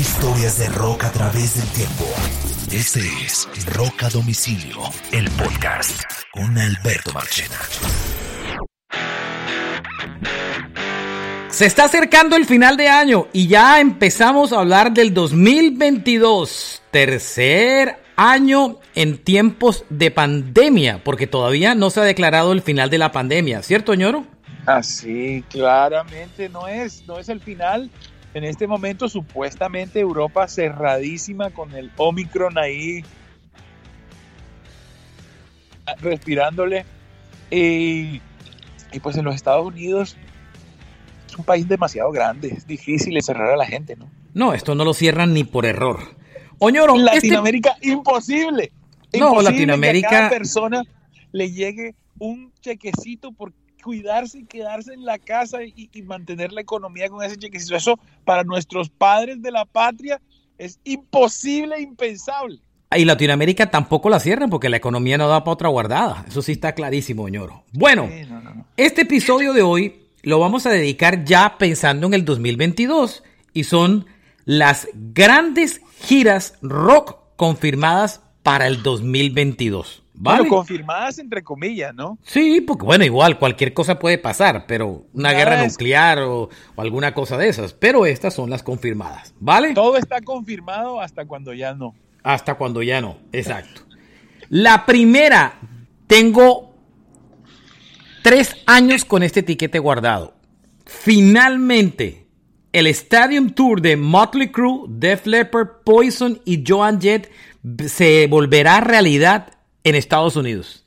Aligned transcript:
Historias 0.00 0.58
de 0.58 0.66
rock 0.70 1.04
a 1.04 1.12
través 1.12 1.56
del 1.56 1.68
tiempo. 1.74 2.06
Este 2.72 3.00
es 3.00 3.46
Rock 3.66 4.04
a 4.04 4.08
Domicilio, 4.08 4.78
el 5.12 5.28
podcast 5.32 6.04
con 6.32 6.56
Alberto 6.56 7.12
Marchena. 7.12 7.58
Se 11.50 11.66
está 11.66 11.84
acercando 11.84 12.36
el 12.36 12.46
final 12.46 12.78
de 12.78 12.88
año 12.88 13.26
y 13.34 13.46
ya 13.46 13.78
empezamos 13.78 14.54
a 14.54 14.60
hablar 14.60 14.90
del 14.94 15.12
2022, 15.12 16.80
tercer 16.90 17.98
año 18.16 18.78
en 18.94 19.18
tiempos 19.18 19.84
de 19.90 20.10
pandemia, 20.10 21.04
porque 21.04 21.26
todavía 21.26 21.74
no 21.74 21.90
se 21.90 22.00
ha 22.00 22.04
declarado 22.04 22.52
el 22.52 22.62
final 22.62 22.88
de 22.88 22.96
la 22.96 23.12
pandemia, 23.12 23.62
¿cierto, 23.62 23.92
ñoro? 23.92 24.24
Así, 24.64 25.44
claramente 25.50 26.48
no 26.48 26.68
es, 26.68 27.06
no 27.06 27.18
es 27.18 27.28
el 27.28 27.40
final. 27.40 27.90
En 28.32 28.44
este 28.44 28.66
momento 28.66 29.08
supuestamente 29.08 30.00
Europa 30.00 30.46
cerradísima 30.46 31.50
con 31.50 31.74
el 31.74 31.90
Omicron 31.96 32.58
ahí 32.58 33.02
respirándole. 36.00 36.84
Y, 37.50 38.20
y 38.92 39.00
pues 39.02 39.16
en 39.16 39.24
los 39.24 39.34
Estados 39.34 39.66
Unidos 39.66 40.16
es 41.28 41.36
un 41.36 41.44
país 41.44 41.68
demasiado 41.68 42.10
grande, 42.12 42.48
es 42.48 42.66
difícil 42.66 43.20
cerrar 43.22 43.50
a 43.50 43.56
la 43.56 43.66
gente, 43.66 43.96
¿no? 43.96 44.08
No, 44.34 44.52
esto 44.52 44.74
no 44.74 44.84
lo 44.84 44.94
cierran 44.94 45.34
ni 45.34 45.44
por 45.44 45.66
error. 45.66 45.98
Oñoro, 46.58 46.94
en 46.96 47.04
Latinoamérica, 47.04 47.76
imposible. 47.82 48.72
No, 49.12 49.28
imposible 49.28 49.50
Latinoamérica. 49.50 50.08
Que 50.08 50.14
a 50.14 50.18
cada 50.18 50.30
persona 50.30 50.82
le 51.32 51.50
llegue 51.50 51.94
un 52.18 52.52
chequecito 52.60 53.32
por 53.32 53.52
cuidarse 53.80 54.40
y 54.40 54.44
quedarse 54.44 54.94
en 54.94 55.04
la 55.04 55.18
casa 55.18 55.64
y, 55.64 55.90
y, 55.92 56.02
mantener 56.02 56.52
la 56.52 56.60
economía 56.60 57.08
con 57.08 57.24
ese 57.24 57.36
chequecito. 57.36 57.76
Eso 57.76 57.98
para 58.24 58.44
nuestros 58.44 58.88
padres 58.90 59.42
de 59.42 59.50
la 59.50 59.64
patria 59.64 60.20
es 60.58 60.78
imposible, 60.84 61.80
impensable. 61.80 62.60
Y 62.96 63.04
Latinoamérica 63.04 63.70
tampoco 63.70 64.10
la 64.10 64.18
cierran 64.18 64.50
porque 64.50 64.68
la 64.68 64.76
economía 64.76 65.16
no 65.16 65.28
da 65.28 65.44
para 65.44 65.52
otra 65.52 65.68
guardada. 65.68 66.24
Eso 66.28 66.42
sí 66.42 66.52
está 66.52 66.74
clarísimo, 66.74 67.28
ñoro. 67.28 67.64
Bueno, 67.72 68.08
Sí, 68.10 68.24
no, 68.28 68.40
no, 68.40 68.54
no. 68.54 68.66
este 68.76 69.02
episodio 69.02 69.52
de 69.52 69.62
hoy 69.62 70.06
lo 70.22 70.38
vamos 70.38 70.66
a 70.66 70.70
dedicar 70.70 71.24
ya 71.24 71.56
pensando 71.56 72.06
en 72.08 72.14
el 72.14 72.24
2022 72.24 73.22
y 73.52 73.64
son 73.64 74.06
las 74.44 74.88
grandes 74.94 75.80
giras 76.02 76.54
rock 76.62 77.16
confirmadas 77.36 78.22
para 78.42 78.66
el 78.66 78.82
2022. 78.82 80.02
¿Vale? 80.22 80.40
Bueno, 80.40 80.56
confirmadas 80.56 81.18
entre 81.18 81.42
comillas, 81.42 81.94
¿no? 81.94 82.18
Sí, 82.22 82.60
porque 82.60 82.84
bueno, 82.84 83.04
igual 83.06 83.38
cualquier 83.38 83.72
cosa 83.72 83.98
puede 83.98 84.18
pasar, 84.18 84.66
pero 84.66 85.06
una 85.14 85.30
Nada 85.30 85.34
guerra 85.38 85.64
es- 85.64 85.72
nuclear 85.72 86.18
o, 86.18 86.50
o 86.76 86.80
alguna 86.82 87.14
cosa 87.14 87.38
de 87.38 87.48
esas. 87.48 87.72
Pero 87.72 88.04
estas 88.04 88.34
son 88.34 88.50
las 88.50 88.62
confirmadas, 88.62 89.34
¿vale? 89.40 89.72
Todo 89.72 89.96
está 89.96 90.20
confirmado 90.20 91.00
hasta 91.00 91.24
cuando 91.26 91.54
ya 91.54 91.72
no. 91.72 91.94
Hasta 92.22 92.56
cuando 92.56 92.82
ya 92.82 93.00
no, 93.00 93.16
exacto. 93.32 93.80
La 94.50 94.84
primera, 94.84 95.54
tengo 96.06 96.74
tres 98.22 98.56
años 98.66 99.06
con 99.06 99.22
este 99.22 99.42
tiquete 99.42 99.78
guardado. 99.78 100.34
Finalmente, 100.84 102.26
el 102.72 102.86
Stadium 102.88 103.50
Tour 103.50 103.80
de 103.80 103.96
Motley 103.96 104.50
Crue, 104.50 104.84
Def 104.88 105.24
Leppard, 105.26 105.82
Poison 105.84 106.40
y 106.44 106.62
Joan 106.66 107.00
Jett 107.00 107.30
se 107.86 108.26
volverá 108.26 108.80
realidad 108.80 109.54
en 109.84 109.94
Estados 109.94 110.36
Unidos. 110.36 110.84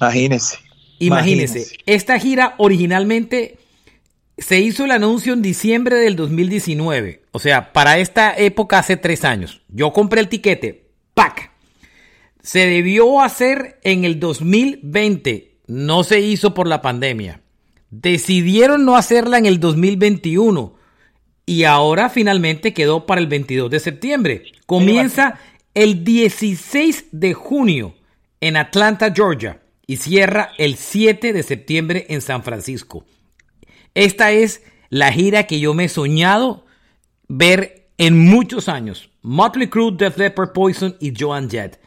Imagínese. 0.00 0.58
Imagínese, 0.98 1.76
esta 1.84 2.18
gira 2.18 2.54
originalmente 2.58 3.58
se 4.38 4.60
hizo 4.60 4.84
el 4.84 4.90
anuncio 4.90 5.32
en 5.32 5.42
diciembre 5.42 5.96
del 5.96 6.16
2019. 6.16 7.22
O 7.32 7.38
sea, 7.38 7.72
para 7.72 7.98
esta 7.98 8.34
época 8.36 8.78
hace 8.78 8.96
tres 8.96 9.24
años. 9.24 9.62
Yo 9.68 9.92
compré 9.92 10.20
el 10.20 10.28
tiquete. 10.28 10.88
¡Pac! 11.14 11.52
Se 12.42 12.66
debió 12.66 13.20
hacer 13.20 13.80
en 13.82 14.04
el 14.04 14.20
2020. 14.20 15.56
No 15.66 16.04
se 16.04 16.20
hizo 16.20 16.54
por 16.54 16.68
la 16.68 16.82
pandemia. 16.82 17.40
Decidieron 17.90 18.84
no 18.84 18.96
hacerla 18.96 19.38
en 19.38 19.46
el 19.46 19.58
2021. 19.58 20.74
Y 21.46 21.64
ahora 21.64 22.08
finalmente 22.08 22.74
quedó 22.74 23.06
para 23.06 23.20
el 23.20 23.26
22 23.26 23.70
de 23.70 23.80
septiembre. 23.80 24.42
Comienza 24.66 25.38
el 25.76 26.04
16 26.04 27.08
de 27.12 27.34
junio 27.34 27.94
en 28.40 28.56
Atlanta, 28.56 29.12
Georgia. 29.14 29.60
Y 29.86 29.98
cierra 29.98 30.50
el 30.58 30.76
7 30.76 31.32
de 31.32 31.42
septiembre 31.44 32.06
en 32.08 32.22
San 32.22 32.42
Francisco. 32.42 33.04
Esta 33.94 34.32
es 34.32 34.64
la 34.88 35.12
gira 35.12 35.46
que 35.46 35.60
yo 35.60 35.74
me 35.74 35.84
he 35.84 35.88
soñado 35.88 36.64
ver 37.28 37.90
en 37.98 38.18
muchos 38.18 38.68
años. 38.68 39.10
Motley 39.22 39.68
Crue, 39.68 39.92
Def 39.92 40.16
Leppard, 40.16 40.52
Poison 40.52 40.96
y 40.98 41.12
Joan 41.16 41.48
Jett. 41.48 41.78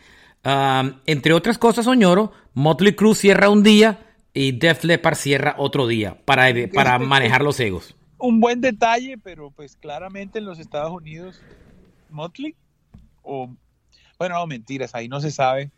Um, 0.46 1.00
entre 1.06 1.34
otras 1.34 1.58
cosas, 1.58 1.86
Soñoro, 1.86 2.32
Motley 2.54 2.96
Crue 2.96 3.16
cierra 3.16 3.50
un 3.50 3.64
día 3.64 4.08
y 4.34 4.54
Def 4.54 4.86
Leppard 4.86 5.16
cierra 5.16 5.56
otro 5.58 5.88
día 5.88 6.16
para, 6.26 6.54
para 6.74 7.00
manejar 7.00 7.42
los 7.42 7.60
egos. 7.60 7.96
Un 8.20 8.40
buen 8.40 8.62
detalle, 8.62 9.18
pero 9.18 9.52
pues 9.52 9.76
claramente 9.76 10.40
en 10.40 10.46
los 10.46 10.60
Estados 10.60 10.92
Unidos, 10.92 11.42
Motley, 12.10 12.56
o 13.24 13.50
bueno, 14.20 14.36
no, 14.36 14.46
mentiras, 14.48 14.94
ahí 14.94 15.08
no 15.08 15.20
se 15.22 15.32
sabe. 15.32 15.72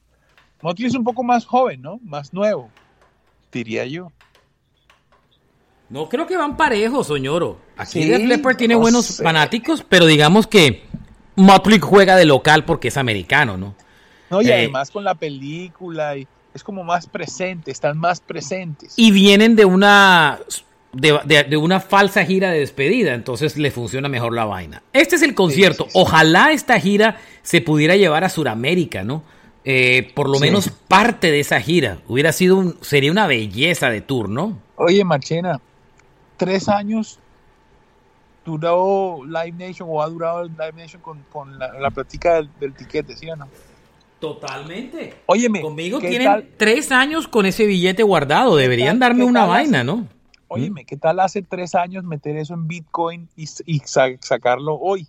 Motley 0.63 0.88
es 0.88 0.96
un 0.96 1.03
poco 1.03 1.24
más 1.24 1.46
joven, 1.46 1.81
¿no? 1.81 2.00
Más 2.03 2.34
nuevo, 2.34 2.69
diría 3.52 3.85
yo. 3.85 4.12
No 5.90 6.07
creo 6.09 6.25
que 6.25 6.38
van 6.38 6.57
parejos, 6.57 7.07
Soñoro. 7.07 7.59
Aquí 7.78 8.03
Sí, 8.03 8.09
Def 8.09 8.24
Leppard 8.24 8.57
tiene 8.57 8.74
no 8.75 8.79
buenos 8.79 9.06
sé. 9.06 9.24
fanáticos, 9.24 9.84
pero 9.88 10.06
digamos 10.06 10.47
que 10.47 10.84
Motley 11.35 11.79
juega 11.79 12.16
de 12.16 12.25
local 12.25 12.66
porque 12.66 12.88
es 12.88 12.97
americano, 12.97 13.57
¿no? 13.57 13.75
No, 14.29 14.41
y 14.41 14.47
Eh. 14.50 14.53
además 14.53 14.90
con 14.90 15.03
la 15.03 15.16
película, 15.16 16.16
y 16.18 16.28
es 16.53 16.63
como 16.63 16.84
más 16.84 17.08
presente, 17.08 17.69
están 17.72 17.97
más 17.97 18.22
presentes. 18.22 18.94
y 18.97 19.12
vienen 19.12 19.56
de 19.56 19.66
una 19.66 20.40
de, 20.94 21.19
de- 21.25 21.44
de 21.44 21.57
una 21.57 21.79
falsa 21.79 22.25
gira 22.25 22.52
de 22.52 22.59
despedida, 22.59 23.13
entonces 23.13 23.57
le 23.57 23.72
funciona 23.72 24.09
mejor 24.09 24.34
la 24.34 24.46
vaina. 24.46 24.81
Este 24.94 25.16
es 25.16 25.22
el 25.24 25.34
concierto. 25.35 25.85
sí, 25.85 25.91
sí. 25.91 26.00
Ojalá 26.00 26.52
esta 26.52 26.79
gira 26.79 27.18
se 27.44 27.62
pudiera 27.62 27.96
llevar 27.96 28.24
a 28.24 28.29
Sudamérica, 28.29 29.03
¿no? 29.03 29.24
Eh, 29.63 30.12
por 30.16 30.28
lo 30.28 30.40
menos 30.40 30.69
parte 30.88 31.29
de 31.31 31.40
esa 31.40 31.62
gira. 31.62 32.00
Hubiera 32.07 32.31
sido 32.31 32.57
un, 32.57 32.78
sería 32.81 33.12
una 33.12 33.28
belleza 33.28 33.90
de 33.90 34.02
tour, 34.02 34.28
¿no? 34.28 34.57
Oye, 34.75 35.03
Marchena, 35.03 35.62
tres 36.38 36.68
años 36.68 37.19
duró 38.44 39.19
Live 39.25 39.52
Nation 39.68 39.88
o 39.91 40.02
ha 40.02 40.08
durado 40.09 40.44
Live 40.46 40.73
Nation 40.75 41.02
con, 41.02 41.19
con 41.31 41.59
la, 41.59 41.73
la 41.79 41.91
plática 41.91 42.35
del, 42.35 42.50
del 42.59 42.73
tiquete, 42.73 43.16
¿sí 43.16 43.29
o 43.29 43.35
no? 43.35 43.47
Totalmente. 44.19 45.16
Óyeme, 45.28 45.62
Conmigo 45.62 46.00
¿qué 46.00 46.09
tienen 46.09 46.28
tal- 46.28 46.47
tres 46.58 46.91
años 46.91 47.28
con 47.28 47.46
ese 47.46 47.66
billete 47.66 48.03
guardado. 48.03 48.56
Deberían 48.56 49.00
darme 49.00 49.23
una 49.23 49.46
vaina, 49.46 49.84
¿no? 49.84 50.08
Óyeme, 50.54 50.86
¿qué 50.86 50.98
tal 50.98 51.20
hace 51.20 51.42
tres 51.42 51.76
años 51.76 52.04
meter 52.04 52.36
eso 52.38 52.54
en 52.54 52.68
Bitcoin 52.68 53.30
y, 53.36 53.48
y 53.66 53.80
sa- 53.86 54.10
sacarlo 54.20 54.76
hoy? 54.76 55.08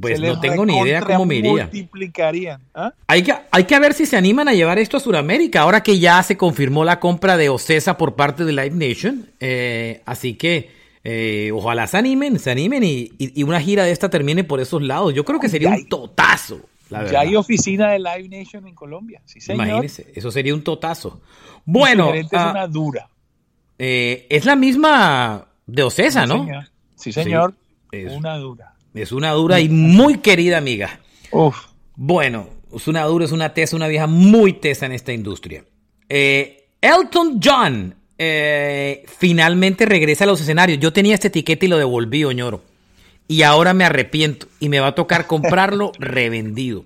Pues 0.00 0.20
no 0.20 0.40
tengo 0.40 0.66
ni 0.66 0.78
idea 0.80 1.00
cómo 1.00 1.26
me 1.26 1.36
iría. 1.36 1.64
multiplicarían. 1.64 2.60
¿ah? 2.74 2.92
Hay 3.06 3.22
que, 3.22 3.34
hay 3.50 3.64
que 3.64 3.78
ver 3.78 3.94
si 3.94 4.04
se 4.06 4.16
animan 4.16 4.48
a 4.48 4.52
llevar 4.52 4.78
esto 4.78 4.96
a 4.96 5.00
Sudamérica, 5.00 5.60
ahora 5.60 5.82
que 5.82 5.98
ya 5.98 6.22
se 6.22 6.36
confirmó 6.36 6.84
la 6.84 6.98
compra 7.00 7.36
de 7.36 7.48
Ocesa 7.48 7.96
por 7.96 8.14
parte 8.16 8.44
de 8.44 8.52
Live 8.52 8.70
Nation. 8.70 9.30
Eh, 9.40 10.02
así 10.06 10.34
que 10.34 10.70
eh, 11.04 11.50
ojalá 11.54 11.86
se 11.86 11.98
animen, 11.98 12.38
se 12.40 12.50
animen 12.50 12.82
y, 12.82 13.12
y- 13.18 13.40
y 13.40 13.42
una 13.44 13.60
gira 13.60 13.84
de 13.84 13.92
esta 13.92 14.10
termine 14.10 14.42
por 14.42 14.58
esos 14.60 14.82
lados. 14.82 15.14
Yo 15.14 15.24
creo 15.24 15.38
que 15.38 15.48
sería 15.48 15.70
un 15.70 15.88
totazo, 15.88 16.60
la 16.90 17.08
Ya 17.10 17.20
hay 17.20 17.36
oficina 17.36 17.90
de 17.92 17.98
Live 18.00 18.28
Nation 18.28 18.66
en 18.66 18.74
Colombia. 18.74 19.20
Sí, 19.24 19.40
señor. 19.40 19.66
Imagínense, 19.66 20.12
eso 20.16 20.32
sería 20.32 20.52
un 20.54 20.62
totazo. 20.64 21.20
Bueno, 21.64 22.06
gerente 22.06 22.36
ah, 22.36 22.44
es 22.46 22.50
una 22.50 22.66
dura. 22.66 23.08
Eh, 23.78 24.26
es 24.30 24.44
la 24.44 24.56
misma 24.56 25.46
de 25.66 25.82
Ocesa, 25.82 26.22
Sí, 26.22 26.28
¿no? 26.28 26.44
señor. 26.44 26.64
Sí, 26.94 27.12
señor. 27.12 27.54
es- 27.92 28.12
Una 28.12 28.36
dura. 28.36 28.74
Es 28.94 29.12
una 29.12 29.32
dura 29.32 29.60
y 29.60 29.68
muy 29.68 30.18
querida 30.18 30.56
amiga. 30.58 31.00
Uf. 31.30 31.56
Bueno, 31.96 32.48
es 32.74 32.88
una 32.88 33.02
dura, 33.04 33.24
es 33.26 33.32
una 33.32 33.52
tesa, 33.52 33.76
una 33.76 33.88
vieja 33.88 34.06
muy 34.06 34.54
tesa 34.54 34.86
en 34.86 34.92
esta 34.92 35.12
industria. 35.12 35.64
Eh, 36.08 36.68
Elton 36.80 37.38
John 37.42 37.94
eh, 38.18 39.04
finalmente 39.18 39.84
regresa 39.84 40.24
a 40.24 40.26
los 40.26 40.40
escenarios. 40.40 40.78
Yo 40.78 40.92
tenía 40.92 41.14
este 41.14 41.28
etiquete 41.28 41.66
y 41.66 41.68
lo 41.68 41.76
devolví, 41.76 42.24
Oñoro. 42.24 42.62
Y 43.28 43.42
ahora 43.42 43.74
me 43.74 43.84
arrepiento 43.84 44.46
y 44.60 44.68
me 44.70 44.80
va 44.80 44.88
a 44.88 44.94
tocar 44.94 45.26
comprarlo 45.26 45.92
revendido. 45.98 46.84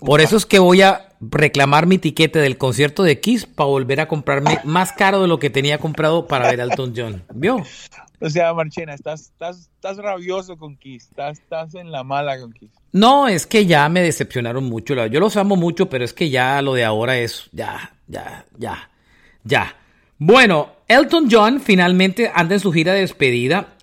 Por 0.00 0.20
eso 0.20 0.36
es 0.36 0.46
que 0.46 0.58
voy 0.58 0.82
a 0.82 1.07
reclamar 1.20 1.86
mi 1.86 1.98
tiquete 1.98 2.38
del 2.38 2.58
concierto 2.58 3.02
de 3.02 3.20
Kiss 3.20 3.46
para 3.46 3.68
volver 3.68 4.00
a 4.00 4.08
comprarme 4.08 4.60
más 4.64 4.92
caro 4.92 5.22
de 5.22 5.28
lo 5.28 5.38
que 5.38 5.50
tenía 5.50 5.78
comprado 5.78 6.26
para 6.26 6.50
ver 6.50 6.60
a 6.60 6.64
Elton 6.64 6.92
John. 6.96 7.24
¿Vio? 7.34 7.62
O 8.20 8.30
sea, 8.30 8.52
Marchena, 8.52 8.94
estás, 8.94 9.22
estás, 9.22 9.70
estás 9.74 9.96
rabioso 9.98 10.56
con 10.56 10.76
Kiss. 10.76 11.04
Estás, 11.04 11.38
estás 11.38 11.74
en 11.74 11.92
la 11.92 12.02
mala 12.02 12.38
con 12.40 12.52
Kiss. 12.52 12.70
No, 12.92 13.28
es 13.28 13.46
que 13.46 13.66
ya 13.66 13.88
me 13.88 14.02
decepcionaron 14.02 14.64
mucho. 14.64 14.94
Yo 15.06 15.20
los 15.20 15.36
amo 15.36 15.56
mucho, 15.56 15.88
pero 15.88 16.04
es 16.04 16.12
que 16.12 16.30
ya 16.30 16.60
lo 16.62 16.74
de 16.74 16.84
ahora 16.84 17.18
es 17.18 17.48
ya, 17.52 17.92
ya, 18.06 18.44
ya, 18.56 18.90
ya. 19.44 19.76
Bueno, 20.18 20.72
Elton 20.88 21.28
John 21.30 21.60
finalmente 21.60 22.30
anda 22.34 22.54
en 22.54 22.60
su 22.60 22.72
gira 22.72 22.92
de 22.92 23.00
despedida. 23.00 23.74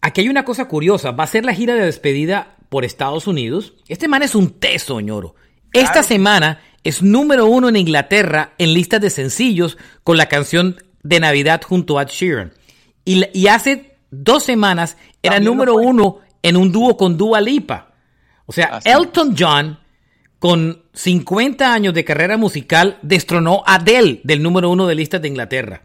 aquí 0.00 0.22
hay 0.22 0.28
una 0.28 0.44
cosa 0.44 0.66
curiosa. 0.66 1.12
Va 1.12 1.24
a 1.24 1.28
ser 1.28 1.44
la 1.44 1.54
gira 1.54 1.74
de 1.74 1.84
despedida 1.84 2.56
por 2.68 2.84
Estados 2.84 3.28
Unidos. 3.28 3.74
Este 3.86 4.08
man 4.08 4.22
es 4.22 4.34
un 4.34 4.58
teso, 4.58 5.00
ñoro. 5.00 5.36
Esta 5.72 6.02
semana 6.02 6.60
es 6.84 7.02
número 7.02 7.46
uno 7.46 7.68
en 7.68 7.76
Inglaterra 7.76 8.52
en 8.58 8.74
listas 8.74 9.00
de 9.00 9.10
sencillos 9.10 9.78
con 10.04 10.18
la 10.18 10.26
canción 10.26 10.76
de 11.02 11.18
Navidad 11.18 11.62
junto 11.62 11.98
a 11.98 12.04
Sheeran. 12.04 12.52
Y, 13.06 13.46
hace 13.48 13.96
dos 14.10 14.44
semanas 14.44 14.96
era 15.22 15.40
número 15.40 15.74
uno 15.74 16.20
en 16.42 16.56
un 16.56 16.72
dúo 16.72 16.96
con 16.96 17.16
Dua 17.16 17.40
Lipa. 17.40 17.92
O 18.46 18.52
sea, 18.52 18.80
Elton 18.84 19.34
John, 19.38 19.78
con 20.38 20.82
50 20.92 21.72
años 21.72 21.94
de 21.94 22.04
carrera 22.04 22.36
musical, 22.36 22.98
destronó 23.02 23.62
a 23.66 23.76
Adele 23.76 24.20
del 24.24 24.42
número 24.42 24.70
uno 24.70 24.86
de 24.86 24.94
listas 24.94 25.20
de 25.20 25.28
Inglaterra. 25.28 25.82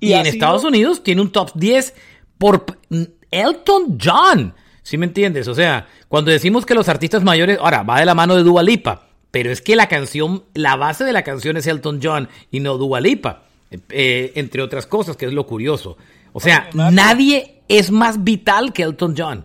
Y, 0.00 0.12
en 0.12 0.26
Estados 0.26 0.64
Unidos 0.64 1.02
tiene 1.02 1.22
un 1.22 1.30
top 1.30 1.52
10 1.54 1.94
por 2.38 2.64
Elton 3.30 3.98
John. 4.02 4.54
¿Sí 4.82 4.96
me 4.96 5.06
entiendes? 5.06 5.48
O 5.48 5.54
sea, 5.54 5.86
cuando 6.08 6.30
decimos 6.30 6.64
que 6.64 6.74
los 6.74 6.88
artistas 6.88 7.22
mayores, 7.22 7.58
ahora 7.60 7.82
va 7.82 8.00
de 8.00 8.06
la 8.06 8.14
mano 8.14 8.36
de 8.36 8.42
Dua 8.42 8.62
Lipa, 8.62 9.07
pero 9.30 9.50
es 9.50 9.60
que 9.60 9.76
la 9.76 9.88
canción, 9.88 10.44
la 10.54 10.76
base 10.76 11.04
de 11.04 11.12
la 11.12 11.22
canción 11.22 11.56
es 11.56 11.66
Elton 11.66 12.00
John 12.02 12.28
y 12.50 12.60
no 12.60 12.78
Dua 12.78 13.00
Lipa, 13.00 13.42
eh, 13.70 14.32
entre 14.34 14.62
otras 14.62 14.86
cosas, 14.86 15.16
que 15.16 15.26
es 15.26 15.32
lo 15.32 15.46
curioso. 15.46 15.96
O 16.32 16.40
sea, 16.40 16.70
nadie 16.72 17.62
es 17.68 17.90
más 17.90 18.24
vital 18.24 18.72
que 18.72 18.82
Elton 18.82 19.14
John 19.16 19.44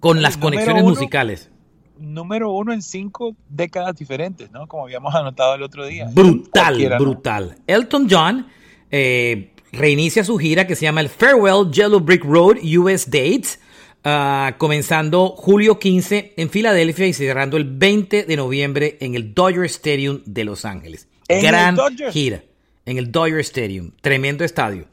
con 0.00 0.20
las 0.20 0.36
conexiones 0.36 0.82
musicales. 0.82 1.50
Número 1.98 2.50
uno 2.50 2.72
en 2.72 2.82
cinco 2.82 3.36
décadas 3.48 3.94
diferentes, 3.96 4.50
¿no? 4.50 4.66
Como 4.66 4.84
habíamos 4.84 5.14
anotado 5.14 5.54
el 5.54 5.62
otro 5.62 5.86
día. 5.86 6.08
Brutal, 6.12 6.96
brutal. 6.98 7.58
Elton 7.66 8.08
John 8.10 8.48
eh, 8.90 9.52
reinicia 9.70 10.24
su 10.24 10.36
gira 10.36 10.66
que 10.66 10.74
se 10.74 10.82
llama 10.82 11.00
el 11.00 11.08
Farewell 11.08 11.70
Yellow 11.70 12.00
Brick 12.00 12.24
Road 12.24 12.56
US 12.78 13.06
Dates 13.08 13.60
Ah, 14.04 14.56
comenzando 14.58 15.28
julio 15.28 15.78
15 15.78 16.34
en 16.36 16.50
Filadelfia 16.50 17.06
y 17.06 17.12
cerrando 17.12 17.56
el 17.56 17.64
20 17.64 18.24
de 18.24 18.36
noviembre 18.36 18.96
en 19.00 19.14
el 19.14 19.32
Dodger 19.32 19.64
Stadium 19.64 20.22
de 20.24 20.44
Los 20.44 20.64
Ángeles. 20.64 21.06
Gran 21.28 21.76
gira 22.10 22.42
en 22.84 22.98
el 22.98 23.12
Dodger 23.12 23.38
Stadium, 23.40 23.92
tremendo 24.00 24.44
estadio. 24.44 24.86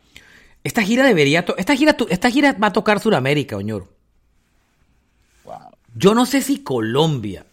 Esta 0.64 0.84
gira 0.84 1.04
debería, 1.06 1.44
esta 1.58 1.76
gira, 1.76 1.98
esta 2.10 2.30
gira 2.30 2.54
va 2.54 2.68
a 2.68 2.74
tocar 2.74 3.00
Sudamérica, 3.00 3.58
Oñoro. 3.58 3.90
Yo 5.96 6.14
no 6.14 6.28
sé 6.28 6.42
si 6.42 6.60
Colombia, 6.60 7.46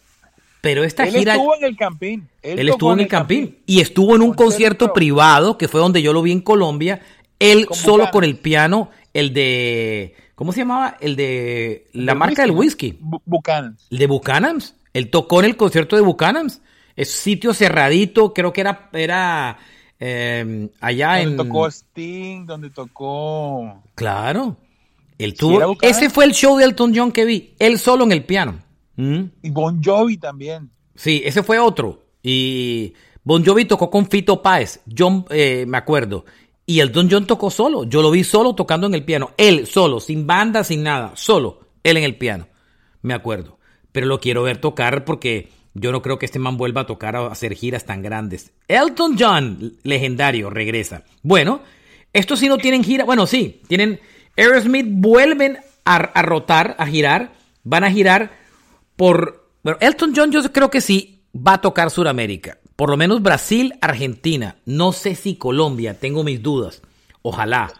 pero 0.61 0.83
esta 0.83 1.07
gira. 1.07 1.33
Él 1.33 1.39
estuvo 1.39 1.55
en 1.55 1.63
el 1.63 1.75
Campín. 1.75 2.29
Él, 2.43 2.69
estuvo 2.69 2.93
en 2.93 2.99
el 2.99 3.07
Campín, 3.07 3.57
y 3.65 3.81
estuvo 3.81 4.15
en 4.15 4.21
un 4.21 4.33
concierto, 4.33 4.93
privado 4.93 5.57
que 5.57 5.67
fue 5.67 5.81
donde 5.81 6.03
yo 6.03 6.13
lo 6.13 6.21
vi 6.21 6.31
en 6.31 6.41
Colombia. 6.41 7.01
Él 7.39 7.67
solo 7.71 8.11
con 8.11 8.23
el 8.23 8.37
piano, 8.37 8.91
el 9.13 9.33
de 9.33 10.15
¿Cómo 10.37 10.51
se 10.51 10.59
llamaba? 10.59 10.97
El 10.99 11.15
de 11.15 11.87
la 11.93 12.13
marca 12.13 12.43
del 12.43 12.51
whisky. 12.51 12.95
Buchanan's. 13.25 13.87
El 13.89 13.97
de 13.97 14.05
Buchanan's. 14.05 14.75
Él 14.93 15.09
tocó 15.09 15.39
en 15.39 15.45
el 15.47 15.57
concierto 15.57 15.95
de 15.95 16.03
Buchanan's. 16.03 16.61
Es 16.95 17.09
sitio 17.09 17.55
cerradito, 17.55 18.35
creo 18.35 18.53
que 18.53 18.61
era, 18.61 18.87
era 18.93 19.57
em, 19.97 20.69
allá 20.79 21.23
donde 21.23 21.43
tocó 21.43 21.65
Sting, 21.71 22.45
donde 22.45 22.69
tocó... 22.69 23.81
Claro. 23.95 24.57
Él 25.17 25.33
tuvo... 25.33 25.75
Ese 25.81 26.11
fue 26.11 26.25
el 26.25 26.33
show 26.33 26.55
de 26.55 26.65
Elton 26.65 26.93
John 26.95 27.11
que 27.11 27.25
vi. 27.25 27.55
Él 27.57 27.79
solo 27.79 28.03
en 28.03 28.11
el 28.11 28.23
piano. 28.23 28.59
¿Mm? 28.95 29.23
Y 29.41 29.49
Bon 29.49 29.81
Jovi 29.83 30.17
también. 30.17 30.69
Sí, 30.93 31.23
ese 31.25 31.41
fue 31.41 31.57
otro. 31.57 32.03
Y 32.21 32.93
Bon 33.23 33.43
Jovi 33.43 33.65
tocó 33.65 33.89
con 33.89 34.07
Fito 34.07 34.43
Páez. 34.43 34.81
John, 34.95 35.25
eh, 35.31 35.65
me 35.67 35.79
acuerdo. 35.79 36.25
Y 36.69 36.81
el 36.81 36.91
Don 36.91 37.09
John 37.09 37.25
tocó 37.25 37.49
solo. 37.49 37.85
Yo 37.85 38.01
lo 38.01 38.11
vi 38.11 38.25
solo 38.25 38.53
tocando 38.53 38.87
en 38.87 38.93
el 38.93 39.05
piano. 39.05 39.31
Él 39.37 39.65
solo, 39.67 40.01
sin 40.01 40.27
banda, 40.27 40.65
sin 40.65 40.83
nada. 40.83 41.13
Solo. 41.15 41.61
Él 41.81 41.95
en 41.95 42.03
el 42.03 42.17
piano. 42.17 42.49
Me 43.01 43.13
acuerdo. 43.13 43.57
Pero 43.93 44.05
lo 44.05 44.19
quiero 44.19 44.43
ver 44.43 44.57
tocar 44.57 45.05
porque 45.05 45.47
yo 45.73 45.93
no 45.93 46.01
creo 46.01 46.19
que 46.19 46.25
este 46.25 46.39
man 46.39 46.57
vuelva 46.57 46.81
a 46.81 46.85
tocar 46.85 47.15
a 47.15 47.27
hacer 47.27 47.53
giras 47.55 47.85
tan 47.85 48.01
grandes. 48.01 48.51
Elton 48.67 49.15
John, 49.17 49.77
legendario, 49.83 50.49
regresa. 50.49 51.05
Bueno, 51.23 51.61
estos 52.11 52.39
sí 52.39 52.49
no 52.49 52.57
tienen 52.57 52.83
gira. 52.83 53.05
Bueno, 53.05 53.27
sí, 53.27 53.61
tienen. 53.69 54.01
Aerosmith 54.35 54.87
vuelven 54.89 55.59
a, 55.85 55.95
a 55.95 56.21
rotar, 56.21 56.75
a 56.79 56.85
girar. 56.85 57.31
Van 57.63 57.85
a 57.85 57.91
girar 57.91 58.31
por. 58.97 59.51
Bueno, 59.63 59.79
Elton 59.79 60.11
John, 60.13 60.33
yo 60.33 60.43
creo 60.51 60.69
que 60.69 60.81
sí 60.81 61.23
va 61.33 61.53
a 61.53 61.61
tocar 61.61 61.91
Sudamérica. 61.91 62.57
Por 62.77 62.91
lo 62.91 62.95
menos 62.95 63.23
Brasil, 63.23 63.73
Argentina. 63.81 64.57
No 64.65 64.91
sé 64.91 65.15
si 65.15 65.35
Colombia, 65.35 65.99
tengo 65.99 66.23
mis 66.23 66.43
dudas. 66.43 66.83
Ojalá. 67.23 67.73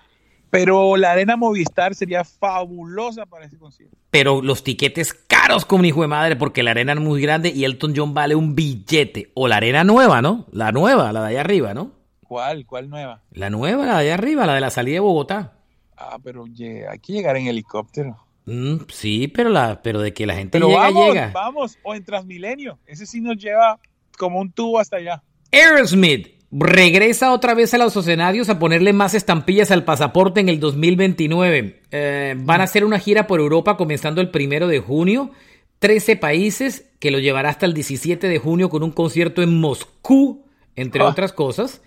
Pero 0.50 0.98
la 0.98 1.12
arena 1.12 1.38
Movistar 1.38 1.94
sería 1.94 2.24
fabulosa 2.24 3.28
para 3.28 3.46
ese 3.46 3.60
concierto. 3.60 3.96
Pero 4.10 4.42
los 4.42 4.64
tiquetes 4.64 5.14
caros 5.14 5.66
como 5.66 5.82
un 5.82 5.86
hijo 5.86 6.02
de 6.02 6.08
madre, 6.08 6.36
porque 6.36 6.64
la 6.64 6.72
arena 6.72 6.94
es 6.94 7.00
muy 7.00 7.22
grande 7.22 7.50
y 7.50 7.64
Elton 7.64 7.94
John 7.96 8.16
vale 8.16 8.34
un 8.34 8.56
billete. 8.56 9.30
O 9.36 9.48
la 9.48 9.58
arena 9.58 9.84
nueva, 9.84 10.24
¿no? 10.24 10.48
La 10.52 10.72
nueva, 10.72 11.14
la 11.14 11.22
de 11.22 11.28
allá 11.28 11.42
arriba, 11.42 11.76
¿no? 11.76 11.92
¿Cuál? 12.24 12.66
¿Cuál 12.66 12.90
nueva? 12.90 13.22
La 13.32 13.52
nueva, 13.52 13.86
la 13.86 14.00
de 14.00 14.00
allá 14.00 14.14
arriba, 14.16 14.48
la 14.48 14.56
de 14.56 14.62
la 14.62 14.72
salida 14.72 14.96
de 14.96 15.02
Bogotá. 15.02 15.54
Ah, 15.96 16.18
pero 16.24 16.46
hay 16.46 17.00
que 17.00 17.14
llegar 17.14 17.38
en 17.38 17.46
helicóptero. 17.46 18.18
Mm, 18.46 18.78
sí, 18.90 19.28
pero 19.28 19.52
la, 19.52 19.80
pero 19.84 20.02
de 20.02 20.12
que 20.12 20.26
la 20.26 20.34
gente 20.34 20.60
llega, 20.60 20.76
vamos, 20.76 21.06
llega. 21.06 21.32
Vamos, 21.34 21.78
o 21.84 21.94
en 21.94 22.04
Transmilenio. 22.04 22.80
Ese 22.88 23.06
sí 23.06 23.22
nos 23.22 23.38
lleva 23.38 23.80
como 24.18 24.40
un 24.40 24.52
tubo 24.52 24.80
hasta 24.80 24.98
allá. 24.98 25.24
Aerosmith 25.52 26.38
regresa 26.52 27.34
otra 27.34 27.54
vez 27.54 27.74
a 27.74 27.78
los 27.78 27.96
escenarios 27.96 28.50
a 28.50 28.60
ponerle 28.60 28.94
más 28.94 29.14
estampillas 29.14 29.72
al 29.72 29.84
pasaporte 29.84 30.40
en 30.40 30.50
el 30.50 30.60
2029. 30.60 31.82
Eh, 31.92 32.36
van 32.38 32.62
a 32.62 32.66
hacer 32.66 32.86
una 32.86 33.00
gira 33.00 33.28
por 33.28 33.40
Europa 33.40 33.78
comenzando 33.78 34.22
el 34.22 34.30
primero 34.30 34.68
de 34.68 34.80
junio. 34.80 35.32
13 35.80 36.16
países 36.16 36.90
que 37.00 37.12
lo 37.12 37.20
llevará 37.20 37.50
hasta 37.50 37.66
el 37.66 37.74
17 37.74 38.28
de 38.28 38.40
junio 38.40 38.70
con 38.70 38.84
un 38.84 38.92
concierto 38.92 39.44
en 39.44 39.60
Moscú, 39.60 40.46
entre 40.76 41.02
ah. 41.02 41.08
otras 41.08 41.34
cosas. 41.34 41.82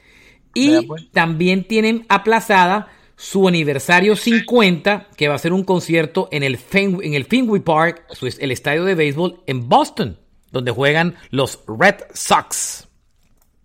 Y 0.54 0.86
pues. 0.86 1.10
también 1.12 1.66
tienen 1.66 2.06
aplazada 2.08 2.88
su 3.16 3.48
aniversario 3.48 4.16
50, 4.16 5.08
que 5.16 5.28
va 5.28 5.34
a 5.34 5.38
ser 5.38 5.52
un 5.52 5.64
concierto 5.64 6.28
en 6.32 6.42
el, 6.42 6.58
en 6.72 7.14
el 7.14 7.24
Fenway 7.24 7.60
Park, 7.60 8.06
el 8.38 8.50
estadio 8.50 8.84
de 8.84 8.94
béisbol 8.94 9.42
en 9.46 9.68
Boston 9.68 10.18
donde 10.50 10.70
juegan 10.70 11.16
los 11.30 11.60
Red 11.66 11.96
Sox. 12.14 12.88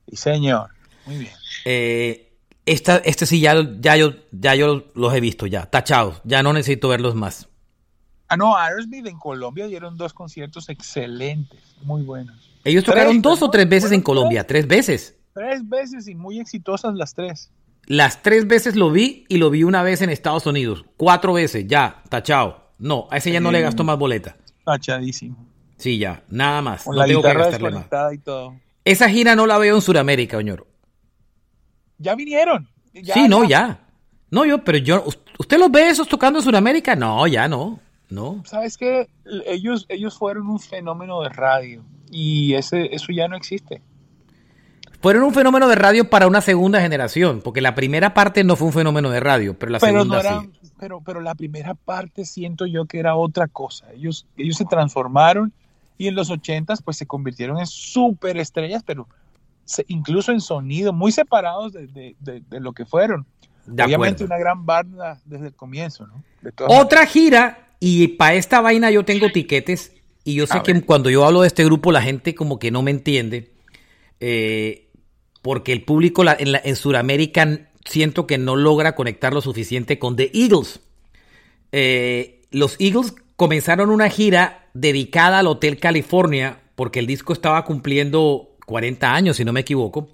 Sí, 0.10 0.16
señor. 0.16 0.70
Muy 1.06 1.18
bien. 1.18 1.34
Eh, 1.66 2.26
esta, 2.66 2.98
este 2.98 3.26
sí, 3.26 3.40
ya, 3.40 3.56
ya, 3.80 3.96
yo, 3.96 4.14
ya 4.32 4.56
yo 4.56 4.86
los 4.96 5.14
he 5.14 5.20
visto 5.20 5.46
ya, 5.46 5.66
tachados. 5.66 6.22
Ya 6.24 6.42
no 6.44 6.54
necesito 6.54 6.90
verlos 6.90 7.16
más. 7.16 7.48
Ah, 8.28 8.38
no, 8.38 8.58
Aerosmith 8.58 9.06
en 9.06 9.20
Colombia 9.20 9.68
dieron 9.68 9.98
dos 9.98 10.14
conciertos 10.14 10.70
excelentes, 10.70 11.60
muy 11.84 12.02
buenos. 12.02 12.36
Ellos 12.64 12.84
tocaron 12.84 13.22
dos 13.22 13.44
o 13.44 13.52
tres 13.52 13.70
veces 13.70 13.92
en 13.92 14.02
Colombia, 14.02 14.48
tres 14.48 14.68
veces. 14.68 15.16
Tres 15.34 15.68
veces 15.68 16.08
y 16.08 16.16
muy 16.16 16.40
exitosas 16.40 16.96
las 16.96 17.14
tres. 17.14 17.52
Las 17.86 18.24
tres 18.24 18.48
veces 18.48 18.76
lo 18.76 18.90
vi 18.90 19.26
y 19.30 19.38
lo 19.38 19.52
vi 19.52 19.64
una 19.64 19.84
vez 19.84 20.02
en 20.02 20.10
Estados 20.10 20.48
Unidos. 20.48 20.86
Cuatro 20.98 21.34
veces, 21.34 21.68
ya, 21.68 22.02
tachado. 22.10 22.72
No, 22.80 23.08
a 23.12 23.18
ese 23.18 23.32
ya 23.32 23.40
no 23.40 23.52
le 23.52 23.62
gastó 23.62 23.84
más 23.84 24.00
boleta. 24.00 24.38
Tachadísimo. 24.66 25.55
Sí, 25.78 25.98
ya, 25.98 26.24
nada 26.30 26.62
más. 26.62 26.84
Con 26.84 26.96
la 26.96 27.08
y 27.08 28.18
todo. 28.20 28.56
Esa 28.84 29.10
gira 29.10 29.36
no 29.36 29.46
la 29.46 29.58
veo 29.58 29.76
en 29.76 29.82
Sudamérica, 29.82 30.38
Oñoro. 30.38 30.68
Ya 31.98 32.16
vinieron. 32.16 32.70
sí, 32.94 33.28
no, 33.28 33.44
ya. 33.44 33.80
No, 34.30 34.46
yo, 34.46 34.64
pero 34.64 34.78
yo, 34.78 35.06
¿usted 35.38 35.58
los 35.58 35.72
ve 35.72 35.90
esos 35.90 36.08
tocando 36.08 36.40
en 36.40 36.46
Sudamérica? 36.46 36.96
No, 36.96 37.26
ya 37.28 37.48
no. 37.48 37.80
No. 38.10 38.44
¿Sabes 38.46 38.78
qué? 38.78 39.10
Ellos, 39.46 39.86
ellos 39.90 40.18
fueron 40.18 40.48
un 40.48 40.60
fenómeno 40.60 41.22
de 41.22 41.30
radio 41.30 41.84
y 42.12 42.54
ese, 42.54 42.94
eso 42.94 43.08
ya 43.12 43.28
no 43.28 43.36
existe. 43.36 43.82
Fueron 45.02 45.24
un 45.24 45.34
fenómeno 45.34 45.68
de 45.68 45.76
radio 45.76 46.10
para 46.10 46.28
una 46.28 46.42
segunda 46.42 46.82
generación, 46.82 47.42
porque 47.42 47.62
la 47.62 47.76
primera 47.76 48.14
parte 48.14 48.44
no 48.44 48.56
fue 48.56 48.68
un 48.68 48.74
fenómeno 48.74 49.10
de 49.10 49.20
radio, 49.20 49.58
pero 49.58 49.72
la 49.72 49.80
segunda 49.80 50.22
sí. 50.22 50.50
Pero, 50.78 51.02
pero 51.02 51.22
la 51.22 51.36
primera 51.36 51.74
parte 51.74 52.26
siento 52.26 52.66
yo 52.66 52.86
que 52.86 53.00
era 53.00 53.16
otra 53.16 53.48
cosa. 53.48 53.92
Ellos, 53.94 54.28
ellos 54.36 54.58
se 54.58 54.66
transformaron 54.66 55.54
y 55.98 56.08
en 56.08 56.16
los 56.16 56.30
ochentas 56.30 56.82
pues 56.82 56.98
se 56.98 57.06
convirtieron 57.06 57.60
en 57.60 57.68
súper 57.68 58.38
estrellas, 58.38 58.84
pero 58.86 59.08
incluso 59.88 60.32
en 60.32 60.42
sonido, 60.42 60.94
muy 60.94 61.12
separados 61.12 61.74
de, 61.74 62.16
lo 62.52 62.74
que 62.74 62.86
fueron. 62.86 63.26
Obviamente 63.68 64.24
una 64.24 64.38
gran 64.38 64.66
banda 64.66 65.20
desde 65.26 65.48
el 65.48 65.54
comienzo, 65.54 66.08
¿no? 66.08 66.24
Otra 66.68 67.06
gira, 67.06 67.70
y 67.80 68.10
para 68.10 68.36
esta 68.36 68.62
vaina 68.62 68.92
yo 68.92 69.06
tengo 69.06 69.32
tiquetes, 69.32 69.94
y 70.24 70.36
yo 70.36 70.48
sé 70.48 70.62
que 70.64 70.82
cuando 70.82 71.10
yo 71.10 71.26
hablo 71.26 71.42
de 71.42 71.48
este 71.48 71.66
grupo 71.66 71.92
la 71.92 72.02
gente 72.02 72.36
como 72.36 72.60
que 72.60 72.72
no 72.72 72.82
me 72.82 72.92
entiende, 72.92 73.52
eh, 74.20 74.90
porque 75.42 75.72
el 75.74 75.84
público 75.84 76.24
en, 76.24 76.56
en 76.64 76.76
Sudamérica 76.76 77.70
siento 77.86 78.28
que 78.28 78.38
no 78.38 78.56
logra 78.56 78.96
conectar 78.96 79.34
lo 79.34 79.42
suficiente 79.42 80.00
con 80.00 80.16
The 80.16 80.32
Eagles. 80.34 80.82
Eh, 81.72 82.42
los 82.52 82.76
Eagles 82.80 83.16
comenzaron 83.36 83.90
una 83.90 84.10
gira 84.10 84.68
dedicada 84.74 85.40
al 85.40 85.48
Hotel 85.48 85.80
California, 85.80 86.60
porque 86.76 87.00
el 87.00 87.08
disco 87.08 87.34
estaba 87.34 87.64
cumpliendo 87.66 88.56
40 88.66 89.14
años, 89.14 89.38
si 89.38 89.46
no 89.46 89.54
me 89.54 89.62
equivoco. 89.62 90.10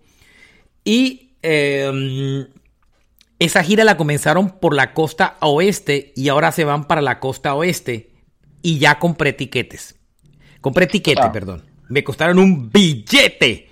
Y 0.84 1.32
em, 1.42 2.48
esa 3.40 3.64
gira 3.64 3.84
la 3.84 3.98
comenzaron 3.98 4.60
por 4.60 4.76
la 4.76 4.94
costa 4.94 5.38
oeste 5.42 6.14
y 6.16 6.30
ahora 6.30 6.52
se 6.52 6.64
van 6.66 6.86
para 6.86 7.02
la 7.02 7.20
costa 7.20 7.56
oeste 7.56 8.12
y 8.62 8.78
ya 8.80 9.00
compré 9.00 9.34
tiquetes. 9.34 9.96
Compré 10.60 10.88
tiquete, 10.88 11.22
Ah. 11.24 11.32
perdón. 11.32 11.64
Me 11.90 12.04
costaron 12.04 12.40
un 12.40 12.70
billete. 12.72 13.68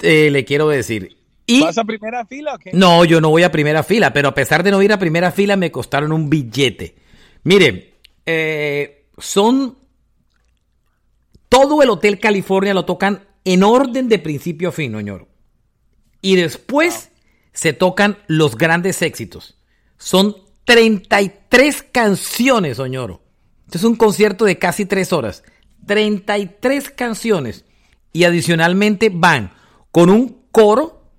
eh, 0.00 0.28
le 0.30 0.44
quiero 0.44 0.68
decir. 0.68 1.16
Y 1.46 1.60
¿Vas 1.62 1.78
a 1.78 1.84
primera 1.84 2.26
fila 2.26 2.54
o 2.54 2.58
qué? 2.58 2.72
no, 2.74 3.04
yo 3.06 3.20
no 3.22 3.30
voy 3.30 3.42
a 3.42 3.50
primera 3.52 3.82
fila, 3.82 4.12
pero 4.12 4.28
a 4.28 4.34
pesar 4.34 4.62
de 4.62 4.70
no 4.70 4.82
ir 4.82 4.92
a 4.92 4.98
primera 4.98 5.30
fila, 5.30 5.56
me 5.56 5.70
costaron 5.70 6.12
un 6.12 6.28
billete. 6.28 6.94
Mire, 7.44 7.93
eh, 8.26 9.06
son. 9.18 9.78
Todo 11.48 11.82
el 11.82 11.90
Hotel 11.90 12.18
California 12.18 12.74
lo 12.74 12.84
tocan 12.84 13.28
en 13.44 13.62
orden 13.62 14.08
de 14.08 14.18
principio 14.18 14.70
a 14.70 14.72
fin, 14.72 14.96
señor. 14.96 15.28
Y 16.20 16.36
después 16.36 17.10
se 17.52 17.72
tocan 17.72 18.18
los 18.26 18.56
grandes 18.56 19.02
éxitos. 19.02 19.56
Son 19.96 20.36
33 20.64 21.84
canciones, 21.92 22.78
Oñoro. 22.78 23.22
Este 23.66 23.78
es 23.78 23.84
un 23.84 23.96
concierto 23.96 24.44
de 24.44 24.58
casi 24.58 24.86
tres 24.86 25.12
horas. 25.12 25.44
33 25.86 26.90
canciones. 26.90 27.64
Y 28.12 28.24
adicionalmente 28.24 29.10
van 29.12 29.52
con 29.90 30.10
un 30.10 30.44
coro 30.50 31.10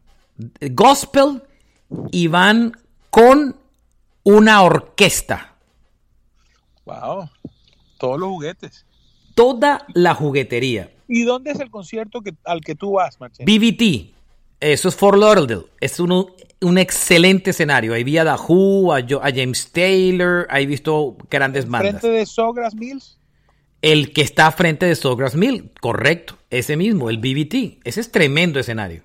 eh, 0.59 0.69
gospel 0.71 1.43
y 2.11 2.27
van 2.27 2.73
con 3.09 3.55
una 4.23 4.63
orquesta. 4.63 5.54
Wow. 6.85 7.29
Todos 7.97 8.19
los 8.19 8.29
juguetes. 8.29 8.85
Toda 9.33 9.85
la 9.93 10.13
juguetería. 10.13 10.91
¿Y 11.07 11.23
dónde 11.23 11.51
es 11.51 11.59
el 11.59 11.69
concierto 11.69 12.21
que, 12.21 12.33
al 12.45 12.61
que 12.61 12.75
tú 12.75 12.93
vas, 12.93 13.19
Marcelo? 13.19 13.45
BBT. 13.45 14.13
Eso 14.59 14.89
es 14.89 14.95
Fort 14.95 15.17
Lauderdale. 15.17 15.65
Es 15.79 15.99
un, 15.99 16.27
un 16.61 16.77
excelente 16.77 17.51
escenario. 17.51 17.93
Ahí 17.93 18.03
vi 18.03 18.17
a 18.17 18.35
Who, 18.35 18.93
a, 18.93 19.01
James 19.01 19.71
Taylor, 19.71 20.47
ahí 20.49 20.63
he 20.63 20.67
visto 20.67 21.17
grandes 21.29 21.69
bandas. 21.69 21.99
¿Frente 21.99 22.07
de 22.07 22.25
Sogras 22.25 22.73
Mills? 22.73 23.17
El 23.85 24.13
que 24.13 24.21
está 24.21 24.51
frente 24.51 24.87
de 24.87 24.95
Sawgrass 24.95 25.35
Mill, 25.35 25.71
correcto. 25.79 26.39
Ese 26.49 26.75
mismo, 26.75 27.11
el 27.11 27.19
BBT. 27.19 27.81
Ese 27.83 28.01
es 28.01 28.11
tremendo 28.11 28.59
escenario. 28.59 29.03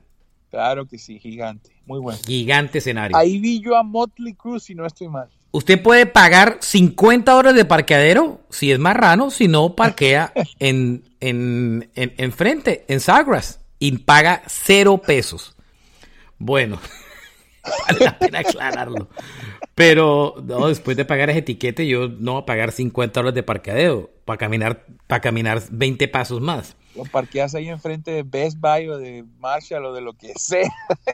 Claro 0.49 0.87
que 0.87 0.97
sí, 0.97 1.19
gigante. 1.19 1.71
Muy 1.85 2.01
bueno. 2.01 2.19
Gigante 2.27 2.79
escenario. 2.79 3.15
Ahí 3.15 3.39
vi 3.39 3.61
yo 3.61 3.77
a 3.77 3.83
Motley 3.83 4.33
Crue, 4.33 4.59
si 4.59 4.75
no 4.75 4.87
estoy 4.87 5.09
mal. 5.09 5.29
Usted 5.53 5.83
puede 5.83 6.07
pagar 6.07 6.59
50 6.61 7.35
horas 7.35 7.55
de 7.55 7.65
parqueadero 7.65 8.41
si 8.51 8.71
es 8.71 8.79
marrano, 8.79 9.31
si 9.31 9.49
no 9.49 9.75
parquea 9.75 10.33
en, 10.59 11.05
en, 11.21 11.91
en, 11.95 12.15
en 12.17 12.33
frente, 12.33 12.85
en 12.89 13.01
Sagras, 13.01 13.61
y 13.79 13.99
paga 13.99 14.43
cero 14.47 14.99
pesos. 14.99 15.57
Bueno, 16.39 16.81
vale 17.89 18.05
la 18.05 18.19
pena 18.19 18.41
aclararlo. 18.41 19.09
Pero 19.75 20.37
no, 20.45 20.69
después 20.69 20.97
de 20.97 21.05
pagar 21.05 21.31
ese 21.31 21.41
etiquete, 21.41 21.87
yo 21.87 22.09
no 22.09 22.33
voy 22.33 22.43
a 22.43 22.47
pagar 22.47 22.73
50 22.73 23.19
horas 23.21 23.35
de 23.35 23.43
parqueadero 23.43 24.11
para 24.25 24.37
caminar, 24.37 24.85
para 25.07 25.21
caminar 25.21 25.63
20 25.71 26.07
pasos 26.09 26.41
más. 26.41 26.77
Lo 26.95 27.05
parqueas 27.05 27.55
ahí 27.55 27.69
enfrente 27.69 28.11
de 28.11 28.23
Best 28.25 28.59
Buy 28.59 28.89
o 28.89 28.99
de 28.99 29.25
Marshall 29.39 29.85
o 29.85 29.93
de 29.93 30.01
lo 30.01 30.13
que 30.15 30.33
sea. 30.37 30.71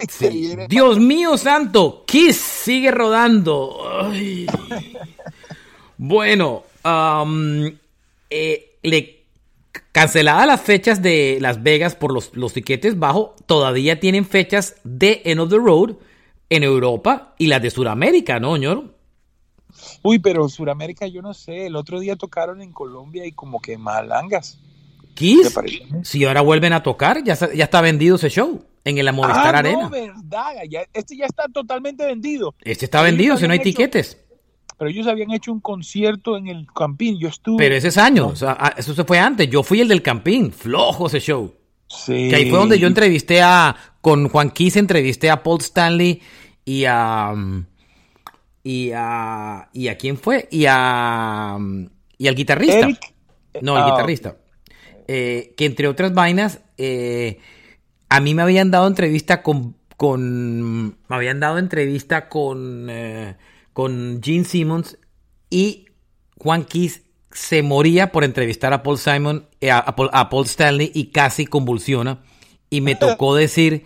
Sí. 0.08 0.56
Dios 0.68 0.98
mío 0.98 1.36
santo, 1.36 2.04
Kiss 2.06 2.36
sigue 2.36 2.90
rodando. 2.90 3.78
Ay. 4.02 4.46
Bueno, 5.98 6.64
eh, 8.30 8.78
le 8.82 9.16
canceladas 9.92 10.46
las 10.46 10.60
fechas 10.60 11.02
de 11.02 11.38
Las 11.40 11.62
Vegas 11.62 11.94
por 11.94 12.12
los, 12.12 12.34
los 12.34 12.52
tiquetes 12.52 12.98
bajo, 12.98 13.34
todavía 13.46 13.98
tienen 14.00 14.26
fechas 14.26 14.76
de 14.84 15.22
End 15.24 15.40
of 15.40 15.50
the 15.50 15.56
Road 15.56 15.96
en 16.50 16.62
Europa 16.62 17.34
y 17.38 17.46
las 17.46 17.62
de 17.62 17.70
Sudamérica, 17.70 18.38
¿no, 18.38 18.56
ñoro? 18.56 18.94
Uy, 20.02 20.18
pero 20.18 20.48
Sudamérica, 20.48 21.06
yo 21.06 21.22
no 21.22 21.34
sé. 21.34 21.66
El 21.66 21.76
otro 21.76 22.00
día 22.00 22.16
tocaron 22.16 22.62
en 22.62 22.72
Colombia 22.72 23.26
y 23.26 23.32
como 23.32 23.60
que 23.60 23.76
malangas. 23.76 24.58
¿Te 25.16 25.24
Kiss, 25.24 25.58
si 26.02 26.24
ahora 26.24 26.40
vuelven 26.42 26.72
a 26.72 26.82
tocar, 26.82 27.22
ya, 27.24 27.32
está- 27.34 27.52
ya 27.52 27.64
está 27.64 27.80
vendido 27.80 28.16
ese 28.16 28.28
show 28.30 28.64
en 28.84 28.98
el 28.98 29.12
Movistar 29.12 29.56
ah, 29.56 29.58
Arena. 29.58 29.82
no, 29.82 29.90
verdad. 29.90 30.52
Ya, 30.70 30.82
este 30.92 31.16
ya 31.16 31.26
está 31.26 31.44
totalmente 31.48 32.04
vendido. 32.06 32.54
Este 32.62 32.84
está 32.84 32.98
Ellos 33.00 33.10
vendido, 33.10 33.36
si 33.36 33.46
no 33.46 33.52
hay 33.52 33.56
hecho- 33.58 33.64
tiquetes. 33.64 34.22
Pero 34.78 34.90
ellos 34.90 35.06
habían 35.06 35.30
hecho 35.32 35.52
un 35.52 35.60
concierto 35.60 36.36
en 36.36 36.48
el 36.48 36.66
Campín. 36.74 37.18
Yo 37.18 37.28
estuve. 37.28 37.56
Pero 37.56 37.74
ese 37.74 37.88
es 37.88 37.96
año, 37.96 38.26
o 38.28 38.36
sea, 38.36 38.56
ah, 38.60 38.74
eso 38.76 38.94
se 38.94 39.04
fue 39.04 39.18
antes. 39.18 39.48
Yo 39.48 39.62
fui 39.62 39.80
el 39.80 39.88
del 39.88 40.02
Campín, 40.02 40.52
flojo 40.52 41.06
ese 41.06 41.18
show. 41.20 41.54
Sí. 41.88 42.28
Que 42.28 42.36
ahí 42.36 42.50
fue 42.50 42.58
donde 42.58 42.78
yo 42.78 42.86
entrevisté 42.86 43.40
a, 43.42 43.74
con 44.02 44.28
Juan 44.28 44.50
Quis 44.50 44.76
entrevisté 44.76 45.30
a 45.30 45.42
Paul 45.42 45.60
Stanley 45.60 46.20
y 46.64 46.84
a, 46.84 47.30
um, 47.32 47.64
y 48.62 48.90
a, 48.94 49.68
y 49.72 49.88
a 49.88 49.96
quién 49.96 50.18
fue, 50.18 50.46
y 50.50 50.66
a, 50.68 51.54
um, 51.56 51.88
y 52.18 52.28
al 52.28 52.34
guitarrista. 52.34 52.78
Eric. 52.80 53.14
No, 53.62 53.76
el 53.78 53.82
Ah, 53.84 53.90
guitarrista. 53.92 54.36
Eh, 55.08 55.54
que 55.56 55.66
entre 55.66 55.88
otras 55.88 56.14
vainas, 56.14 56.60
eh, 56.78 57.38
a 58.08 58.20
mí 58.20 58.34
me 58.34 58.42
habían 58.42 58.70
dado 58.70 58.86
entrevista 58.86 59.42
con, 59.42 59.76
con 59.96 60.88
me 60.88 61.16
habían 61.16 61.40
dado 61.40 61.58
entrevista 61.58 62.28
con, 62.28 62.88
eh, 62.90 63.36
con 63.72 64.20
Gene 64.22 64.44
Simmons 64.44 64.98
y 65.48 65.86
Juan 66.38 66.64
Kiss 66.64 67.02
se 67.30 67.62
moría 67.62 68.10
por 68.10 68.24
entrevistar 68.24 68.72
a 68.72 68.82
Paul 68.82 68.98
Simon, 68.98 69.46
a, 69.70 69.78
a 69.78 69.96
Paul, 69.96 70.10
a 70.12 70.28
Paul 70.28 70.46
Stanley 70.46 70.90
y 70.94 71.06
casi 71.06 71.46
convulsiona. 71.46 72.22
Y 72.68 72.80
me 72.80 72.94
tocó 72.96 73.34
decir 73.34 73.84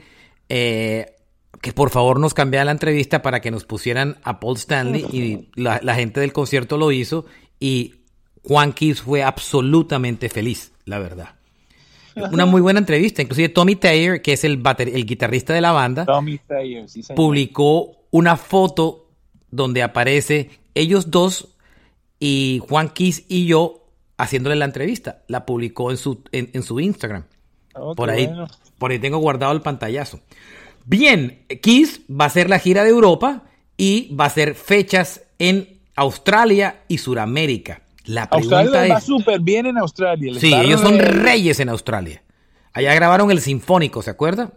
que 0.48 1.72
por 1.74 1.90
favor 1.90 2.18
nos 2.18 2.34
cambiara 2.34 2.64
la 2.64 2.72
entrevista 2.72 3.22
para 3.22 3.40
que 3.40 3.50
nos 3.50 3.64
pusieran 3.64 4.18
a 4.24 4.40
Paul 4.40 4.56
Stanley 4.56 5.06
y 5.12 5.48
la, 5.54 5.80
la 5.82 5.94
gente 5.94 6.20
del 6.20 6.32
concierto 6.32 6.76
lo 6.76 6.90
hizo 6.90 7.26
y 7.60 8.00
Juan 8.42 8.72
Kiss 8.72 9.02
fue 9.02 9.22
absolutamente 9.22 10.28
feliz, 10.28 10.72
la 10.90 10.98
verdad. 10.98 11.30
Una 12.32 12.44
muy 12.44 12.60
buena 12.60 12.80
entrevista. 12.80 13.22
Inclusive 13.22 13.48
Tommy 13.48 13.76
Taylor, 13.76 14.20
que 14.20 14.32
es 14.32 14.44
el, 14.44 14.60
guitarrista 15.06 15.54
de 15.54 15.60
la 15.60 15.72
banda, 15.72 16.04
Tommy 16.04 16.38
Thayer, 16.38 16.88
sí, 16.88 17.02
señor. 17.02 17.16
publicó 17.16 17.96
una 18.10 18.36
foto 18.36 19.08
donde 19.50 19.82
aparece 19.82 20.50
ellos 20.74 21.10
dos 21.10 21.48
y 22.18 22.60
Juan 22.68 22.90
Kiss 22.90 23.24
y 23.28 23.46
yo 23.46 23.86
haciéndole 24.18 24.56
la 24.56 24.64
entrevista. 24.64 25.22
La 25.28 25.46
publicó 25.46 25.90
en 25.90 25.96
su, 25.96 26.22
en, 26.32 26.50
en 26.52 26.62
su 26.62 26.80
Instagram. 26.80 27.24
Oh, 27.74 27.94
Por 27.94 28.10
ahí, 28.10 28.26
bueno. 28.26 28.48
por 28.78 28.90
ahí 28.90 28.98
tengo 28.98 29.18
guardado 29.18 29.52
el 29.52 29.62
pantallazo. 29.62 30.20
Bien, 30.84 31.46
Kiss 31.62 32.02
va 32.10 32.24
a 32.24 32.30
ser 32.30 32.50
la 32.50 32.58
gira 32.58 32.82
de 32.82 32.90
Europa 32.90 33.44
y 33.76 34.14
va 34.14 34.24
a 34.24 34.30
ser 34.30 34.56
fechas 34.56 35.22
en 35.38 35.80
Australia 35.94 36.82
y 36.88 36.98
Suramérica. 36.98 37.82
La 38.10 38.28
pregunta 38.28 38.60
Australia 38.60 38.94
va 38.94 38.98
es... 38.98 39.04
súper 39.04 39.40
bien 39.40 39.66
en 39.66 39.78
Australia. 39.78 40.32
Les 40.32 40.40
Sí, 40.40 40.52
ellos 40.52 40.80
son 40.80 40.94
el- 40.94 41.22
reyes 41.22 41.60
en 41.60 41.68
Australia. 41.68 42.22
Allá 42.72 42.94
grabaron 42.94 43.30
el 43.30 43.40
Sinfónico, 43.40 44.02
¿se 44.02 44.10
acuerda? 44.10 44.52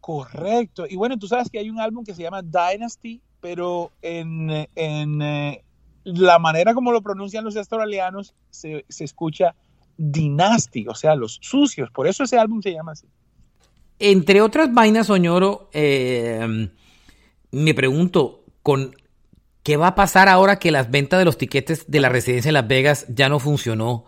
Correcto. 0.00 0.84
Y 0.88 0.96
bueno, 0.96 1.18
tú 1.18 1.26
sabes 1.26 1.48
que 1.50 1.58
hay 1.58 1.70
un 1.70 1.80
álbum 1.80 2.04
que 2.04 2.14
se 2.14 2.22
llama 2.22 2.42
Dynasty, 2.42 3.20
pero 3.40 3.90
en, 4.02 4.50
en 4.74 5.22
eh, 5.22 5.64
la 6.04 6.38
manera 6.38 6.74
como 6.74 6.92
lo 6.92 7.00
pronuncian 7.02 7.44
los 7.44 7.56
australianos 7.56 8.34
se, 8.50 8.84
se 8.88 9.04
escucha 9.04 9.54
Dynasty, 9.96 10.86
o 10.88 10.94
sea, 10.94 11.14
los 11.14 11.38
sucios. 11.40 11.90
Por 11.90 12.06
eso 12.06 12.24
ese 12.24 12.38
álbum 12.38 12.60
se 12.60 12.72
llama 12.72 12.92
así. 12.92 13.06
Entre 13.98 14.40
otras 14.42 14.72
vainas, 14.74 15.06
Soñoro, 15.06 15.70
eh, 15.72 16.68
me 17.52 17.74
pregunto, 17.74 18.42
con 18.62 18.94
¿qué 19.64 19.76
va 19.76 19.88
a 19.88 19.94
pasar 19.96 20.28
ahora 20.28 20.60
que 20.60 20.70
las 20.70 20.90
ventas 20.92 21.18
de 21.18 21.24
los 21.24 21.36
tiquetes 21.36 21.90
de 21.90 22.00
la 22.00 22.08
residencia 22.08 22.50
en 22.50 22.54
Las 22.54 22.68
Vegas 22.68 23.06
ya 23.08 23.28
no 23.28 23.40
funcionó? 23.40 24.04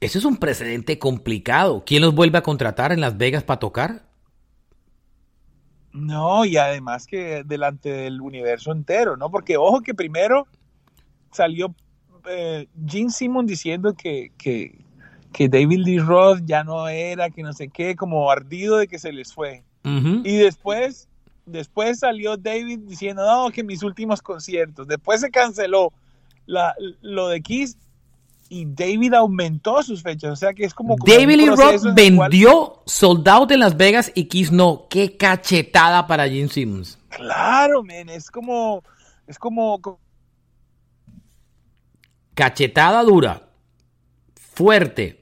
Eso 0.00 0.18
es 0.18 0.24
un 0.24 0.38
precedente 0.38 0.98
complicado. 0.98 1.84
¿Quién 1.86 2.02
los 2.02 2.14
vuelve 2.14 2.38
a 2.38 2.42
contratar 2.42 2.90
en 2.90 3.00
Las 3.00 3.16
Vegas 3.16 3.44
para 3.44 3.60
tocar? 3.60 4.10
No, 5.92 6.44
y 6.44 6.56
además 6.56 7.06
que 7.06 7.42
delante 7.44 7.90
del 7.90 8.20
universo 8.20 8.72
entero, 8.72 9.16
¿no? 9.16 9.30
Porque 9.30 9.56
ojo 9.56 9.82
que 9.82 9.92
primero 9.92 10.46
salió 11.32 11.74
eh, 12.28 12.66
Gene 12.86 13.10
Simmons 13.10 13.48
diciendo 13.48 13.94
que, 13.94 14.32
que, 14.38 14.84
que 15.32 15.48
David 15.48 15.80
Lee 15.84 15.98
Roth 15.98 16.40
ya 16.44 16.64
no 16.64 16.88
era, 16.88 17.28
que 17.28 17.42
no 17.42 17.52
sé 17.52 17.68
qué, 17.68 17.96
como 17.96 18.30
ardido 18.30 18.78
de 18.78 18.88
que 18.88 18.98
se 18.98 19.12
les 19.12 19.34
fue. 19.34 19.64
Y 19.82 20.36
después, 20.36 21.08
después 21.50 21.98
salió 22.00 22.36
David 22.36 22.80
diciendo, 22.84 23.24
no, 23.24 23.50
que 23.50 23.62
mis 23.62 23.82
últimos 23.82 24.22
conciertos. 24.22 24.86
Después 24.86 25.20
se 25.20 25.30
canceló 25.30 25.92
la, 26.46 26.74
lo 27.00 27.28
de 27.28 27.40
Kiss 27.40 27.76
y 28.48 28.64
David 28.66 29.14
aumentó 29.14 29.82
sus 29.82 30.02
fechas. 30.02 30.32
O 30.32 30.36
sea 30.36 30.52
que 30.54 30.64
es 30.64 30.74
como... 30.74 30.96
como 30.96 31.12
David 31.12 31.36
Lee 31.36 31.46
Roth 31.46 31.82
cual- 31.82 31.94
vendió 31.94 32.82
sold 32.86 33.28
out 33.28 33.50
en 33.52 33.60
Las 33.60 33.76
Vegas 33.76 34.10
y 34.14 34.24
Kiss 34.24 34.50
no. 34.50 34.86
Qué 34.88 35.16
cachetada 35.16 36.06
para 36.06 36.28
Gene 36.28 36.48
Simmons. 36.48 36.98
Claro, 37.10 37.82
men, 37.82 38.08
es 38.08 38.30
como... 38.30 38.82
Es 39.26 39.38
como- 39.38 39.80
Cachetada 42.34 43.02
dura. 43.02 43.48
Fuerte. 44.34 45.20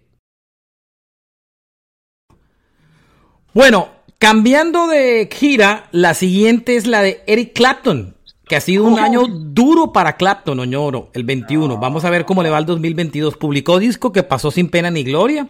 Bueno, 3.53 3.89
cambiando 4.19 4.89
de 4.89 5.29
gira, 5.33 5.89
la 5.93 6.15
siguiente 6.15 6.77
es 6.77 6.87
la 6.87 7.03
de 7.03 7.23
Eric 7.27 7.55
Clapton, 7.55 8.17
que 8.47 8.57
ha 8.57 8.61
sido 8.61 8.85
un 8.85 8.99
año 8.99 9.27
duro 9.29 9.93
para 9.93 10.17
Clapton, 10.17 10.59
Oñoro, 10.59 11.11
el 11.13 11.25
21. 11.25 11.79
Vamos 11.79 12.05
a 12.05 12.11
ver 12.11 12.25
cómo 12.25 12.43
le 12.43 12.51
va 12.51 12.59
el 12.59 12.67
2022. 12.67 13.37
Publicó 13.37 13.79
disco 13.79 14.13
que 14.13 14.23
pasó 14.23 14.51
sin 14.51 14.71
pena 14.71 14.91
ni 14.91 15.05
gloria, 15.05 15.49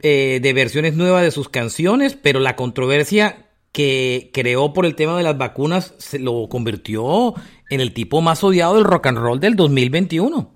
eh, 0.00 0.40
de 0.42 0.52
versiones 0.52 0.94
nuevas 0.94 1.22
de 1.22 1.30
sus 1.30 1.48
canciones, 1.48 2.14
pero 2.14 2.38
la 2.40 2.56
controversia 2.56 3.46
que 3.72 4.30
creó 4.34 4.74
por 4.74 4.84
el 4.84 4.94
tema 4.94 5.16
de 5.16 5.22
las 5.22 5.38
vacunas 5.38 5.94
se 5.96 6.18
lo 6.18 6.48
convirtió 6.48 7.34
en 7.70 7.80
el 7.80 7.94
tipo 7.94 8.20
más 8.20 8.44
odiado 8.44 8.74
del 8.74 8.84
rock 8.84 9.06
and 9.06 9.18
roll 9.18 9.40
del 9.40 9.56
2021. 9.56 10.50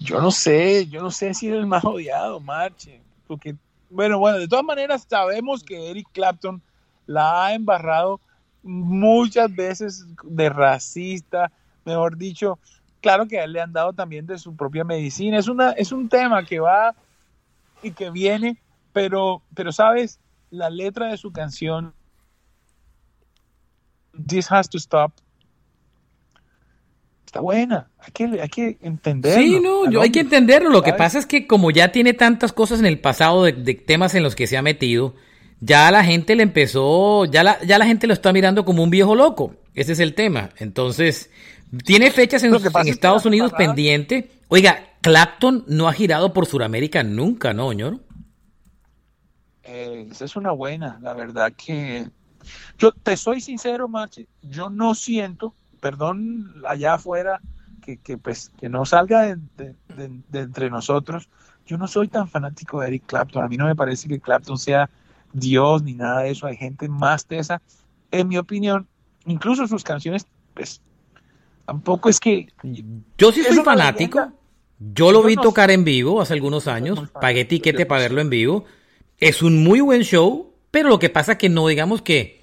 Yo 0.00 0.20
no 0.20 0.30
sé, 0.30 0.86
yo 0.86 1.02
no 1.02 1.10
sé 1.10 1.34
si 1.34 1.48
es 1.48 1.54
el 1.54 1.66
más 1.66 1.84
odiado, 1.84 2.38
Marche, 2.38 3.00
porque, 3.26 3.56
bueno, 3.90 4.18
bueno, 4.18 4.38
de 4.38 4.48
todas 4.48 4.64
maneras 4.64 5.06
sabemos 5.08 5.62
que 5.62 5.90
Eric 5.90 6.08
Clapton 6.12 6.62
la 7.06 7.46
ha 7.46 7.54
embarrado 7.54 8.20
muchas 8.62 9.54
veces 9.54 10.06
de 10.24 10.48
racista, 10.48 11.50
mejor 11.84 12.16
dicho, 12.16 12.58
claro 13.00 13.26
que 13.26 13.38
a 13.38 13.44
él 13.44 13.52
le 13.52 13.60
han 13.60 13.72
dado 13.72 13.92
también 13.92 14.26
de 14.26 14.38
su 14.38 14.54
propia 14.54 14.84
medicina, 14.84 15.38
es, 15.38 15.48
una, 15.48 15.70
es 15.72 15.92
un 15.92 16.08
tema 16.08 16.44
que 16.44 16.60
va 16.60 16.94
y 17.82 17.92
que 17.92 18.10
viene, 18.10 18.60
pero, 18.92 19.42
pero 19.54 19.72
sabes, 19.72 20.20
la 20.50 20.70
letra 20.70 21.08
de 21.08 21.16
su 21.16 21.32
canción, 21.32 21.94
This 24.26 24.50
Has 24.50 24.68
to 24.68 24.78
Stop, 24.78 25.12
está 27.28 27.40
buena. 27.40 27.88
Hay 27.98 28.10
que, 28.12 28.24
hay 28.40 28.48
que 28.48 28.78
entenderlo. 28.80 29.42
Sí, 29.42 29.60
no, 29.60 29.90
yo, 29.90 30.00
hay 30.00 30.10
que 30.10 30.20
entenderlo. 30.20 30.70
Lo 30.70 30.82
que 30.82 30.94
pasa 30.94 31.18
es 31.18 31.26
que 31.26 31.46
como 31.46 31.70
ya 31.70 31.92
tiene 31.92 32.14
tantas 32.14 32.52
cosas 32.52 32.80
en 32.80 32.86
el 32.86 32.98
pasado 32.98 33.44
de, 33.44 33.52
temas 33.74 34.14
en 34.14 34.22
los 34.22 34.34
que 34.34 34.46
se 34.46 34.56
ha 34.56 34.62
metido, 34.62 35.14
ya 35.60 35.90
la 35.90 36.04
gente 36.04 36.34
le 36.34 36.42
empezó, 36.42 37.26
ya 37.26 37.42
la, 37.44 37.62
ya 37.64 37.78
la 37.78 37.86
gente 37.86 38.06
lo 38.06 38.14
está 38.14 38.32
mirando 38.32 38.64
como 38.64 38.82
un 38.82 38.90
viejo 38.90 39.14
loco. 39.14 39.54
Ese 39.74 39.92
es 39.92 40.00
el 40.00 40.14
tema. 40.14 40.50
Entonces, 40.56 41.30
tiene 41.84 42.10
fechas 42.10 42.42
en, 42.44 42.54
Estados 42.86 43.26
Unidos 43.26 43.52
pendiente. 43.56 44.30
Oiga, 44.48 44.94
Clapton 45.02 45.64
no 45.68 45.86
ha 45.86 45.92
girado 45.92 46.32
por 46.32 46.46
Sudamérica 46.46 47.02
nunca, 47.02 47.52
¿no, 47.52 47.68
señor? 47.70 48.00
Eh, 49.64 50.08
esa 50.10 50.24
es 50.24 50.34
una 50.34 50.52
buena, 50.52 50.98
la 51.02 51.12
verdad 51.12 51.52
que 51.52 52.06
yo 52.78 52.92
te 52.92 53.18
soy 53.18 53.42
sincero, 53.42 53.86
Marche, 53.86 54.26
yo 54.40 54.70
no 54.70 54.94
siento, 54.94 55.54
perdón 55.80 56.54
allá 56.66 56.94
afuera, 56.94 57.40
que, 57.82 57.96
que 57.96 58.18
pues 58.18 58.50
que 58.58 58.68
no 58.68 58.84
salga 58.84 59.34
de, 59.56 59.74
entre 60.32 60.70
nosotros, 60.70 61.28
yo 61.66 61.78
no 61.78 61.86
soy 61.86 62.08
tan 62.08 62.28
fanático 62.28 62.80
de 62.80 62.88
Eric 62.88 63.04
Clapton, 63.06 63.44
a 63.44 63.48
mí 63.48 63.56
no 63.56 63.66
me 63.66 63.76
parece 63.76 64.08
que 64.08 64.20
Clapton 64.20 64.58
sea 64.58 64.88
Dios 65.32 65.82
ni 65.82 65.94
nada 65.94 66.22
de 66.22 66.30
eso, 66.30 66.46
hay 66.46 66.56
gente 66.56 66.88
más 66.88 67.26
tesa, 67.26 67.60
en 68.10 68.28
mi 68.28 68.38
opinión, 68.38 68.86
incluso 69.26 69.66
sus 69.66 69.84
canciones, 69.84 70.26
pues 70.54 70.80
tampoco 71.66 72.08
es 72.08 72.18
que... 72.20 72.48
Yo 73.18 73.32
sí 73.32 73.42
soy 73.44 73.58
fanático, 73.58 74.32
yo 74.78 75.12
lo 75.12 75.22
vi 75.22 75.36
tocar 75.36 75.70
en 75.70 75.84
vivo 75.84 76.20
hace 76.20 76.34
algunos 76.34 76.68
años, 76.68 77.10
pagué 77.20 77.44
tiquete 77.44 77.86
para 77.86 78.02
verlo 78.02 78.20
en 78.20 78.30
vivo, 78.30 78.64
es 79.18 79.42
un 79.42 79.62
muy 79.62 79.80
buen 79.80 80.02
show, 80.02 80.54
pero 80.70 80.88
lo 80.88 80.98
que 80.98 81.10
pasa 81.10 81.32
es 81.32 81.38
que 81.38 81.48
no 81.48 81.66
digamos 81.66 82.02
que 82.02 82.37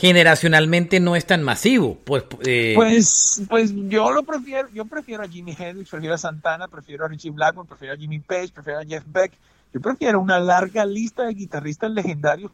generacionalmente 0.00 0.98
no 0.98 1.14
es 1.14 1.26
tan 1.26 1.42
masivo. 1.42 1.98
Pues, 2.04 2.24
eh, 2.46 2.72
pues, 2.74 3.42
pues 3.48 3.72
yo 3.88 4.10
lo 4.10 4.22
prefiero, 4.22 4.68
yo 4.72 4.86
prefiero 4.86 5.22
a 5.22 5.28
Jimi 5.28 5.54
Hendrix, 5.56 5.90
prefiero 5.90 6.14
a 6.14 6.18
Santana, 6.18 6.68
prefiero 6.68 7.04
a 7.04 7.08
Richie 7.08 7.30
Blackmore, 7.30 7.68
prefiero 7.68 7.94
a 7.94 7.96
Jimmy 7.98 8.18
Page, 8.18 8.48
prefiero 8.54 8.80
a 8.80 8.84
Jeff 8.84 9.04
Beck. 9.06 9.32
Yo 9.74 9.80
prefiero 9.80 10.20
una 10.20 10.40
larga 10.40 10.86
lista 10.86 11.24
de 11.24 11.34
guitarristas 11.34 11.90
legendarios. 11.90 12.50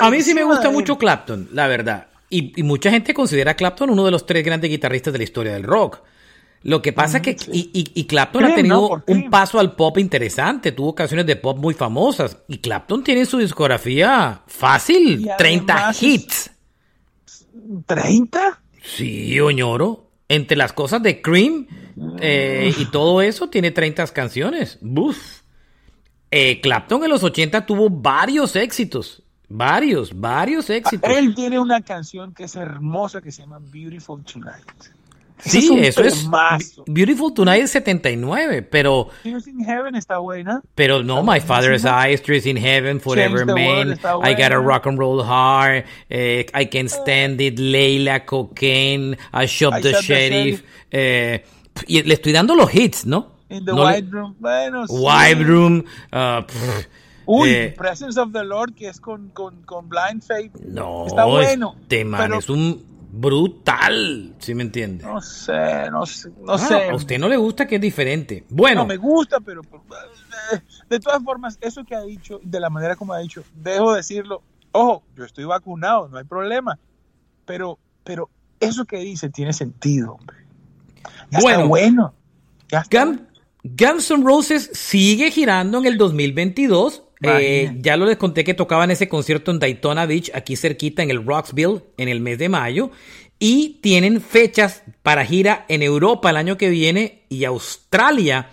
A 0.00 0.10
mí 0.10 0.22
sí 0.22 0.34
me 0.34 0.44
gusta 0.44 0.70
mucho 0.70 0.96
Clapton, 0.96 1.48
la 1.52 1.66
verdad. 1.66 2.06
Y, 2.30 2.58
y, 2.58 2.62
mucha 2.62 2.90
gente 2.90 3.12
considera 3.12 3.50
a 3.50 3.54
Clapton 3.54 3.90
uno 3.90 4.04
de 4.04 4.10
los 4.10 4.24
tres 4.24 4.44
grandes 4.44 4.70
guitarristas 4.70 5.12
de 5.12 5.18
la 5.18 5.24
historia 5.24 5.52
del 5.52 5.64
rock. 5.64 5.98
Lo 6.62 6.80
que 6.80 6.94
pasa 6.94 7.18
es 7.18 7.22
que 7.22 7.36
y, 7.52 7.70
y, 7.72 8.04
Clapton 8.04 8.44
ha 8.44 8.54
tenido 8.54 9.02
un 9.06 9.28
paso 9.28 9.58
al 9.58 9.74
pop 9.74 9.98
interesante, 9.98 10.72
tuvo 10.72 10.94
canciones 10.94 11.26
de 11.26 11.36
pop 11.36 11.58
muy 11.58 11.74
famosas 11.74 12.38
y 12.48 12.58
Clapton 12.58 13.04
tiene 13.04 13.20
en 13.20 13.26
su 13.26 13.36
discografía 13.36 14.40
fácil 14.46 15.28
30 15.36 15.92
hits. 16.00 16.53
¿30? 17.54 18.58
Sí, 18.82 19.38
Oñoro. 19.40 20.10
Entre 20.28 20.56
las 20.56 20.72
cosas 20.72 21.02
de 21.02 21.20
Cream 21.20 21.66
eh, 22.20 22.72
y 22.78 22.86
todo 22.86 23.20
eso 23.20 23.48
tiene 23.50 23.70
30 23.70 24.06
canciones. 24.08 24.78
Buf. 24.80 25.42
Eh, 26.30 26.60
Clapton 26.60 27.04
en 27.04 27.10
los 27.10 27.22
80 27.22 27.66
tuvo 27.66 27.90
varios 27.90 28.56
éxitos. 28.56 29.22
Varios, 29.48 30.18
varios 30.18 30.70
éxitos. 30.70 31.10
Él 31.10 31.34
tiene 31.34 31.58
una 31.58 31.82
canción 31.82 32.32
que 32.32 32.44
es 32.44 32.56
hermosa 32.56 33.20
que 33.20 33.30
se 33.30 33.42
llama 33.42 33.58
Beautiful 33.60 34.24
Tonight. 34.24 34.64
Sí, 35.38 35.78
eso 35.80 36.02
es. 36.02 36.28
Beautiful 36.86 37.34
Tonight 37.34 37.64
es 37.64 37.72
79, 37.72 38.62
pero. 38.62 39.08
Tears 39.22 39.46
in 39.46 39.60
Heaven 39.64 39.94
está 39.94 40.18
buena. 40.18 40.62
Pero 40.74 41.02
no, 41.02 41.22
My 41.22 41.40
Father's 41.40 41.84
Eyes, 41.84 42.22
Tears 42.22 42.46
in 42.46 42.56
Heaven, 42.56 43.00
Forever 43.00 43.44
Man, 43.46 43.98
I 44.22 44.34
Gotta 44.34 44.58
Rock 44.58 44.86
and 44.86 44.98
Roll 44.98 45.22
Hard, 45.22 45.84
eh, 46.08 46.46
I 46.54 46.66
Can't 46.66 46.90
Stand 46.90 47.40
It, 47.40 47.58
Leila, 47.58 48.24
Cocaine, 48.24 49.16
I 49.32 49.46
Shot 49.46 49.82
the 49.82 50.00
Sheriff. 50.00 50.62
Eh, 50.90 51.44
y 51.88 52.02
le 52.02 52.14
estoy 52.14 52.32
dando 52.32 52.54
los 52.54 52.72
hits, 52.72 53.04
¿no? 53.04 53.32
In 53.50 53.64
the 53.64 53.72
White 53.72 54.08
Room, 54.10 54.36
bueno, 54.38 54.84
White 54.88 55.44
Room, 55.44 55.84
uh, 56.12 56.42
Uy, 57.26 57.50
eh, 57.50 57.74
Presence 57.76 58.18
of 58.18 58.32
the 58.32 58.44
Lord, 58.44 58.74
que 58.74 58.88
es 58.88 59.00
con, 59.00 59.28
con, 59.30 59.62
con 59.62 59.88
Blind 59.88 60.22
Faith. 60.22 60.54
No, 60.60 61.06
está 61.06 61.24
bueno. 61.24 61.76
Este 61.82 62.04
man 62.04 62.34
es 62.34 62.48
un 62.48 62.93
brutal, 63.16 64.34
¿sí 64.38 64.54
me 64.54 64.64
entiende? 64.64 65.04
No 65.04 65.20
sé, 65.20 65.88
no 65.90 66.04
sé, 66.04 66.30
no 66.40 66.54
ah, 66.54 66.58
sé. 66.58 66.90
A 66.90 66.94
usted 66.96 67.18
no 67.18 67.28
le 67.28 67.36
gusta 67.36 67.66
que 67.66 67.76
es 67.76 67.80
diferente. 67.80 68.44
Bueno. 68.48 68.82
No 68.82 68.88
me 68.88 68.96
gusta, 68.96 69.38
pero 69.40 69.62
eh, 69.62 70.60
de, 70.90 70.98
todas 70.98 71.22
formas, 71.22 71.56
eso 71.60 71.84
que 71.84 71.94
ha 71.94 72.02
dicho, 72.02 72.40
de 72.42 72.58
la 72.58 72.70
manera 72.70 72.96
como 72.96 73.12
ha 73.12 73.18
dicho, 73.18 73.44
dejo 73.54 73.94
decirlo, 73.94 74.42
ojo, 74.72 75.04
yo 75.16 75.24
estoy 75.24 75.44
vacunado, 75.44 76.08
no 76.08 76.18
hay 76.18 76.24
problema, 76.24 76.76
pero, 77.44 77.78
pero 78.02 78.28
eso 78.58 78.84
que 78.84 78.98
dice 78.98 79.30
tiene 79.30 79.52
sentido, 79.52 80.14
hombre. 80.14 80.36
bueno, 81.40 81.68
bueno. 81.68 82.14
Guns 83.62 84.10
N' 84.10 84.24
Roses 84.24 84.70
sigue 84.72 85.30
girando 85.30 85.78
en 85.78 85.86
el 85.86 85.96
2022 85.96 87.03
eh, 87.22 87.72
ya 87.78 87.96
lo 87.96 88.06
les 88.06 88.16
conté 88.16 88.44
que 88.44 88.54
tocaban 88.54 88.90
ese 88.90 89.08
concierto 89.08 89.50
en 89.50 89.58
Daytona 89.58 90.06
Beach, 90.06 90.30
aquí 90.34 90.56
cerquita 90.56 91.02
en 91.02 91.10
el 91.10 91.24
Rocksville, 91.24 91.82
en 91.96 92.08
el 92.08 92.20
mes 92.20 92.38
de 92.38 92.48
mayo. 92.48 92.90
Y 93.38 93.80
tienen 93.82 94.20
fechas 94.20 94.82
para 95.02 95.24
gira 95.24 95.64
en 95.68 95.82
Europa 95.82 96.30
el 96.30 96.36
año 96.36 96.56
que 96.56 96.70
viene 96.70 97.24
y 97.28 97.44
Australia. 97.44 98.50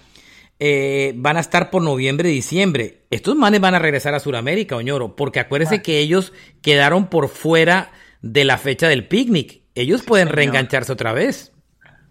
Eh, 0.60 1.14
van 1.16 1.38
a 1.38 1.40
estar 1.40 1.70
por 1.72 1.82
noviembre 1.82 2.30
y 2.30 2.36
diciembre. 2.36 3.06
Estos 3.10 3.36
manes 3.36 3.62
van 3.62 3.76
a 3.76 3.80
regresar 3.80 4.14
a 4.14 4.20
Sudamérica, 4.20 4.76
Oñoro, 4.76 5.16
porque 5.16 5.40
acuérdense 5.40 5.82
que 5.82 6.00
ellos 6.00 6.34
quedaron 6.62 7.08
por 7.08 7.30
fuera 7.30 7.92
de 8.22 8.44
la 8.44 8.58
fecha 8.58 8.88
del 8.88 9.08
picnic. 9.08 9.62
Ellos 9.74 10.04
pueden 10.04 10.30
reengancharse 10.30 10.92
otra 10.92 11.14
vez. 11.14 11.52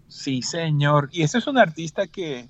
Sí, 0.07 0.41
señor. 0.41 1.09
Y 1.13 1.23
ese 1.23 1.37
es 1.37 1.47
un 1.47 1.57
artista 1.57 2.07
que, 2.07 2.49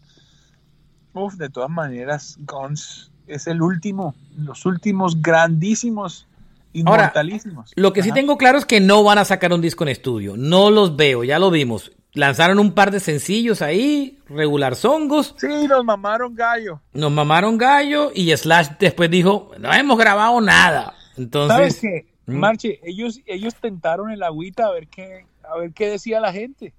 uf, 1.13 1.35
de 1.35 1.49
todas 1.49 1.69
maneras, 1.69 2.37
Guns 2.39 3.11
es 3.31 3.47
el 3.47 3.61
último, 3.61 4.13
los 4.37 4.65
últimos 4.65 5.21
grandísimos, 5.21 6.27
inmortalísimos. 6.73 7.71
lo 7.75 7.93
que 7.93 8.03
sí 8.03 8.11
tengo 8.11 8.37
claro 8.37 8.57
es 8.57 8.65
que 8.65 8.79
no 8.79 9.03
van 9.03 9.17
a 9.17 9.25
sacar 9.25 9.53
un 9.53 9.61
disco 9.61 9.83
en 9.83 9.89
estudio. 9.89 10.35
No 10.37 10.69
los 10.69 10.95
veo, 10.95 11.23
ya 11.23 11.39
lo 11.39 11.49
vimos. 11.49 11.91
Lanzaron 12.13 12.59
un 12.59 12.73
par 12.73 12.91
de 12.91 12.99
sencillos 12.99 13.61
ahí, 13.61 14.19
regular 14.27 14.75
zongos. 14.75 15.33
Sí, 15.37 15.67
nos 15.67 15.85
mamaron 15.85 16.35
gallo. 16.35 16.81
Nos 16.93 17.11
mamaron 17.11 17.57
gallo 17.57 18.11
y 18.13 18.35
Slash 18.35 18.71
después 18.79 19.09
dijo, 19.09 19.51
no 19.59 19.71
hemos 19.73 19.97
grabado 19.97 20.41
nada. 20.41 20.93
Entonces, 21.17 21.55
¿Sabes 21.55 21.79
qué? 21.79 22.05
¿Mm? 22.25 22.37
Marche, 22.37 22.79
ellos, 22.83 23.21
ellos 23.25 23.55
tentaron 23.55 24.11
el 24.11 24.23
agüita 24.23 24.67
a 24.67 24.71
ver 24.71 24.87
qué, 24.87 25.25
a 25.43 25.57
ver 25.57 25.71
qué 25.71 25.89
decía 25.89 26.19
la 26.19 26.33
gente. 26.33 26.73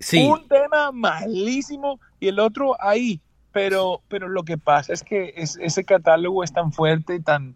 Sí. 0.00 0.26
Un 0.26 0.48
tema 0.48 0.90
malísimo 0.90 2.00
y 2.18 2.28
el 2.28 2.40
otro 2.40 2.74
ahí 2.80 3.20
pero, 3.52 4.00
pero 4.08 4.28
lo 4.28 4.42
que 4.44 4.58
pasa 4.58 4.92
es 4.92 5.02
que 5.02 5.34
ese 5.36 5.84
catálogo 5.84 6.42
es 6.42 6.52
tan 6.52 6.72
fuerte, 6.72 7.20
tan, 7.20 7.54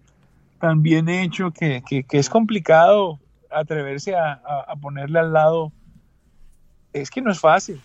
tan 0.60 0.82
bien 0.82 1.08
hecho, 1.08 1.50
que, 1.50 1.82
es 2.10 2.28
complicado 2.28 3.18
atreverse 3.50 4.14
a, 4.14 4.40
ponerle 4.80 5.18
al 5.18 5.32
lado. 5.32 5.72
Es 6.92 7.10
que 7.10 7.20
no 7.20 7.30
es 7.30 7.40
fácil. 7.40 7.80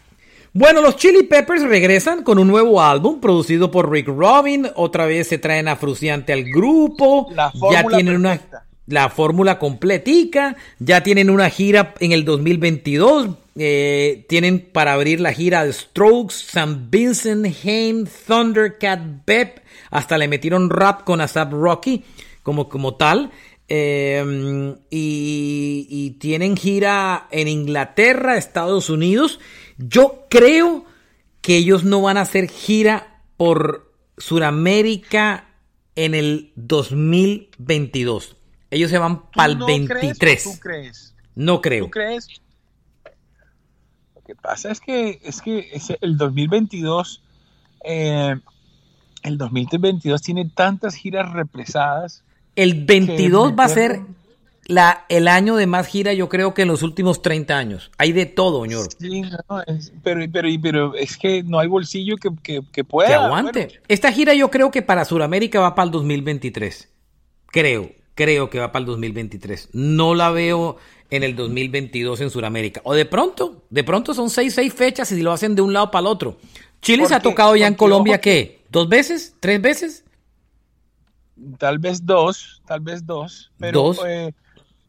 Bueno, 0.53 0.81
los 0.81 0.97
Chili 0.97 1.23
Peppers 1.23 1.63
regresan 1.63 2.23
con 2.23 2.37
un 2.37 2.47
nuevo 2.47 2.81
álbum 2.81 3.21
producido 3.21 3.71
por 3.71 3.89
Rick 3.89 4.07
Robin. 4.07 4.67
Otra 4.75 5.05
vez 5.05 5.27
se 5.27 5.37
traen 5.37 5.69
a 5.69 5.77
Fruciante 5.77 6.33
al 6.33 6.43
grupo. 6.43 7.29
ya 7.71 7.85
tienen 7.85 8.17
una 8.17 8.39
la 8.87 9.09
fórmula 9.09 9.57
completica. 9.59 10.57
Ya 10.79 11.03
tienen 11.03 11.29
una 11.29 11.49
gira 11.49 11.93
en 11.99 12.11
el 12.11 12.25
2022 12.25 13.37
eh, 13.57 14.25
tienen 14.29 14.59
para 14.59 14.93
abrir 14.93 15.19
la 15.19 15.33
gira 15.33 15.65
de 15.65 15.73
Strokes, 15.73 16.35
Sam 16.35 16.89
Vincent, 16.89 17.45
Haim, 17.63 18.05
Thundercat, 18.27 19.25
Bep. 19.25 19.59
Hasta 19.89 20.17
le 20.17 20.27
metieron 20.27 20.69
rap 20.69 21.03
con 21.03 21.21
Asap 21.21 21.53
Rocky 21.53 22.03
como, 22.43 22.69
como 22.69 22.95
tal. 22.95 23.31
Em, 23.67 24.75
y, 24.89 26.17
tienen 26.19 26.57
gira 26.57 27.27
en 27.31 27.47
Inglaterra, 27.47 28.37
Estados 28.37 28.89
Unidos. 28.89 29.39
Yo 29.77 30.25
creo 30.29 30.85
que 31.41 31.57
ellos 31.57 31.83
no 31.83 32.01
van 32.01 32.17
a 32.17 32.21
hacer 32.21 32.49
gira 32.49 33.21
por 33.37 33.93
Sudamérica 34.17 35.49
en 35.95 36.15
el 36.15 36.51
2022. 36.55 38.35
Ellos 38.69 38.91
se 38.91 38.97
van 38.97 39.29
para 39.31 39.53
el 39.53 39.57
23. 39.57 40.43
¿Tú 40.43 40.59
crees? 40.59 41.15
No 41.35 41.61
creo. 41.61 41.85
¿Tú 41.85 41.91
crees? 41.91 42.27
Que 44.31 44.35
pasa 44.35 44.71
es 44.71 44.79
que 44.79 45.19
es 45.23 45.41
que 45.41 45.67
el 45.99 46.15
2022 46.15 47.21
eh, 47.83 48.37
el 49.23 49.37
2022 49.37 50.21
tiene 50.21 50.49
tantas 50.49 50.95
giras 50.95 51.33
represadas 51.33 52.23
el 52.55 52.85
22 52.85 53.59
va 53.59 53.65
a 53.65 53.67
ser 53.67 53.99
la, 54.67 55.05
el 55.09 55.27
año 55.27 55.57
de 55.57 55.67
más 55.67 55.85
gira, 55.87 56.13
yo 56.13 56.29
creo 56.29 56.53
que 56.53 56.61
en 56.61 56.69
los 56.69 56.81
últimos 56.81 57.21
30 57.21 57.57
años. 57.57 57.91
Hay 57.97 58.13
de 58.13 58.25
todo, 58.25 58.63
señor. 58.63 58.87
Sí, 58.97 59.21
pero, 60.01 60.21
pero, 60.31 60.49
pero, 60.61 60.95
es 60.95 61.17
que 61.17 61.43
no 61.43 61.59
hay 61.59 61.67
bolsillo 61.67 62.15
que, 62.15 62.61
que, 62.71 62.83
pueda. 62.85 63.09
Que 63.09 63.15
aguante. 63.15 63.81
Esta 63.89 64.13
gira 64.13 64.33
yo 64.33 64.49
creo 64.49 64.71
que 64.71 64.81
para 64.81 65.03
Sudamérica 65.03 65.59
va 65.59 65.75
para 65.75 65.87
el 65.87 65.91
2023. 65.91 66.89
Creo, 67.47 67.91
creo 68.15 68.49
que 68.49 68.59
va 68.59 68.71
para 68.71 68.83
el 68.83 68.85
2023. 68.85 69.71
No 69.73 70.15
la 70.15 70.29
veo 70.29 70.77
en 71.11 71.23
el 71.23 71.35
2022 71.35 72.21
en 72.21 72.29
Sudamérica. 72.31 72.81
O 72.83 72.95
de 72.95 73.05
pronto, 73.05 73.63
de 73.69 73.83
pronto 73.83 74.15
son 74.15 74.29
seis, 74.29 74.55
seis 74.55 74.73
fechas 74.73 75.11
y 75.11 75.21
lo 75.21 75.31
hacen 75.31 75.55
de 75.55 75.61
un 75.61 75.73
lado 75.73 75.91
para 75.91 76.01
el 76.01 76.07
otro. 76.07 76.37
Chile 76.81 77.05
se 77.05 77.13
ha 77.13 77.19
tocado 77.19 77.55
ya 77.55 77.67
en 77.67 77.75
Colombia, 77.75 78.19
¿qué? 78.19 78.63
¿Dos 78.71 78.89
veces? 78.89 79.35
¿Tres 79.39 79.61
veces? 79.61 80.03
tal 81.57 81.79
vez 81.79 82.05
dos, 82.05 82.61
tal 82.65 82.81
vez 82.81 83.05
dos, 83.05 83.51
pero 83.57 83.81
¿Dos? 83.81 84.01
Eh, 84.05 84.33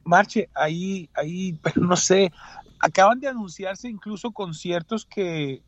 Marche, 0.04 0.48
ahí, 0.54 1.08
ahí, 1.14 1.58
no 1.76 1.96
sé, 1.96 2.32
acaban 2.78 3.20
de 3.20 3.28
anunciarse 3.28 3.88
incluso 3.88 4.32
conciertos 4.32 5.06
que 5.06 5.62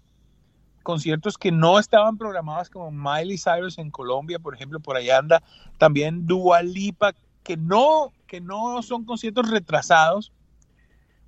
conciertos 0.83 1.39
que 1.39 1.51
no 1.51 1.79
estaban 1.79 2.19
programados 2.19 2.69
como 2.69 2.91
Miley 2.91 3.39
Cyrus 3.39 3.79
en 3.79 3.91
Colombia, 3.91 4.39
por 4.39 4.55
ejemplo, 4.55 4.81
por 4.81 4.97
allá 4.97 5.17
anda 5.17 5.43
también 5.79 6.27
Dua 6.27 6.63
Lipa, 6.63 7.15
que 7.43 7.57
no, 7.57 8.13
que 8.27 8.43
no 8.43 8.83
son 8.83 9.07
conciertos 9.07 9.49
retrasados. 9.51 10.31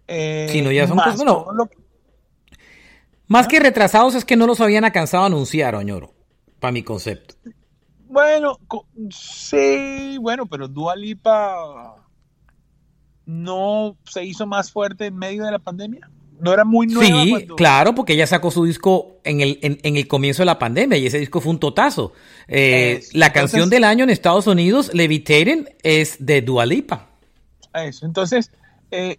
Eh, 0.08 0.48
sí, 0.50 0.62
no, 0.62 0.70
ya 0.70 0.86
son 0.86 0.96
más, 0.96 1.18
más 3.26 3.48
que 3.48 3.58
retrasados 3.58 4.14
es 4.14 4.24
que 4.24 4.36
no 4.36 4.46
los 4.46 4.60
habían 4.60 4.84
alcanzado 4.84 5.24
a 5.24 5.26
anunciar, 5.26 5.74
Oñoro, 5.74 6.14
para 6.60 6.72
mi 6.72 6.82
concepto. 6.82 7.34
Bueno, 8.08 8.58
sí, 9.10 10.16
bueno, 10.20 10.46
pero 10.46 10.68
Dua 10.68 10.94
Lipa 10.94 11.96
no 13.26 13.96
se 14.04 14.24
hizo 14.24 14.46
más 14.46 14.70
fuerte 14.70 15.06
en 15.06 15.16
medio 15.16 15.44
de 15.44 15.50
la 15.50 15.58
pandemia. 15.58 16.08
No 16.38 16.52
era 16.52 16.64
muy 16.64 16.86
nueva. 16.86 17.22
Sí, 17.24 17.46
claro, 17.56 17.94
porque 17.94 18.12
ella 18.12 18.26
sacó 18.26 18.50
su 18.50 18.64
disco 18.64 19.18
en 19.24 19.40
el, 19.40 19.58
en, 19.62 19.96
el 19.96 20.06
comienzo 20.06 20.42
de 20.42 20.46
la 20.46 20.58
pandemia 20.58 20.98
y 20.98 21.06
ese 21.06 21.18
disco 21.18 21.40
fue 21.40 21.50
un 21.50 21.58
totazo. 21.58 22.12
Eh, 22.46 23.02
la 23.12 23.32
canción 23.32 23.70
del 23.70 23.84
año 23.84 24.04
en 24.04 24.10
Estados 24.10 24.46
Unidos, 24.46 24.92
Levitating, 24.92 25.68
es 25.82 26.24
de 26.24 26.42
Dua 26.42 26.66
Lipa. 26.66 27.08
Eso, 27.74 28.06
entonces, 28.06 28.52
eh, 28.90 29.18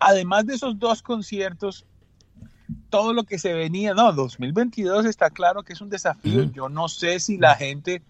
además 0.00 0.46
de 0.46 0.54
esos 0.54 0.78
dos 0.78 1.02
conciertos, 1.02 1.84
todo 2.88 3.12
lo 3.12 3.24
que 3.24 3.38
se 3.38 3.52
venía, 3.52 3.94
no, 3.94 4.12
2022 4.12 5.06
está 5.06 5.30
claro 5.30 5.62
que 5.62 5.72
es 5.72 5.80
un 5.80 5.90
desafío. 5.90 6.50
Yo 6.52 6.68
no 6.68 6.88
sé 6.88 7.20
si 7.20 7.36
la 7.36 7.54
gente 7.54 8.02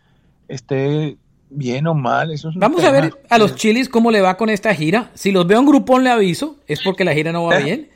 esté 0.48 1.16
bien 1.50 1.86
o 1.86 1.94
mal. 1.94 2.30
Eso 2.30 2.50
Vamos 2.54 2.82
a 2.84 2.90
ver 2.90 3.14
a 3.28 3.38
los 3.38 3.56
chilis 3.56 3.88
cómo 3.88 4.10
le 4.10 4.20
va 4.20 4.36
con 4.36 4.48
esta 4.48 4.74
gira. 4.74 5.10
Si 5.14 5.32
los 5.32 5.46
veo 5.46 5.58
en 5.58 5.66
grupón 5.66 6.04
le 6.04 6.10
aviso, 6.10 6.56
es 6.66 6.80
porque 6.82 7.04
la 7.04 7.12
gira 7.12 7.32
no 7.32 7.44
va 7.44 7.58
bien. 7.58 7.90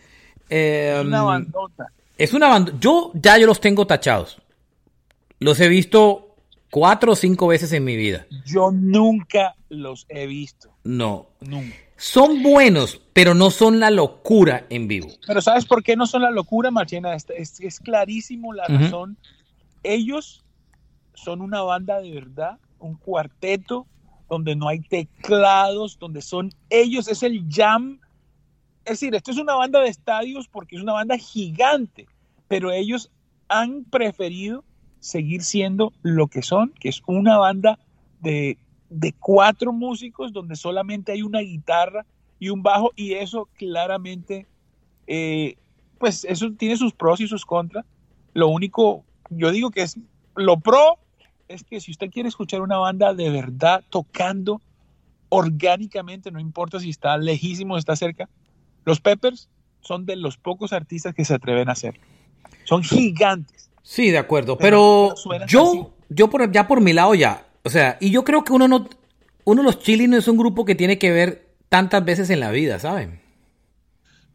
es 0.49 1.05
una 1.05 1.19
em, 1.19 1.25
bandota. 1.25 1.87
Es 2.19 2.35
una 2.35 2.49
bandota. 2.49 2.79
Yo 2.81 3.13
ya 3.15 3.39
yo 3.39 3.47
los 3.47 3.61
tengo 3.61 3.87
tachados. 3.87 4.41
Los 5.39 5.61
he 5.61 5.69
visto 5.69 6.37
cuatro 6.71 7.13
o 7.13 7.17
cinco 7.17 7.47
veces 7.47 7.73
en 7.73 7.85
mi 7.85 7.97
vida. 7.97 8.27
Yo 8.45 8.71
nunca 8.71 9.55
los 9.69 10.07
he 10.09 10.27
visto. 10.27 10.71
No. 10.85 11.27
Nunca. 11.41 11.77
Son 12.07 12.43
buenos, 12.43 13.01
pero 13.15 13.35
no 13.35 13.51
son 13.51 13.81
la 13.81 13.91
locura 13.91 14.67
en 14.69 14.89
vivo. 14.89 15.09
Pero 15.27 15.41
¿sabes 15.41 15.65
por 15.65 15.83
qué 15.83 15.97
no 15.97 16.07
son 16.07 16.21
la 16.21 16.31
locura, 16.31 16.71
Marchena? 16.71 17.15
Es, 17.15 17.25
es, 17.59 17.81
clarísimo 17.81 18.53
la 18.53 18.67
razón. 18.67 19.17
Ellos 19.83 20.45
son 21.15 21.41
una 21.41 21.63
banda 21.63 22.03
de 22.03 22.13
verdad, 22.13 22.59
un 22.79 22.97
cuarteto 22.97 23.87
donde 24.29 24.55
no 24.55 24.69
hay 24.69 24.81
teclados, 24.81 25.99
donde 25.99 26.21
son 26.21 26.53
ellos, 26.69 27.09
es 27.09 27.23
el 27.23 27.43
jam. 27.49 27.99
Es 28.85 29.01
decir, 29.01 29.15
esto 29.15 29.31
es 29.31 29.39
una 29.39 29.55
banda 29.55 29.81
de 29.81 29.89
estadios 29.89 30.47
porque 30.47 30.77
es 30.77 30.83
una 30.83 30.93
banda 30.93 31.17
gigante, 31.17 32.07
pero 32.49 32.71
ellos 32.71 33.11
han 33.49 33.85
preferido 33.85 34.63
seguir 35.01 35.43
siendo 35.43 35.95
lo 36.03 36.27
que 36.27 36.43
son, 36.43 36.75
que 36.79 36.91
es 36.91 37.01
una 37.07 37.39
banda 37.39 37.79
de, 38.21 38.59
cuatro 39.19 39.73
músicos 39.73 40.33
donde 40.33 40.57
solamente 40.57 41.13
hay 41.13 41.23
una 41.23 41.41
guitarra 41.41 42.07
y 42.39 42.51
un 42.51 42.63
bajo 42.63 42.93
y 42.97 43.15
eso 43.15 43.49
claramente, 43.57 44.47
eh, 45.07 45.57
pues 45.99 46.25
eso 46.25 46.53
tiene 46.53 46.77
sus 46.77 46.93
pros 46.93 47.21
y 47.21 47.29
sus 47.29 47.45
contras. 47.45 47.85
Lo 48.33 48.49
único, 48.49 49.05
yo 49.31 49.51
digo 49.51 49.71
que 49.71 49.83
es 49.83 49.99
lo 50.37 50.59
pro 50.59 50.99
es 51.49 51.63
que 51.63 51.81
si 51.81 51.91
usted 51.91 52.11
quiere 52.11 52.29
escuchar 52.29 52.61
una 52.61 52.79
banda 52.79 53.15
de 53.15 53.31
verdad 53.31 53.85
tocando 53.91 54.61
orgánicamente, 55.29 56.31
no 56.31 56.41
importa 56.41 56.81
si 56.81 56.91
está 56.91 57.17
lejísimo 57.17 57.75
o 57.75 57.79
está 57.79 57.97
cerca, 57.97 58.29
los 58.85 59.01
Peppers 59.01 59.49
son 59.81 60.07
de 60.07 60.17
los 60.17 60.37
pocos 60.37 60.73
artistas 60.73 61.15
que 61.15 61.25
se 61.25 61.35
atreven 61.35 61.69
a 61.69 61.73
hacer. 61.73 62.01
Son 62.65 62.83
gigantes. 62.83 63.71
Sí, 63.83 64.11
de 64.11 64.19
acuerdo, 64.19 64.57
pero, 64.57 65.15
yo, 65.47 65.93
yo 66.09 66.31
por, 66.31 66.51
ya 66.51 66.67
por 66.67 66.81
mi 66.81 66.95
lado 66.95 67.15
ya, 67.15 67.44
o 67.65 67.71
sea, 67.71 67.97
y 68.01 68.11
yo 68.11 68.25
creo 68.25 68.45
que 68.45 68.53
uno 68.53 68.69
no, 68.69 68.89
uno 69.45 69.63
los 69.63 69.79
Chili 69.81 70.07
no 70.07 70.17
es 70.17 70.29
un 70.29 70.37
grupo 70.37 70.65
que 70.65 70.75
tiene 70.75 70.99
que 70.99 71.11
ver 71.11 71.49
tantas 71.69 72.05
veces 72.05 72.31
en 72.31 72.41
la 72.41 72.51
vida, 72.51 72.79
¿saben? 72.79 73.21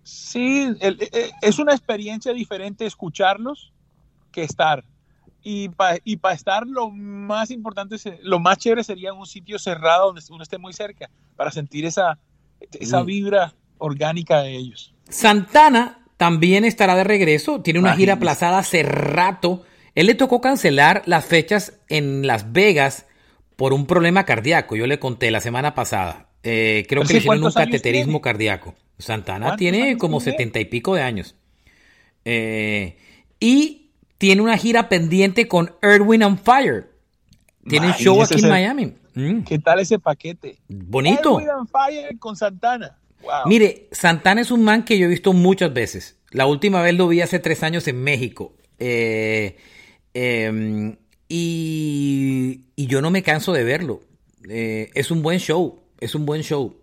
Sí, 0.03 0.67
e, 0.79 0.87
e, 0.99 1.31
es 1.41 1.59
una 1.59 1.73
experiencia 1.73 2.33
diferente 2.33 2.85
escucharlos 2.85 3.71
que 4.31 4.43
estar 4.43 4.83
y 5.41 5.69
para 5.69 5.99
y 6.03 6.19
estar 6.33 6.67
lo 6.67 6.89
más 6.89 7.51
importante, 7.51 7.95
lo 8.23 8.39
más 8.39 8.57
chévere 8.57 8.83
sería 8.83 9.13
un 9.13 9.25
sitio 9.25 9.57
cerrado 9.57 10.07
donde 10.07 10.21
uno 10.29 10.43
esté 10.43 10.57
muy 10.57 10.73
cerca, 10.73 11.09
para 11.35 11.51
sentir 11.51 11.85
esa, 11.85 12.17
esa 12.59 13.03
mm. 13.03 13.05
vibra 13.05 13.53
orgánica 13.77 14.41
de 14.41 14.55
ellos. 14.55 14.93
Santana 15.07 16.05
también 16.17 16.65
estará 16.65 16.95
de 16.95 17.05
regreso, 17.05 17.61
tiene 17.61 17.79
una 17.79 17.95
gira 17.95 18.15
aplazada 18.15 18.59
hace 18.59 18.83
rato. 18.83 19.63
Él 19.95 20.07
le 20.07 20.15
tocó 20.15 20.41
cancelar 20.41 21.03
las 21.05 21.25
fechas 21.25 21.79
en 21.87 22.27
Las 22.27 22.51
Vegas 22.51 23.05
por 23.59 23.73
un 23.73 23.85
problema 23.85 24.23
cardíaco, 24.23 24.77
yo 24.77 24.87
le 24.87 24.99
conté 24.99 25.31
la 25.31 25.41
semana 25.41 25.75
pasada. 25.75 26.29
Eh, 26.43 26.85
creo 26.87 27.03
que 27.03 27.11
le 27.11 27.19
hicieron 27.19 27.43
un 27.43 27.51
cateterismo 27.51 28.21
cardíaco. 28.21 28.73
Santana 28.97 29.57
tiene 29.57 29.97
como 29.97 30.21
setenta 30.21 30.61
y 30.61 30.65
pico 30.65 30.95
de 30.95 31.01
años. 31.01 31.35
Eh, 32.23 32.95
y 33.37 33.89
tiene 34.17 34.41
una 34.41 34.57
gira 34.57 34.87
pendiente 34.87 35.49
con 35.49 35.75
Erwin 35.81 36.23
and 36.23 36.41
Fire. 36.41 36.89
Tiene 37.67 37.87
un 37.87 37.93
show 37.95 38.21
aquí 38.21 38.41
en 38.41 38.47
Miami. 38.47 38.93
Mm. 39.15 39.41
¿Qué 39.41 39.59
tal 39.59 39.81
ese 39.81 39.99
paquete? 39.99 40.57
Bonito. 40.69 41.37
Erwin 41.37 41.49
and 41.49 41.69
Fire 41.69 42.17
con 42.17 42.37
Santana. 42.37 42.97
Mire, 43.45 43.89
Santana 43.91 44.39
es 44.39 44.51
un 44.51 44.63
man 44.63 44.85
que 44.85 44.97
yo 44.97 45.07
he 45.07 45.09
visto 45.09 45.33
muchas 45.33 45.73
veces. 45.73 46.17
La 46.31 46.45
última 46.45 46.81
vez 46.81 46.93
lo 46.95 47.09
vi 47.09 47.19
hace 47.19 47.39
tres 47.39 47.61
años 47.63 47.89
en 47.89 48.01
México. 48.01 48.53
Eh, 48.79 49.57
em, 50.13 50.95
y, 51.29 52.65
yo 52.75 53.01
no 53.01 53.11
me 53.11 53.21
canso 53.21 53.53
de 53.53 53.63
verlo. 53.63 54.01
Eh, 54.49 54.89
es 54.95 55.11
un 55.11 55.21
buen 55.21 55.39
show. 55.39 55.83
Es 55.99 56.15
un 56.15 56.25
buen 56.25 56.41
show. 56.41 56.75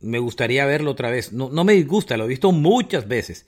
Me 0.00 0.18
gustaría 0.18 0.64
verlo 0.64 0.90
otra 0.90 1.10
vez. 1.10 1.32
No, 1.32 1.50
no 1.50 1.64
me 1.64 1.74
disgusta, 1.74 2.16
lo 2.16 2.24
he 2.24 2.28
visto 2.28 2.50
muchas 2.50 3.06
veces. 3.06 3.46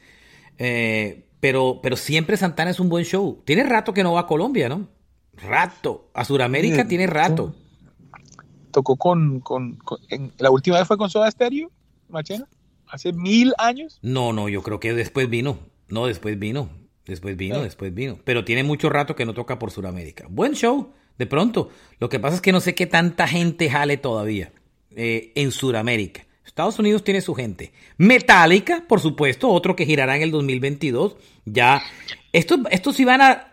Eh, 0.58 1.24
pero, 1.40 1.80
pero 1.82 1.96
siempre 1.96 2.36
Santana 2.36 2.70
es 2.70 2.78
un 2.78 2.90
buen 2.90 3.04
show. 3.04 3.40
Tiene 3.46 3.64
rato 3.64 3.94
que 3.94 4.02
no 4.02 4.12
va 4.12 4.20
a 4.20 4.26
Colombia, 4.26 4.68
¿no? 4.68 4.88
Rato. 5.34 6.10
A 6.12 6.24
Sudamérica 6.24 6.86
tiene 6.86 7.06
rato. 7.06 7.54
Tocó 8.70 8.96
con, 8.96 9.42
la 10.38 10.50
última 10.50 10.78
vez 10.78 10.86
fue 10.86 10.98
con 10.98 11.10
Soda 11.10 11.30
Stereo, 11.30 11.70
Machena, 12.08 12.46
hace 12.86 13.12
mil 13.12 13.52
años. 13.58 13.98
No, 14.02 14.32
no, 14.32 14.48
yo 14.48 14.62
creo 14.62 14.80
que 14.80 14.94
después 14.94 15.28
vino. 15.28 15.58
No, 15.88 16.06
después 16.06 16.38
vino. 16.38 16.68
Después 17.06 17.36
vino, 17.36 17.62
después 17.62 17.92
vino. 17.94 18.18
Pero 18.24 18.44
tiene 18.44 18.62
mucho 18.62 18.88
rato 18.88 19.16
que 19.16 19.24
no 19.24 19.34
toca 19.34 19.58
por 19.58 19.70
Sudamérica. 19.70 20.26
Buen 20.28 20.52
show, 20.54 20.92
de 21.18 21.26
pronto. 21.26 21.70
Lo 21.98 22.08
que 22.08 22.20
pasa 22.20 22.36
es 22.36 22.40
que 22.42 22.52
no 22.52 22.60
sé 22.60 22.74
qué 22.74 22.86
tanta 22.86 23.26
gente 23.26 23.68
jale 23.68 23.96
todavía 23.96 24.52
eh, 24.90 25.32
en 25.34 25.50
Sudamérica. 25.50 26.26
Estados 26.44 26.78
Unidos 26.78 27.02
tiene 27.02 27.20
su 27.20 27.34
gente. 27.34 27.72
Metallica, 27.96 28.84
por 28.86 29.00
supuesto, 29.00 29.48
otro 29.48 29.74
que 29.74 29.86
girará 29.86 30.16
en 30.16 30.22
el 30.22 30.30
2022. 30.30 31.16
Ya, 31.44 31.82
estos, 32.32 32.60
estos 32.70 32.96
sí 32.96 33.04
van 33.04 33.20
a, 33.22 33.48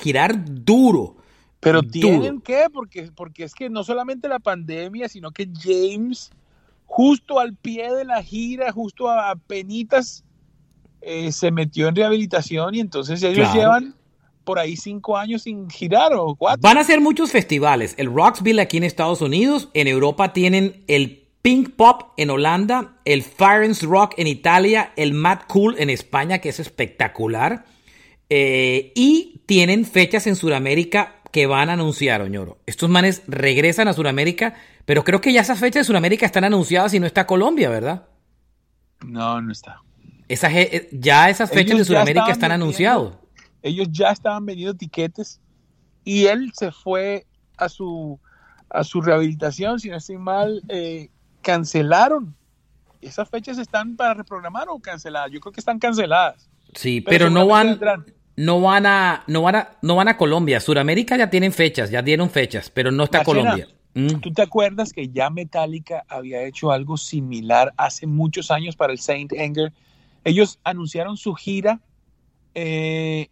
girar 0.00 0.44
duro. 0.44 1.16
Pero 1.60 1.82
tienen 1.82 2.40
que, 2.40 2.66
porque, 2.72 3.10
porque 3.14 3.44
es 3.44 3.54
que 3.54 3.70
no 3.70 3.84
solamente 3.84 4.28
la 4.28 4.40
pandemia, 4.40 5.08
sino 5.08 5.30
que 5.30 5.48
James 5.58 6.30
justo 6.86 7.40
al 7.40 7.56
pie 7.56 7.92
de 7.92 8.04
la 8.04 8.22
gira, 8.22 8.70
justo 8.72 9.08
a, 9.08 9.34
penitas, 9.34 10.24
eh, 11.06 11.32
se 11.32 11.50
metió 11.50 11.88
en 11.88 11.96
rehabilitación 11.96 12.74
y 12.74 12.80
entonces 12.80 13.22
ellos 13.22 13.52
llevan 13.54 13.94
por 14.44 14.58
ahí 14.58 14.76
cinco 14.76 15.16
años 15.16 15.42
sin 15.42 15.68
girar 15.70 16.12
o 16.14 16.34
cuatro. 16.36 16.60
Van 16.60 16.78
a 16.78 16.84
ser 16.84 17.00
muchos 17.00 17.32
festivales. 17.32 17.94
El 17.96 18.12
Rocksville 18.12 18.60
aquí 18.60 18.76
en 18.76 18.84
Estados 18.84 19.20
Unidos, 19.20 19.68
en 19.74 19.88
Europa 19.88 20.32
tienen 20.32 20.84
el 20.86 21.24
Pink 21.42 21.70
Pop 21.76 22.12
en 22.16 22.30
Holanda, 22.30 22.94
el 23.04 23.22
Firens 23.22 23.82
Rock 23.82 24.14
en 24.16 24.26
Italia, 24.26 24.92
el 24.96 25.12
Mad 25.12 25.40
Cool 25.48 25.76
en 25.78 25.90
España, 25.90 26.38
que 26.38 26.50
es 26.50 26.60
espectacular. 26.60 27.64
Eh, 28.30 28.92
y 28.94 29.42
tienen 29.46 29.84
fechas 29.84 30.26
en 30.26 30.36
Sudamérica 30.36 31.16
que 31.30 31.46
van 31.46 31.68
a 31.68 31.74
anunciar, 31.74 32.22
Oñoro. 32.22 32.58
Estos 32.64 32.88
manes 32.88 33.22
regresan 33.26 33.88
a 33.88 33.92
Sudamérica, 33.92 34.54
pero 34.84 35.04
creo 35.04 35.20
que 35.20 35.32
ya 35.32 35.40
esas 35.40 35.58
fechas 35.58 35.80
de 35.80 35.84
Sudamérica 35.84 36.24
están 36.24 36.44
anunciadas 36.44 36.94
y 36.94 37.00
no 37.00 37.06
está 37.06 37.26
Colombia, 37.26 37.68
¿verdad? 37.68 38.06
No, 39.04 39.40
no 39.40 39.52
está. 39.52 39.82
Eh, 40.28 40.88
ya 40.92 41.28
esas 41.28 41.50
fechas 41.50 41.78
de 41.78 41.84
Sudamérica 41.84 42.30
están 42.30 42.52
anunciadas. 42.52 43.12
Ellos 43.62 43.88
ya 43.90 44.10
estaban 44.10 44.44
vendiendo 44.44 44.74
tiquetes 44.74 45.40
y 46.04 46.26
él 46.26 46.52
se 46.54 46.70
fue 46.70 47.26
a 47.56 47.68
su, 47.68 48.18
a 48.68 48.84
su 48.84 49.00
rehabilitación, 49.00 49.80
si 49.80 49.88
no 49.88 49.96
estoy 49.96 50.18
mal, 50.18 50.62
eh, 50.68 51.08
cancelaron. 51.42 52.34
¿Esas 53.00 53.28
fechas 53.28 53.58
están 53.58 53.96
para 53.96 54.14
reprogramar 54.14 54.68
o 54.68 54.78
canceladas? 54.78 55.30
Yo 55.30 55.40
creo 55.40 55.52
que 55.52 55.60
están 55.60 55.78
canceladas. 55.78 56.48
Sí, 56.74 57.00
pero, 57.00 57.30
no 57.30 57.46
van, 57.46 57.78
no 58.36 58.60
van 58.60 58.86
a, 58.86 59.24
no 59.26 59.42
van 59.42 59.56
a, 59.56 59.68
no 59.82 59.96
van 59.96 60.08
a 60.08 60.16
Colombia. 60.16 60.60
Sudamérica 60.60 61.16
ya 61.16 61.30
tienen 61.30 61.52
fechas, 61.52 61.90
ya 61.90 62.02
dieron 62.02 62.30
fechas, 62.30 62.70
pero 62.70 62.90
no 62.90 63.04
está 63.04 63.22
Colombia. 63.22 63.68
Mm. 63.94 64.20
¿Tú 64.20 64.32
te 64.32 64.42
acuerdas 64.42 64.92
que 64.92 65.08
ya 65.08 65.30
Metallica 65.30 66.04
había 66.08 66.42
hecho 66.42 66.72
algo 66.72 66.96
similar 66.96 67.72
hace 67.76 68.06
muchos 68.06 68.50
años 68.50 68.74
para 68.74 68.92
el 68.92 68.98
Saint 68.98 69.32
Anger? 69.32 69.72
Ellos 70.24 70.58
anunciaron 70.64 71.16
su 71.16 71.34
gira 71.34 71.80
eh, 72.54 73.28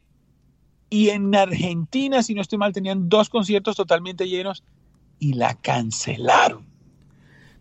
y 0.90 1.08
en 1.08 1.34
Argentina, 1.34 2.22
si 2.22 2.34
no 2.34 2.42
estoy 2.42 2.58
mal, 2.58 2.72
tenían 2.72 3.08
dos 3.08 3.30
conciertos 3.30 3.76
totalmente 3.76 4.28
llenos 4.28 4.62
y 5.18 5.32
la 5.34 5.54
cancelaron. 5.54 6.66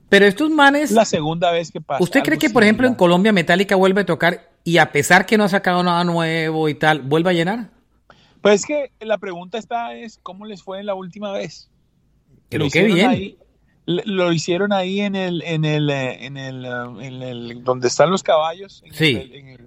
Pero 0.10 0.26
estos 0.26 0.50
manes. 0.50 0.92
La 0.92 1.06
segunda 1.06 1.52
vez 1.52 1.72
que 1.72 1.80
pasa. 1.80 2.04
¿Usted 2.04 2.22
cree 2.24 2.38
que, 2.38 2.50
por 2.50 2.64
ejemplo, 2.64 2.86
en 2.86 2.96
Colombia 2.96 3.32
Metallica 3.32 3.78
vuelve 3.78 4.02
a 4.02 4.06
tocar 4.06 4.52
y 4.66 4.78
a 4.78 4.92
pesar 4.92 5.26
que 5.26 5.38
no 5.38 5.46
ha 5.46 5.50
sacado 5.50 5.82
nada 5.84 6.04
nuevo 6.04 6.68
y 6.68 6.74
tal, 6.74 7.02
vuelve 7.02 7.30
a 7.30 7.34
llenar? 7.34 7.70
Pues 8.42 8.62
es 8.62 8.66
que 8.66 8.92
la 9.00 9.18
pregunta 9.20 9.58
está 9.58 9.96
es 9.96 10.20
cómo 10.22 10.46
les 10.46 10.64
fue 10.64 10.80
en 10.80 10.88
la 10.88 10.96
última 10.96 11.32
vez. 11.32 11.70
Pero 12.50 12.68
qué 12.70 12.84
bien. 12.84 13.38
Lo 14.06 14.32
hicieron 14.32 14.74
ahí 14.74 15.02
en 15.02 15.16
el, 15.16 15.42
en 15.44 15.66
el, 15.66 15.90
eh, 15.90 16.26
en 16.26 16.38
el, 16.38 16.66
eh, 16.66 17.08
en 17.08 17.22
el 17.22 17.64
donde 17.64 17.88
están 17.88 18.10
los 18.10 18.24
caballos. 18.24 18.84
sí. 18.92 19.58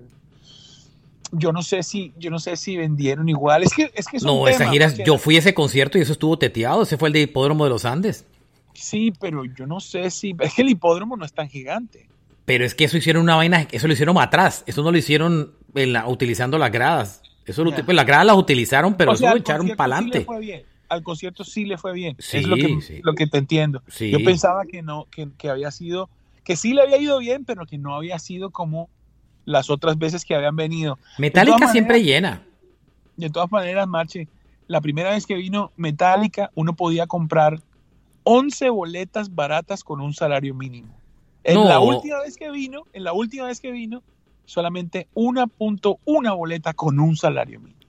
yo 1.33 1.53
no 1.53 1.63
sé 1.63 1.83
si, 1.83 2.13
yo 2.17 2.31
no 2.31 2.39
sé 2.39 2.57
si 2.57 2.77
vendieron 2.77 3.29
igual. 3.29 3.63
Es 3.65 3.75
que, 3.75 3.91
es 3.95 4.07
que 4.07 4.19
no, 4.19 4.47
esa 4.47 4.69
gira, 4.69 4.93
yo 5.05 5.19
fui 5.19 5.37
a 5.37 5.41
ese 5.41 5.55
concierto 5.55 5.99
y 5.99 6.03
eso 6.03 6.13
estuvo 6.13 6.39
teteado. 6.39 6.83
Ese 6.83 6.97
fue 6.97 7.09
el 7.09 7.13
de 7.13 7.23
hipódromo 7.23 7.65
de 7.65 7.71
los 7.71 7.85
Andes. 7.85 8.25
Sí, 8.75 9.13
pero 9.21 9.45
yo 9.45 9.67
no 9.67 9.81
sé 9.81 10.11
si. 10.11 10.35
Es 10.41 10.55
que 10.55 10.63
el 10.63 10.71
hipódromo 10.71 11.17
no 11.17 11.25
es 11.25 11.33
tan 11.33 11.49
gigante. 11.49 12.09
Pero 12.45 12.65
es 12.65 12.75
que 12.75 12.85
eso 12.85 12.97
hicieron 12.97 13.23
una 13.23 13.37
vaina, 13.37 13.67
eso 13.73 13.87
lo 13.87 13.95
hicieron 13.95 14.19
atrás. 14.19 14.65
Eso 14.67 14.83
no 14.83 14.93
lo 14.93 14.99
hicieron 14.99 15.55
utilizando 16.07 16.59
las 16.59 16.71
gradas. 16.71 17.23
Eso 17.47 17.65
lo, 17.65 17.73
pues, 17.73 17.95
las 17.95 18.07
gradas 18.07 18.27
las 18.27 18.37
utilizaron, 18.37 18.95
pero 18.95 19.13
eso 19.13 19.29
lo 19.29 19.37
echaron 19.37 19.69
para 19.77 19.97
adelante. 19.97 20.27
Al 20.88 21.03
concierto 21.03 21.44
sí 21.44 21.64
le 21.64 21.79
fue 21.79 21.92
bien. 21.92 22.16
es 22.18 22.47
lo 22.47 22.57
que, 22.57 23.01
lo 23.03 23.14
que 23.14 23.27
te 23.27 23.38
entiendo. 23.38 23.83
Yo 23.99 24.23
pensaba 24.23 24.64
que 24.64 24.83
no, 24.83 25.07
que, 25.11 25.29
que, 25.37 25.49
había 25.49 25.70
sido, 25.70 26.09
que 26.44 26.57
sí 26.57 26.75
le 26.75 26.83
había 26.83 26.99
ido 26.99 27.18
bien, 27.18 27.44
pero 27.44 27.66
que 27.66 27.79
no 27.79 27.94
había 27.94 28.18
sido 28.18 28.51
como 28.51 28.88
las 29.44 29.70
otras 29.70 29.99
veces 29.99 30.25
que 30.25 30.35
habían 30.35 30.57
venido. 30.57 30.99
Metallica 31.18 31.68
siempre 31.68 32.03
llena. 32.03 32.42
De 33.16 33.31
todas 33.31 33.51
maneras, 33.51 33.87
Marche, 33.87 34.29
la 34.66 34.81
primera 34.81 35.11
vez 35.11 35.27
que 35.27 35.35
vino 35.35 35.73
Metallica, 35.77 36.51
uno 36.55 36.75
podía 36.75 37.07
comprar 37.07 37.61
11 38.25 38.70
boletas 38.70 39.35
baratas 39.35 39.85
con 39.85 40.01
un 40.01 40.14
salario 40.14 40.55
mínimo. 40.55 40.94
En 41.44 41.62
la 41.68 41.79
última 41.79 42.20
vez 42.20 42.37
que 42.37 42.51
vino, 42.51 42.85
en 42.92 43.05
la 43.05 43.12
última 43.12 43.47
vez 43.47 43.61
que 43.61 43.70
vino, 43.70 44.03
solamente 44.47 45.09
1.1 45.14 46.37
boleta 46.37 46.73
con 46.73 46.99
un 46.99 47.16
salario 47.16 47.61
mínimo. 47.61 47.81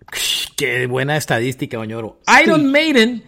Qué 0.55 0.87
buena 0.87 1.17
estadística, 1.17 1.77
Oñoro. 1.77 2.19
Iron 2.43 2.71
Maiden 2.71 3.23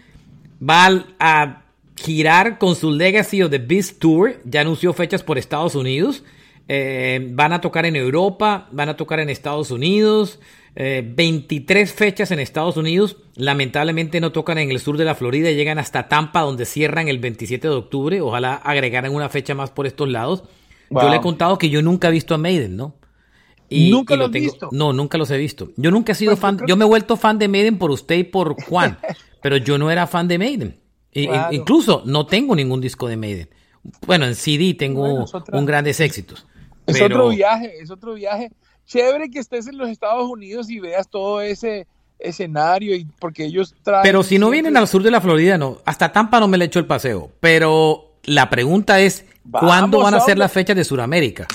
va 0.62 1.06
a 1.20 1.64
girar 1.98 2.58
con 2.58 2.76
su 2.76 2.92
Legacy 2.92 3.42
of 3.42 3.52
the 3.52 3.58
Beast 3.58 4.00
Tour. 4.00 4.40
Ya 4.46 4.62
anunció 4.62 4.94
fechas 4.94 5.24
por 5.24 5.38
Estados 5.38 5.76
Unidos. 5.76 6.24
Eh, 6.70 7.28
van 7.32 7.54
a 7.54 7.62
tocar 7.62 7.86
en 7.86 7.96
Europa, 7.96 8.68
van 8.72 8.90
a 8.90 8.98
tocar 8.98 9.20
en 9.20 9.30
Estados 9.30 9.72
Unidos. 9.72 10.40
23 10.76 11.90
eh, 11.90 11.94
fechas 11.94 12.32
en 12.32 12.40
Estados 12.40 12.78
Unidos. 12.78 13.18
Lamentablemente 13.36 14.22
no 14.22 14.32
tocan 14.32 14.60
en 14.60 14.72
el 14.72 14.80
sur 14.80 14.96
de 14.98 15.06
la 15.06 15.16
Florida. 15.16 15.52
Llegan 15.52 15.80
hasta 15.80 16.08
Tampa, 16.08 16.42
donde 16.42 16.66
cierran 16.66 17.10
el 17.10 17.20
27 17.20 17.68
de 17.68 17.74
octubre. 17.74 18.22
Ojalá 18.22 18.56
agregaran 18.56 19.14
una 19.14 19.28
fecha 19.28 19.54
más 19.54 19.72
por 19.72 19.86
estos 19.86 20.08
lados. 20.08 20.44
Yo 20.90 21.10
le 21.10 21.18
he 21.18 21.22
contado 21.22 21.58
que 21.58 21.70
yo 21.70 21.82
nunca 21.82 22.08
he 22.08 22.12
visto 22.12 22.34
a 22.34 22.38
Maiden, 22.38 22.78
¿no? 22.78 22.96
Y, 23.70 23.92
¿Nunca 23.92 24.16
lo, 24.16 24.26
he 24.26 24.30
visto? 24.30 24.70
No, 24.72 24.94
nunca 24.94 25.18
los 25.18 25.30
he 25.32 25.38
visto. 25.38 25.72
Yo 25.76 25.92
nunca 25.92 26.14
he 26.14 26.16
sido 26.16 26.32
pues 26.32 26.40
fan. 26.40 26.60
Yo 26.68 26.78
me 26.78 26.86
he 26.86 26.88
vuelto 26.88 27.18
fan 27.18 27.38
de 27.38 27.48
Maiden 27.48 27.78
por 27.78 27.92
usted 27.92 28.16
y 28.16 28.24
por 28.24 28.62
Juan. 28.64 28.98
pero 29.42 29.58
yo 29.58 29.78
no 29.78 29.92
era 29.92 30.08
fan 30.08 30.28
de 30.28 30.38
Maiden. 30.38 30.80
Incluso 31.52 32.04
no 32.06 32.26
tengo 32.26 32.56
ningún 32.56 32.80
disco 32.80 33.08
de 33.08 33.18
Maiden. 33.18 33.50
Bueno, 34.06 34.26
en 34.26 34.36
CD 34.36 34.74
tengo 34.74 35.26
un 35.52 35.66
grandes 35.66 36.00
éxitos. 36.00 36.46
Es 36.86 37.02
otro 37.02 37.30
viaje, 37.30 37.74
es 37.82 37.92
otro 37.92 38.14
viaje 38.14 38.52
chévere 38.88 39.30
que 39.30 39.40
estés 39.40 39.68
en 39.68 39.78
los 39.78 39.90
Estados 39.90 40.28
Unidos 40.28 40.70
y 40.70 40.80
veas 40.80 41.08
todo 41.10 41.42
ese 41.42 41.86
escenario 42.18 42.96
y 42.96 43.06
porque 43.20 43.46
ellos 43.46 43.76
traen... 43.84 44.02
Pero 44.02 44.24
si 44.24 44.40
no 44.40 44.50
vienen 44.50 44.76
al 44.78 44.88
sur 44.88 45.04
de 45.04 45.12
la 45.12 45.22
Florida, 45.22 45.58
no. 45.58 45.80
Hasta 45.86 46.12
Tampa 46.12 46.40
no 46.40 46.48
me 46.48 46.58
le 46.58 46.66
echo 46.66 46.80
el 46.80 46.88
paseo. 46.88 47.30
Pero 47.40 48.16
la 48.24 48.50
pregunta 48.50 49.00
es, 49.00 49.26
¿cuándo 49.52 50.00
van 50.00 50.16
a 50.16 50.22
ser 50.22 50.38
las 50.38 50.52
fechas 50.52 50.76
de 50.76 50.84
Sudamérica? 50.84 51.48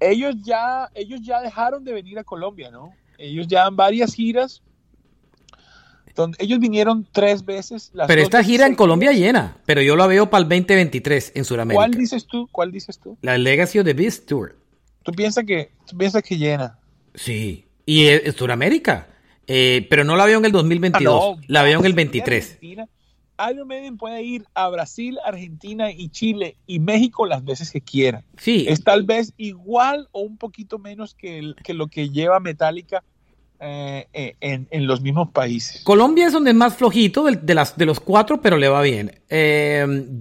Ellos 0.00 0.36
ya, 0.42 0.90
ellos 0.94 1.20
ya 1.22 1.40
dejaron 1.40 1.84
de 1.84 1.92
venir 1.92 2.18
a 2.18 2.24
Colombia, 2.24 2.70
¿no? 2.70 2.92
Ellos 3.18 3.46
ya 3.48 3.66
han 3.66 3.76
varias 3.76 4.14
giras. 4.14 4.62
Donde 6.14 6.36
ellos 6.40 6.58
vinieron 6.58 7.06
tres 7.12 7.44
veces. 7.44 7.92
pero 8.08 8.22
esta 8.22 8.42
gira 8.42 8.66
en 8.66 8.74
Colombia 8.74 9.12
llena. 9.12 9.56
Pero 9.66 9.82
yo 9.82 9.94
la 9.94 10.08
veo 10.08 10.28
para 10.28 10.42
el 10.42 10.48
2023 10.48 11.32
en 11.36 11.44
Sudamérica. 11.44 11.78
¿Cuál 11.78 11.92
dices 11.92 12.26
tú? 12.26 12.48
¿Cuál 12.50 12.72
dices 12.72 12.98
tú? 12.98 13.16
La 13.22 13.38
Legacy 13.38 13.78
of 13.78 13.84
the 13.84 13.94
Beast 13.94 14.26
Tour. 14.26 14.56
¿Tú 15.04 15.12
piensas 15.12 15.44
que, 15.44 15.70
tú 15.86 15.96
piensas 15.96 16.22
que 16.22 16.36
llena? 16.36 16.78
Sí. 17.14 17.66
Y 17.86 18.06
es, 18.06 18.34
Sudamérica. 18.34 19.06
Eh, 19.46 19.86
pero 19.88 20.02
no 20.02 20.16
la 20.16 20.26
veo 20.26 20.38
en 20.38 20.44
el 20.44 20.52
2022. 20.52 21.38
Ah, 21.38 21.40
la 21.46 21.62
veo 21.62 21.78
en 21.78 21.86
el 21.86 21.92
23. 21.92 22.58
Iron 23.50 23.68
Maiden 23.68 23.96
puede 23.96 24.22
ir 24.22 24.44
a 24.54 24.68
Brasil, 24.68 25.18
Argentina 25.24 25.90
y 25.90 26.08
Chile 26.08 26.56
y 26.66 26.80
México 26.80 27.26
las 27.26 27.44
veces 27.44 27.70
que 27.70 27.80
quiera. 27.80 28.24
Sí. 28.36 28.66
Es 28.68 28.82
tal 28.82 29.04
vez 29.04 29.32
igual 29.36 30.08
o 30.12 30.20
un 30.20 30.36
poquito 30.36 30.78
menos 30.78 31.14
que, 31.14 31.54
que 31.62 31.74
lo 31.74 31.86
que 31.86 32.10
lleva 32.10 32.40
Metallica 32.40 33.04
eh, 33.60 34.06
eh, 34.12 34.34
en, 34.40 34.86
los 34.86 35.00
mismos 35.00 35.30
países. 35.30 35.82
Colombia 35.82 36.26
es 36.26 36.32
donde 36.32 36.50
es 36.50 36.56
más 36.56 36.76
flojito 36.76 37.24
de, 37.24 37.54
las, 37.54 37.76
de 37.76 37.86
los 37.86 38.00
cuatro, 38.00 38.40
pero 38.40 38.56
le 38.56 38.68
va 38.68 38.82
bien. 38.82 39.20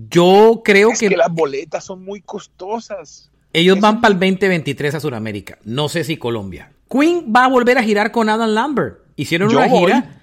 yo 0.10 0.62
creo 0.64 0.90
que, 1.00 1.10
que 1.10 1.18
las 1.18 1.32
boletas 1.32 1.84
son 1.84 2.04
muy 2.04 2.22
costosas. 2.22 3.30
Ellos 3.54 3.80
van 3.80 4.02
para 4.02 4.14
el 4.14 4.20
2023 4.20 4.96
a 4.96 5.00
Sudamérica. 5.00 5.58
No 5.64 5.90
sé 5.90 6.04
si 6.04 6.18
Colombia. 6.18 6.72
Queen 6.90 7.34
va 7.36 7.46
a 7.46 7.48
volver 7.48 7.78
a 7.78 7.84
girar 7.84 8.12
con 8.12 8.30
Adam 8.30 8.50
Lambert. 8.50 9.00
Hicieron 9.16 9.50
una 9.50 9.70
gira 9.70 10.22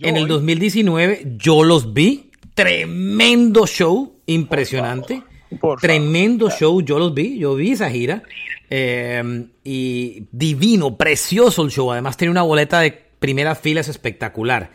en 0.00 0.16
el 0.16 0.28
2019. 0.28 1.36
Yo 1.36 1.64
los 1.64 1.92
vi. 1.92 2.25
Tremendo 2.56 3.66
show. 3.66 4.14
Impresionante. 4.24 5.22
Tremendo 5.78 6.48
show. 6.50 6.80
Yo 6.80 6.98
los 6.98 7.12
vi. 7.12 7.38
Yo 7.38 7.54
vi 7.54 7.72
esa 7.72 7.90
gira. 7.90 8.22
Eh, 8.70 9.46
y 9.62 10.26
divino, 10.32 10.96
precioso 10.96 11.62
el 11.62 11.70
show. 11.70 11.92
Además, 11.92 12.16
tiene 12.16 12.30
una 12.30 12.40
boleta 12.42 12.80
de 12.80 12.92
primera 13.18 13.54
fila 13.54 13.82
es 13.82 13.88
espectacular. 13.88 14.70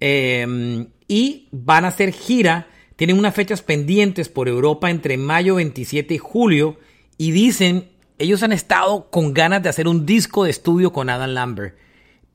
Eh, 0.00 0.86
y 1.06 1.48
van 1.52 1.84
a 1.84 1.88
hacer 1.88 2.12
gira. 2.12 2.66
Tienen 2.96 3.16
unas 3.16 3.34
fechas 3.34 3.62
pendientes 3.62 4.28
por 4.28 4.48
Europa 4.48 4.90
entre 4.90 5.16
mayo 5.16 5.54
27 5.54 6.14
y 6.14 6.18
julio 6.18 6.80
y 7.16 7.30
dicen, 7.30 7.90
ellos 8.18 8.42
han 8.42 8.52
estado 8.52 9.08
con 9.08 9.34
ganas 9.34 9.62
de 9.62 9.68
hacer 9.68 9.86
un 9.86 10.04
disco 10.04 10.44
de 10.44 10.50
estudio 10.50 10.92
con 10.92 11.08
Adam 11.08 11.30
Lambert, 11.30 11.76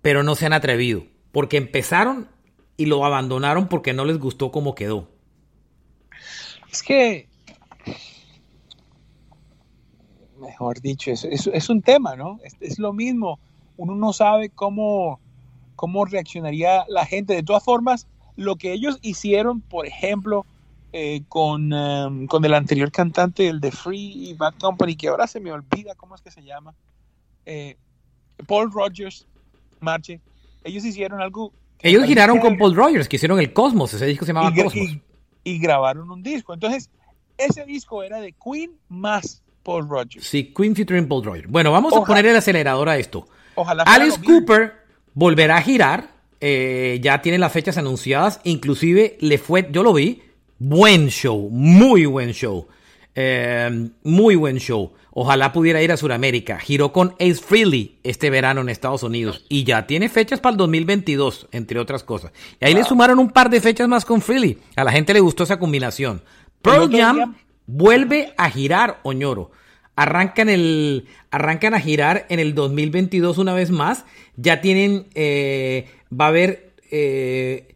pero 0.01 0.23
no 0.23 0.35
se 0.35 0.45
han 0.45 0.53
atrevido, 0.53 1.05
porque 1.31 1.57
empezaron 1.57 2.29
y 2.77 2.85
lo 2.85 3.05
abandonaron 3.05 3.67
porque 3.67 3.93
no 3.93 4.05
les 4.05 4.19
gustó 4.19 4.51
cómo 4.51 4.75
quedó. 4.75 5.07
Es 6.71 6.83
que, 6.83 7.29
mejor 10.39 10.81
dicho, 10.81 11.11
es, 11.11 11.23
es, 11.23 11.69
un 11.69 11.81
tema, 11.81 12.15
¿no? 12.15 12.39
Es, 12.59 12.79
lo 12.79 12.91
mismo. 12.93 13.39
Uno 13.77 13.95
no 13.95 14.13
sabe 14.13 14.49
cómo, 14.49 15.19
cómo 15.75 16.05
reaccionaría 16.05 16.85
la 16.89 17.05
gente. 17.05 17.33
De 17.33 17.43
todas 17.43 17.63
formas, 17.63 18.07
lo 18.35 18.55
que 18.57 18.73
ellos 18.73 18.99
hicieron, 19.01 19.61
por 19.61 19.85
ejemplo, 19.85 20.45
eh, 20.91 21.23
con, 21.27 21.71
um, 21.73 22.27
con 22.27 22.43
el 22.45 22.53
anterior 22.53 22.91
cantante, 22.91 23.47
el 23.47 23.59
de 23.59 23.71
Free 23.71 24.29
y 24.29 24.33
Bad 24.33 24.55
Company, 24.59 24.95
que 24.95 25.07
ahora 25.07 25.27
se 25.27 25.39
me 25.39 25.51
olvida 25.51 25.95
cómo 25.95 26.15
es 26.15 26.21
que 26.21 26.31
se 26.31 26.43
llama. 26.43 26.73
Eh, 27.45 27.77
Paul 28.47 28.71
Rogers, 28.71 29.27
Marche. 29.79 30.19
Ellos 30.63 30.83
hicieron 30.83 31.21
algo. 31.21 31.53
Ellos 31.81 32.05
giraron 32.05 32.39
con 32.39 32.57
Paul 32.57 32.75
Rogers, 32.75 33.07
que 33.07 33.17
hicieron 33.17 33.39
el 33.39 33.53
Cosmos, 33.53 33.93
ese 33.93 34.05
disco 34.05 34.25
se 34.25 34.33
llamaba 34.33 34.51
y, 34.55 34.63
Cosmos. 34.63 34.75
Y, 34.75 35.01
y, 35.43 35.59
grabaron 35.59 36.09
un 36.09 36.23
disco. 36.23 36.53
Entonces, 36.53 36.89
ese 37.37 37.65
disco 37.65 38.03
era 38.03 38.19
de 38.19 38.33
Queen 38.33 38.71
más 38.89 39.43
Paul 39.63 39.89
Rogers. 39.89 40.25
Sí, 40.25 40.53
Queen 40.55 40.75
featuring 40.75 41.07
Paul 41.07 41.23
Rogers. 41.23 41.49
Bueno, 41.49 41.71
vamos 41.71 41.91
Ojalá. 41.91 42.03
a 42.03 42.07
poner 42.07 42.25
el 42.27 42.35
acelerador 42.35 42.89
a 42.89 42.97
esto. 42.97 43.27
Ojalá 43.55 43.83
Alice 43.83 44.19
Cooper 44.23 44.73
volverá 45.13 45.57
a 45.57 45.61
girar. 45.61 46.15
Eh, 46.41 46.99
ya 47.01 47.21
tiene 47.21 47.37
las 47.37 47.51
fechas 47.51 47.77
anunciadas. 47.77 48.39
Inclusive 48.43 49.17
le 49.19 49.37
fue, 49.37 49.67
yo 49.71 49.83
lo 49.83 49.93
vi, 49.93 50.21
buen 50.59 51.07
show, 51.07 51.49
muy 51.49 52.05
buen 52.05 52.31
show. 52.31 52.67
Eh, 53.15 53.89
muy 54.03 54.35
buen 54.35 54.57
show. 54.57 54.93
Ojalá 55.17 55.53
pudiera 55.53 55.81
ir 55.81 55.93
a 55.93 55.97
Sudamérica. 55.97 56.59
Giró 56.59 56.91
con 56.91 57.15
Ace 57.21 57.35
Freely 57.35 57.99
este 58.03 58.29
verano 58.29 58.59
en 58.59 58.67
Estados 58.67 59.01
Unidos. 59.01 59.45
Y 59.47 59.63
ya 59.63 59.87
tiene 59.87 60.09
fechas 60.09 60.41
para 60.41 60.51
el 60.51 60.57
2022, 60.57 61.47
entre 61.53 61.79
otras 61.79 62.03
cosas. 62.03 62.33
Y 62.59 62.65
ahí 62.65 62.73
wow. 62.73 62.81
le 62.81 62.89
sumaron 62.89 63.19
un 63.19 63.29
par 63.29 63.49
de 63.49 63.61
fechas 63.61 63.87
más 63.87 64.03
con 64.03 64.19
Freely. 64.19 64.57
A 64.75 64.83
la 64.83 64.91
gente 64.91 65.13
le 65.13 65.21
gustó 65.21 65.43
esa 65.43 65.57
combinación. 65.57 66.21
Pearl 66.61 66.91
Jam 66.91 67.33
vuelve 67.65 68.33
a 68.35 68.49
girar, 68.49 68.99
Oñoro. 69.03 69.51
Arrancan, 69.95 70.49
el, 70.49 71.07
arrancan 71.31 71.73
a 71.75 71.79
girar 71.79 72.25
en 72.27 72.41
el 72.41 72.53
2022 72.53 73.37
una 73.37 73.53
vez 73.53 73.71
más. 73.71 74.03
Ya 74.35 74.59
tienen, 74.59 75.07
eh, 75.15 75.87
va 76.11 76.25
a 76.25 76.27
haber, 76.27 76.73
eh, 76.91 77.73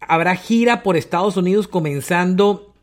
habrá 0.00 0.34
gira 0.34 0.82
por 0.82 0.96
Estados 0.96 1.36
Unidos 1.36 1.68
comenzando 1.68 2.74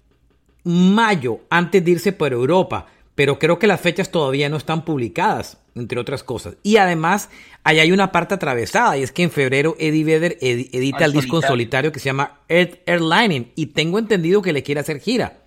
mayo, 0.63 1.41
antes 1.49 1.83
de 1.83 1.91
irse 1.91 2.13
por 2.13 2.31
Europa. 2.31 2.87
Pero 3.21 3.37
creo 3.37 3.59
que 3.59 3.67
las 3.67 3.79
fechas 3.79 4.09
todavía 4.09 4.49
no 4.49 4.57
están 4.57 4.83
publicadas, 4.83 5.59
entre 5.75 5.99
otras 5.99 6.23
cosas. 6.23 6.57
Y 6.63 6.77
además, 6.77 7.29
ahí 7.63 7.77
hay 7.77 7.91
una 7.91 8.11
parte 8.11 8.33
atravesada, 8.33 8.97
y 8.97 9.03
es 9.03 9.11
que 9.11 9.21
en 9.21 9.29
febrero 9.29 9.75
Eddie 9.77 10.03
Vedder 10.03 10.39
ed 10.41 10.73
edita 10.73 11.05
Al 11.05 11.11
el 11.11 11.11
disco 11.11 11.35
en 11.35 11.43
solitario 11.43 11.91
que 11.91 11.99
se 11.99 12.05
llama 12.05 12.39
Earth 12.49 12.79
Airlining, 12.87 13.51
y 13.55 13.67
tengo 13.67 13.99
entendido 13.99 14.41
que 14.41 14.53
le 14.53 14.63
quiere 14.63 14.81
hacer 14.81 14.99
gira. 14.99 15.37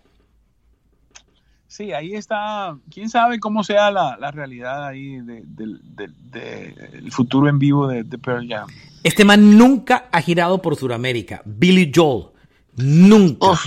Sí, 1.66 1.92
ahí 1.92 2.14
está. 2.14 2.78
Quién 2.92 3.10
sabe 3.10 3.40
cómo 3.40 3.64
sea 3.64 3.90
la, 3.90 4.16
la 4.20 4.30
realidad 4.30 4.86
ahí 4.86 5.16
del 5.16 5.44
de, 5.56 6.08
de, 6.30 7.00
de, 7.00 7.10
futuro 7.10 7.48
en 7.48 7.58
vivo 7.58 7.88
de, 7.88 8.04
Pearl 8.04 8.46
Jam. 8.48 8.68
Este 9.02 9.24
man 9.24 9.58
nunca 9.58 10.06
ha 10.12 10.20
girado 10.20 10.62
por 10.62 10.76
Sudamérica. 10.76 11.42
Billy 11.44 11.90
Joel. 11.92 12.26
Nunca. 12.76 13.58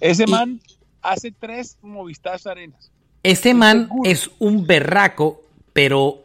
Ese 0.00 0.24
y, 0.24 0.30
man 0.30 0.60
hace 1.00 1.32
tres 1.32 1.78
Movistar 1.80 2.38
Arenas. 2.44 2.90
Ese 3.22 3.54
man 3.54 3.88
es 4.04 4.30
un 4.38 4.66
berraco, 4.66 5.42
pero 5.72 6.24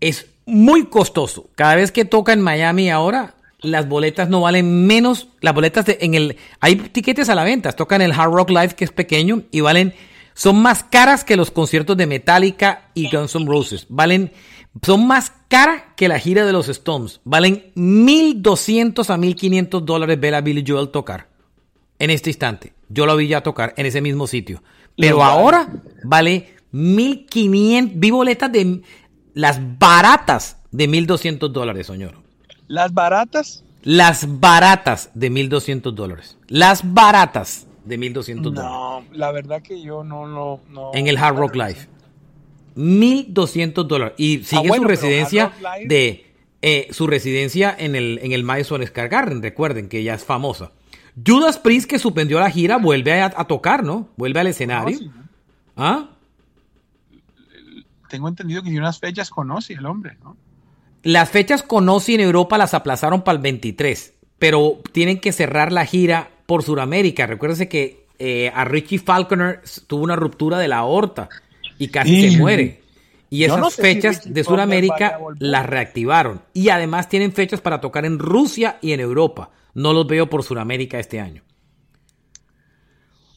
es 0.00 0.26
muy 0.44 0.86
costoso. 0.86 1.48
Cada 1.54 1.76
vez 1.76 1.92
que 1.92 2.04
toca 2.04 2.32
en 2.32 2.40
Miami 2.40 2.90
ahora, 2.90 3.34
las 3.60 3.88
boletas 3.88 4.28
no 4.28 4.42
valen 4.42 4.86
menos. 4.86 5.28
Las 5.40 5.54
boletas 5.54 5.86
de, 5.86 5.98
en 6.00 6.14
el. 6.14 6.36
Hay 6.60 6.76
tiquetes 6.76 7.28
a 7.28 7.34
la 7.34 7.44
venta. 7.44 7.72
Tocan 7.72 8.02
el 8.02 8.12
Hard 8.12 8.32
Rock 8.32 8.50
Live, 8.50 8.74
que 8.76 8.84
es 8.84 8.92
pequeño, 8.92 9.42
y 9.50 9.60
valen 9.60 9.94
son 10.36 10.60
más 10.60 10.84
caras 10.84 11.24
que 11.24 11.34
los 11.34 11.50
conciertos 11.50 11.96
de 11.96 12.06
Metallica 12.06 12.90
y 12.92 13.08
Guns 13.08 13.34
N' 13.34 13.46
Roses. 13.46 13.86
Valen, 13.88 14.32
son 14.82 15.06
más 15.06 15.32
caras 15.48 15.82
que 15.96 16.08
la 16.08 16.18
gira 16.18 16.44
de 16.44 16.52
los 16.52 16.68
Stones. 16.68 17.22
Valen 17.24 17.72
1.200 17.74 19.08
a 19.08 19.16
1.500 19.16 19.80
dólares 19.80 20.20
ver 20.20 20.34
a 20.34 20.42
Billy 20.42 20.62
Joel 20.64 20.90
tocar. 20.90 21.28
En 21.98 22.10
este 22.10 22.28
instante. 22.28 22.74
Yo 22.90 23.06
lo 23.06 23.16
vi 23.16 23.28
ya 23.28 23.40
tocar 23.40 23.72
en 23.78 23.86
ese 23.86 24.02
mismo 24.02 24.26
sitio. 24.26 24.62
Pero 24.96 25.22
ahora 25.22 25.68
vale 26.04 26.56
1.500. 26.72 27.92
Vi 27.94 28.10
boletas 28.10 28.50
de 28.52 28.82
las 29.34 29.60
baratas 29.78 30.58
de 30.70 30.88
1.200 30.88 31.48
dólares, 31.50 31.86
señor. 31.86 32.14
¿Las 32.68 32.92
baratas? 32.92 33.64
Las 33.82 34.40
baratas 34.40 35.10
de 35.14 35.30
1.200 35.30 35.92
dólares. 35.92 36.36
Las 36.48 36.92
baratas 36.92 37.66
de 37.84 37.98
1.200 37.98 38.42
dólares. 38.42 38.70
No, 38.70 39.04
la 39.12 39.30
verdad 39.30 39.62
que 39.62 39.80
yo 39.80 40.02
no 40.02 40.26
lo... 40.26 40.60
No, 40.68 40.90
en 40.92 41.06
el 41.06 41.16
Hard 41.18 41.36
Rock 41.36 41.54
Live. 41.54 41.88
1.200 42.76 43.84
dólares. 43.84 44.14
Y 44.18 44.42
sigue 44.42 44.62
ah, 44.64 44.68
bueno, 44.68 44.82
su 44.82 44.88
residencia 44.88 45.52
de... 45.86 46.22
Eh, 46.62 46.88
su 46.90 47.06
residencia 47.06 47.74
en 47.78 47.94
el, 47.94 48.18
en 48.22 48.32
el 48.32 48.42
Madison 48.42 48.84
Square 48.84 49.08
Garden, 49.08 49.42
recuerden 49.42 49.88
que 49.88 50.02
ya 50.02 50.14
es 50.14 50.24
famosa. 50.24 50.72
Judas 51.24 51.58
Priest, 51.58 51.88
que 51.88 51.98
suspendió 51.98 52.40
la 52.40 52.50
gira, 52.50 52.76
vuelve 52.76 53.20
a, 53.20 53.26
a 53.26 53.44
tocar, 53.46 53.84
¿no? 53.84 54.08
Vuelve 54.16 54.40
al 54.40 54.48
escenario. 54.48 54.98
¿Ah? 55.76 56.10
Tengo 58.08 58.28
entendido 58.28 58.62
que 58.62 58.66
tiene 58.66 58.80
unas 58.80 58.98
fechas 58.98 59.30
con 59.30 59.50
Ozzy, 59.50 59.74
el 59.74 59.86
hombre, 59.86 60.16
¿no? 60.22 60.36
Las 61.02 61.30
fechas 61.30 61.62
con 61.62 61.88
Ozzy 61.88 62.14
en 62.14 62.20
Europa 62.20 62.58
las 62.58 62.74
aplazaron 62.74 63.22
para 63.22 63.36
el 63.36 63.42
23, 63.42 64.14
pero 64.38 64.80
tienen 64.92 65.20
que 65.20 65.32
cerrar 65.32 65.70
la 65.70 65.86
gira 65.86 66.30
por 66.46 66.62
Sudamérica. 66.62 67.26
Recuérdense 67.26 67.68
que 67.68 68.06
eh, 68.18 68.50
a 68.54 68.64
Richie 68.64 68.98
Falconer 68.98 69.62
tuvo 69.86 70.02
una 70.02 70.16
ruptura 70.16 70.58
de 70.58 70.68
la 70.68 70.78
aorta 70.78 71.28
y 71.78 71.88
casi 71.88 72.22
sí. 72.22 72.30
se 72.30 72.38
muere. 72.38 72.82
Y 73.30 73.44
esas 73.44 73.60
no 73.60 73.70
sé 73.70 73.82
fechas 73.82 74.22
si 74.22 74.30
de 74.30 74.44
Sudamérica 74.44 75.18
las 75.38 75.66
reactivaron. 75.66 76.42
Y 76.54 76.70
además 76.70 77.08
tienen 77.08 77.32
fechas 77.32 77.60
para 77.60 77.80
tocar 77.80 78.04
en 78.04 78.18
Rusia 78.18 78.78
y 78.80 78.92
en 78.92 79.00
Europa. 79.00 79.50
No 79.76 79.92
los 79.92 80.06
veo 80.06 80.28
por 80.28 80.42
Sudamérica 80.42 80.98
este 80.98 81.20
año. 81.20 81.42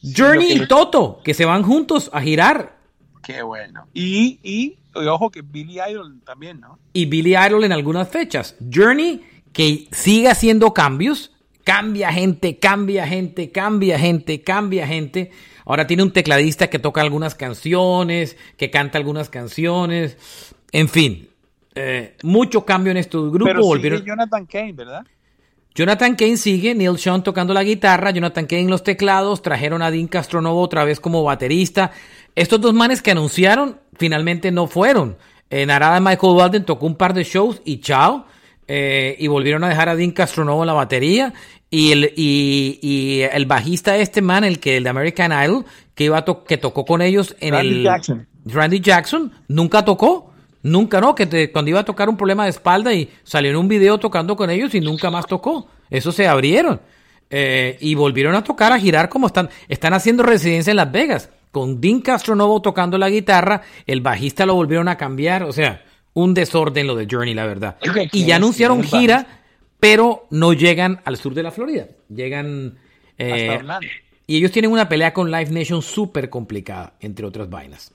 Sí, 0.02 0.14
Journey 0.16 0.52
y 0.52 0.66
Toto, 0.66 1.20
que 1.22 1.34
se 1.34 1.44
van 1.44 1.62
juntos 1.62 2.10
a 2.12 2.20
girar. 2.20 2.78
Qué 3.22 3.42
bueno. 3.42 3.86
Y, 3.92 4.40
y, 4.42 4.78
y, 4.94 5.06
ojo 5.06 5.30
que 5.30 5.42
Billy 5.42 5.78
Idol 5.88 6.20
también, 6.24 6.60
¿no? 6.60 6.78
Y 6.92 7.06
Billy 7.06 7.36
Idol 7.36 7.64
en 7.64 7.72
algunas 7.72 8.08
fechas. 8.08 8.56
Journey, 8.72 9.22
que 9.52 9.88
sigue 9.92 10.28
haciendo 10.28 10.72
cambios, 10.72 11.30
Cambia 11.64 12.12
gente, 12.12 12.58
cambia 12.58 13.06
gente, 13.06 13.52
cambia 13.52 13.98
gente, 13.98 14.42
cambia 14.42 14.86
gente. 14.86 15.30
Ahora 15.66 15.86
tiene 15.86 16.02
un 16.02 16.10
tecladista 16.10 16.68
que 16.70 16.78
toca 16.78 17.00
algunas 17.00 17.34
canciones, 17.34 18.36
que 18.56 18.70
canta 18.70 18.98
algunas 18.98 19.28
canciones. 19.28 20.16
En 20.72 20.88
fin, 20.88 21.28
eh, 21.74 22.16
mucho 22.22 22.64
cambio 22.64 22.90
en 22.90 22.96
estos 22.96 23.30
grupos. 23.30 23.52
Pero 23.52 23.64
Volvieron... 23.64 24.04
Jonathan 24.04 24.46
Kane, 24.46 24.72
¿verdad? 24.72 25.06
Jonathan 25.74 26.16
Kane 26.16 26.36
sigue, 26.36 26.74
Neil 26.74 26.98
Sean 26.98 27.22
tocando 27.22 27.54
la 27.54 27.62
guitarra, 27.62 28.10
Jonathan 28.10 28.46
Kane 28.46 28.68
los 28.68 28.82
teclados, 28.82 29.42
trajeron 29.42 29.82
a 29.82 29.90
Dean 29.90 30.08
Castronovo 30.08 30.60
otra 30.60 30.84
vez 30.84 31.00
como 31.00 31.22
baterista. 31.22 31.92
Estos 32.34 32.60
dos 32.60 32.74
manes 32.74 33.02
que 33.02 33.12
anunciaron 33.12 33.78
finalmente 33.96 34.50
no 34.50 34.66
fueron. 34.66 35.16
En 35.48 35.70
Arada 35.70 36.00
Michael 36.00 36.34
Walden 36.34 36.64
tocó 36.64 36.86
un 36.86 36.96
par 36.96 37.14
de 37.14 37.24
shows 37.24 37.60
y 37.64 37.80
chao. 37.80 38.26
Eh, 38.72 39.16
y 39.18 39.26
volvieron 39.26 39.64
a 39.64 39.68
dejar 39.68 39.88
a 39.88 39.96
Dean 39.96 40.12
Castronovo 40.12 40.62
en 40.62 40.68
la 40.68 40.72
batería 40.74 41.34
y 41.70 41.90
el, 41.90 42.12
y, 42.16 42.78
y 42.82 43.22
el 43.22 43.46
bajista 43.46 43.96
este 43.96 44.22
man, 44.22 44.44
el 44.44 44.60
que 44.60 44.76
el 44.76 44.84
de 44.84 44.90
American 44.90 45.32
Idol, 45.32 45.64
que 45.94 46.04
iba 46.04 46.24
to 46.24 46.44
que 46.44 46.56
tocó 46.56 46.84
con 46.84 47.02
ellos 47.02 47.34
en 47.40 47.54
Randy 47.54 47.68
el 47.68 47.82
Jackson. 47.82 48.28
Randy 48.44 48.80
Jackson, 48.80 49.32
nunca 49.48 49.84
tocó, 49.84 50.29
nunca 50.62 51.00
no, 51.00 51.14
que 51.14 51.26
te, 51.26 51.50
cuando 51.52 51.70
iba 51.70 51.80
a 51.80 51.84
tocar 51.84 52.08
un 52.08 52.16
problema 52.16 52.44
de 52.44 52.50
espalda 52.50 52.92
y 52.92 53.10
salió 53.22 53.50
en 53.50 53.56
un 53.56 53.68
video 53.68 53.98
tocando 53.98 54.36
con 54.36 54.50
ellos 54.50 54.74
y 54.74 54.80
nunca 54.80 55.10
más 55.10 55.26
tocó. 55.26 55.68
Eso 55.90 56.12
se 56.12 56.26
abrieron. 56.26 56.80
Eh, 57.30 57.76
y 57.80 57.94
volvieron 57.94 58.34
a 58.34 58.42
tocar, 58.42 58.72
a 58.72 58.78
girar 58.78 59.08
como 59.08 59.28
están, 59.28 59.50
están 59.68 59.94
haciendo 59.94 60.24
residencia 60.24 60.72
en 60.72 60.76
Las 60.76 60.90
Vegas, 60.90 61.30
con 61.52 61.80
Dean 61.80 62.00
Castronovo 62.00 62.60
tocando 62.60 62.98
la 62.98 63.08
guitarra, 63.08 63.62
el 63.86 64.00
bajista 64.00 64.46
lo 64.46 64.54
volvieron 64.54 64.88
a 64.88 64.96
cambiar, 64.96 65.44
o 65.44 65.52
sea, 65.52 65.84
un 66.12 66.34
desorden 66.34 66.88
lo 66.88 66.96
de 66.96 67.06
Journey, 67.08 67.34
la 67.34 67.46
verdad. 67.46 67.76
Y 68.12 68.24
ya 68.24 68.36
anunciaron 68.36 68.82
gira, 68.82 69.42
pero 69.78 70.26
no 70.30 70.52
llegan 70.52 71.00
al 71.04 71.16
sur 71.16 71.34
de 71.34 71.42
la 71.44 71.52
Florida. 71.52 71.86
Llegan... 72.08 72.78
Eh, 73.16 73.60
y 74.26 74.36
ellos 74.36 74.50
tienen 74.50 74.70
una 74.70 74.88
pelea 74.88 75.12
con 75.12 75.30
Live 75.30 75.50
Nation 75.50 75.82
súper 75.82 76.30
complicada, 76.30 76.94
entre 77.00 77.26
otras 77.26 77.48
vainas. 77.48 77.92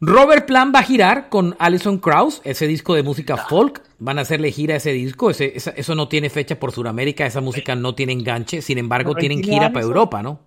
Robert 0.00 0.46
Plant 0.46 0.74
va 0.74 0.80
a 0.80 0.82
girar 0.82 1.28
con 1.30 1.56
Alison 1.58 1.98
Krauss, 1.98 2.42
ese 2.44 2.66
disco 2.66 2.94
de 2.94 3.02
música 3.02 3.36
folk. 3.36 3.82
Van 3.98 4.18
a 4.18 4.22
hacerle 4.22 4.52
gira 4.52 4.74
a 4.74 4.76
ese 4.76 4.92
disco. 4.92 5.30
Ese, 5.30 5.56
esa, 5.56 5.70
eso 5.70 5.94
no 5.94 6.06
tiene 6.08 6.28
fecha 6.28 6.58
por 6.58 6.72
Sudamérica. 6.72 7.24
Esa 7.24 7.40
música 7.40 7.74
no 7.74 7.94
tiene 7.94 8.12
enganche. 8.12 8.60
Sin 8.60 8.76
embargo, 8.76 9.12
pero 9.12 9.20
tienen 9.20 9.42
gira 9.42 9.56
Allison, 9.56 9.72
para 9.72 9.86
Europa, 9.86 10.22
¿no? 10.22 10.40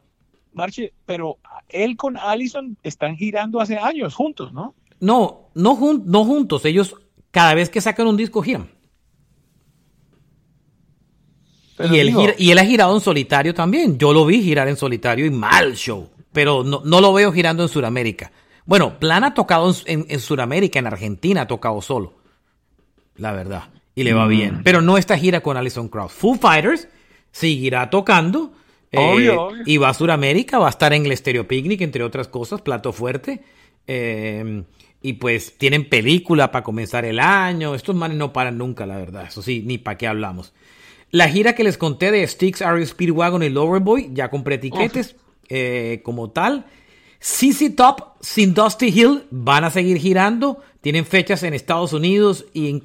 Marche, 0.53 0.93
pero 1.05 1.37
él 1.67 1.97
con 1.97 2.15
Alison 2.15 2.77
están 2.83 3.15
girando 3.15 3.59
hace 3.59 3.77
años 3.77 4.13
juntos, 4.13 4.53
¿no? 4.53 4.75
No, 4.99 5.49
no, 5.55 5.75
jun 5.75 6.03
no 6.05 6.25
juntos. 6.25 6.63
Ellos 6.65 6.95
cada 7.31 7.55
vez 7.55 7.71
que 7.71 7.81
sacan 7.81 8.05
un 8.05 8.17
disco 8.17 8.43
giran. 8.43 8.69
y, 11.79 11.97
él 11.97 12.13
gira, 12.13 12.33
y 12.37 12.51
él 12.51 12.59
ha 12.59 12.65
girado 12.65 12.93
en 12.93 13.01
solitario 13.01 13.55
también. 13.55 13.97
Yo 13.97 14.13
lo 14.13 14.27
vi 14.27 14.43
girar 14.43 14.67
en 14.67 14.77
solitario 14.77 15.25
y 15.25 15.31
mal 15.31 15.73
show. 15.75 16.07
Pero 16.31 16.63
no, 16.63 16.83
no 16.85 17.01
lo 17.01 17.13
veo 17.13 17.31
girando 17.31 17.63
en 17.63 17.69
Sudamérica. 17.69 18.31
Bueno, 18.69 18.99
Plan 18.99 19.23
ha 19.23 19.33
tocado 19.33 19.73
en, 19.87 20.01
en, 20.01 20.05
en 20.07 20.19
Sudamérica, 20.19 20.77
en 20.77 20.85
Argentina 20.85 21.41
ha 21.41 21.47
tocado 21.47 21.81
solo. 21.81 22.13
La 23.15 23.31
verdad. 23.31 23.69
Y 23.95 24.03
le 24.03 24.13
va 24.13 24.27
mm. 24.27 24.29
bien. 24.29 24.61
Pero 24.63 24.79
no 24.79 24.99
esta 24.99 25.17
gira 25.17 25.41
con 25.41 25.57
Alison 25.57 25.89
Krauss. 25.89 26.13
Foo 26.13 26.35
Fighters 26.35 26.87
seguirá 27.31 27.89
tocando. 27.89 28.53
Eh, 28.91 29.27
y 29.65 29.77
va 29.77 29.89
a 29.89 29.93
Sudamérica, 29.95 30.59
va 30.59 30.67
a 30.67 30.69
estar 30.69 30.93
en 30.93 31.03
el 31.03 31.17
Stereo 31.17 31.47
Picnic, 31.47 31.81
entre 31.81 32.03
otras 32.03 32.27
cosas, 32.27 32.61
plato 32.61 32.93
fuerte. 32.93 33.41
Eh, 33.87 34.63
y 35.01 35.13
pues 35.13 35.57
tienen 35.57 35.89
película 35.89 36.51
para 36.51 36.63
comenzar 36.63 37.05
el 37.05 37.19
año. 37.19 37.73
Estos 37.73 37.95
manes 37.95 38.17
no 38.17 38.31
paran 38.33 38.59
nunca, 38.59 38.85
la 38.85 38.97
verdad. 38.97 39.25
Eso 39.29 39.41
sí, 39.41 39.63
ni 39.65 39.79
para 39.79 39.97
qué 39.97 40.05
hablamos. 40.05 40.53
La 41.09 41.27
gira 41.27 41.55
que 41.55 41.63
les 41.63 41.79
conté 41.79 42.11
de 42.11 42.27
Sticks, 42.27 42.61
Ario 42.61 42.85
Speedwagon 42.85 43.41
y 43.41 43.49
Loverboy, 43.49 44.11
ya 44.13 44.29
compré 44.29 44.55
etiquetes 44.55 45.15
eh, 45.49 46.01
como 46.03 46.29
tal. 46.29 46.67
CC 47.19 47.69
Top 47.75 48.15
sin 48.21 48.53
Dusty 48.53 48.87
Hill 48.87 49.25
van 49.29 49.63
a 49.63 49.69
seguir 49.69 49.97
girando. 49.97 50.61
Tienen 50.81 51.05
fechas 51.05 51.43
en 51.43 51.53
Estados 51.53 51.91
Unidos 51.91 52.45
y 52.53 52.69
en, 52.69 52.81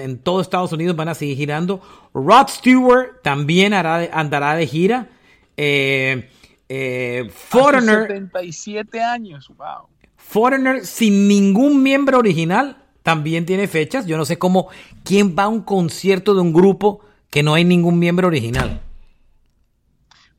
en, 0.00 0.18
todo 0.18 0.40
Estados 0.40 0.72
Unidos 0.72 0.96
van 0.96 1.08
a 1.08 1.14
seguir 1.14 1.36
girando. 1.36 1.80
Rod 2.12 2.48
Stewart 2.48 3.22
también 3.22 3.72
hará 3.72 4.08
andará 4.12 4.56
de 4.56 4.66
gira. 4.66 5.08
Eh, 5.56 6.28
eh, 6.68 7.30
Foreigner. 7.32 8.08
77 8.08 9.00
años, 9.00 9.48
wow. 9.56 9.88
Foreigner 10.16 10.84
sin 10.84 11.28
ningún 11.28 11.82
miembro 11.82 12.18
original 12.18 12.84
también 13.02 13.46
tiene 13.46 13.68
fechas. 13.68 14.06
Yo 14.06 14.16
no 14.16 14.24
sé 14.24 14.38
cómo. 14.38 14.68
¿Quién 15.04 15.36
va 15.38 15.44
a 15.44 15.48
un 15.48 15.62
concierto 15.62 16.34
de 16.34 16.40
un 16.40 16.52
grupo 16.52 17.00
que 17.30 17.42
no 17.42 17.54
hay 17.54 17.64
ningún 17.64 17.98
miembro 17.98 18.28
original? 18.28 18.80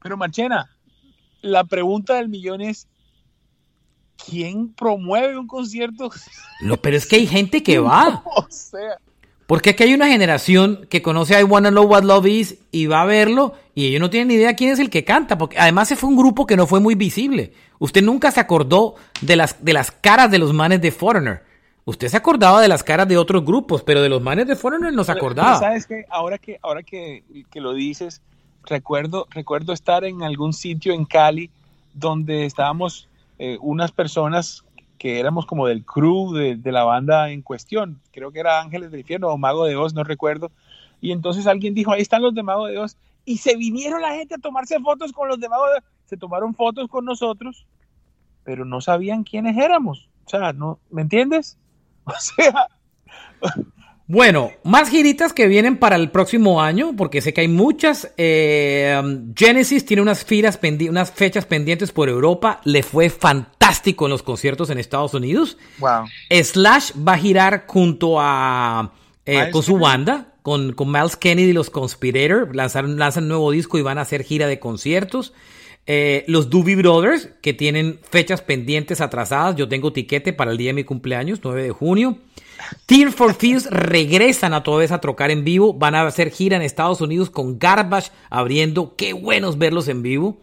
Pero 0.02 0.18
Marchena, 0.18 0.70
la 1.42 1.64
pregunta 1.64 2.16
del 2.16 2.30
millón 2.30 2.62
es: 2.62 2.88
¿quién 4.26 4.70
promueve 4.74 5.38
un 5.38 5.48
concierto? 5.48 6.10
No, 6.62 6.78
pero 6.78 6.98
es 6.98 7.06
que 7.06 7.18
hay 7.18 7.28
gente 7.28 7.64
que 7.64 7.80
va. 7.80 8.24
o 8.36 8.46
sea. 8.50 8.98
Porque 9.48 9.72
aquí 9.72 9.84
hay 9.84 9.94
una 9.94 10.08
generación 10.08 10.88
que 10.90 11.02
conoce 11.02 11.36
a 11.36 11.42
I 11.42 11.44
Wanna 11.44 11.72
Know 11.72 11.84
What 11.84 12.04
Love 12.04 12.26
Is 12.26 12.58
y 12.72 12.86
va 12.86 13.02
a 13.02 13.06
verlo 13.06 13.54
y 13.76 13.88
ellos 13.88 14.00
no 14.00 14.10
tienen 14.10 14.30
ni 14.30 14.36
idea 14.36 14.56
quién 14.56 14.72
es 14.72 14.80
el 14.80 14.90
que 14.90 15.04
canta. 15.04 15.38
Porque 15.38 15.60
además 15.60 15.90
se 15.90 15.98
fue 15.98 16.10
un 16.10 16.16
grupo 16.16 16.46
que 16.46 16.56
no 16.56 16.68
fue 16.68 16.80
muy 16.80 16.96
visible. 16.96 17.54
Usted 17.78 18.02
nunca 18.02 18.32
se 18.32 18.40
acordó 18.40 18.96
de 19.20 19.36
las, 19.36 19.64
de 19.64 19.74
las 19.74 19.92
caras 19.92 20.32
de 20.32 20.40
los 20.40 20.54
manes 20.54 20.82
de 20.82 20.92
Foreigner. 20.92 21.44
Usted 21.84 22.08
se 22.08 22.16
acordaba 22.16 22.62
de 22.62 22.70
las 22.70 22.84
caras 22.84 23.10
de 23.10 23.18
otros 23.18 23.44
grupos, 23.44 23.84
pero 23.84 24.02
de 24.02 24.08
los 24.08 24.22
manes 24.22 24.48
de 24.48 24.56
Foreigner 24.56 24.94
no 24.94 25.04
se 25.04 25.12
acordaba. 25.12 25.60
¿Sabes 25.60 25.86
qué? 25.86 26.06
Ahora, 26.10 26.38
que, 26.38 26.58
ahora 26.62 26.84
que, 26.84 27.24
que 27.52 27.60
lo 27.60 27.74
dices, 27.74 28.22
recuerdo, 28.64 29.28
recuerdo 29.32 29.74
estar 29.74 30.06
en 30.06 30.24
algún 30.24 30.54
sitio 30.54 30.94
en 30.94 31.04
Cali 31.04 31.50
donde 31.94 32.46
estábamos 32.46 33.10
eh, 33.44 33.58
unas 33.60 33.92
personas 33.92 34.64
que 35.00 35.20
éramos 35.20 35.48
como 35.48 35.66
del 35.66 35.84
crew 35.84 36.32
de, 36.32 36.72
la 36.72 36.84
banda 36.84 37.32
en 37.32 37.42
cuestión. 37.42 38.00
Creo 38.12 38.32
que 38.32 38.40
era 38.40 38.62
Ángeles 38.62 38.92
del 38.92 39.00
Infierno 39.00 39.30
o 39.30 39.38
Mago 39.40 39.66
de 39.66 39.76
Oz, 39.76 39.96
no 39.96 40.04
recuerdo. 40.04 40.52
Y 41.02 41.12
entonces 41.12 41.48
alguien 41.48 41.74
dijo, 41.74 41.92
ahí 41.92 42.04
están 42.04 42.22
los 42.22 42.36
de 42.36 42.44
Mago 42.44 42.68
de 42.68 42.78
Oz. 42.78 42.98
Y 43.26 43.38
se 43.38 43.56
vinieron 43.56 44.04
la 44.04 44.14
gente 44.14 44.36
a 44.36 44.38
tomarse 44.38 44.80
fotos 44.80 45.12
con 45.12 45.28
los 45.28 45.40
de 45.40 45.50
Mago 45.50 45.66
de 45.70 45.80
Oz. 45.80 45.84
Se 46.06 46.18
tomaron 46.18 46.54
fotos 46.54 46.88
con 46.88 47.04
nosotros, 47.04 47.66
pero 48.44 48.64
no 48.64 48.80
sabían 48.80 49.24
quiénes 49.24 49.58
éramos. 49.58 50.08
O 50.28 50.30
sea, 50.30 50.54
no, 50.54 50.78
¿me 50.92 51.02
entiendes? 51.02 51.58
O 52.06 52.14
sea... 52.20 52.68
Bueno, 54.12 54.52
más 54.66 54.90
giritas 54.90 55.32
que 55.32 55.48
vienen 55.48 55.78
para 55.78 55.96
el 55.96 56.12
próximo 56.12 56.62
año, 56.62 56.94
porque 56.98 57.22
sé 57.22 57.34
que 57.34 57.40
hay 57.40 57.48
muchas. 57.48 58.12
Eh, 58.18 59.02
Genesis 59.34 59.86
tiene 59.86 60.02
unas, 60.02 60.26
unas 60.90 61.12
fechas 61.12 61.46
pendientes 61.46 61.94
por 61.94 62.10
Europa. 62.10 62.60
Le 62.66 62.84
fue 62.84 63.10
fantástico 63.10 64.08
en 64.08 64.12
los 64.12 64.22
conciertos 64.22 64.70
en 64.70 64.80
Estados 64.80 65.14
Unidos. 65.14 65.58
Wow. 65.80 66.08
Slash 66.30 66.92
va 67.08 67.14
a 67.14 67.18
girar 67.20 67.64
junto 67.68 68.18
a. 68.20 68.92
Eh, 69.26 69.50
con 69.50 69.64
su 69.64 69.78
banda, 69.78 70.34
con, 70.42 70.74
con 70.74 70.92
Miles 70.92 71.16
Kennedy 71.16 71.52
y 71.52 71.54
los 71.54 71.70
Conspirator. 71.70 72.54
Lanzaron, 72.54 73.00
lanzan 73.00 73.24
un 73.24 73.30
nuevo 73.30 73.50
disco 73.52 73.78
y 73.78 73.82
van 73.82 73.98
a 73.98 74.02
hacer 74.02 74.26
gira 74.26 74.48
de 74.48 74.60
conciertos. 74.60 75.32
Eh, 75.88 76.24
los 76.28 76.50
Doobie 76.50 76.76
Brothers, 76.76 77.30
que 77.42 77.54
tienen 77.54 78.00
fechas 78.10 78.42
pendientes 78.42 79.02
atrasadas. 79.02 79.56
Yo 79.56 79.68
tengo 79.68 79.92
tiquete 79.92 80.32
para 80.32 80.52
el 80.52 80.58
día 80.58 80.70
de 80.70 80.76
mi 80.76 80.84
cumpleaños, 80.84 81.40
9 81.44 81.64
de 81.64 81.72
junio. 81.72 82.18
Tear 82.86 83.12
for 83.12 83.34
Fears 83.34 83.70
regresan 83.70 84.54
a 84.54 84.64
toda 84.64 84.80
vez 84.80 84.92
a 84.92 85.02
trocar 85.02 85.32
en 85.32 85.44
vivo. 85.44 85.74
Van 85.74 85.96
a 85.96 86.06
hacer 86.06 86.30
gira 86.30 86.56
en 86.56 86.62
Estados 86.62 87.02
Unidos 87.02 87.30
con 87.30 87.58
Garbage 87.58 88.12
abriendo. 88.30 88.96
Qué 88.96 89.14
buenos 89.14 89.58
verlos 89.58 89.88
en 89.88 90.04
vivo. 90.04 90.38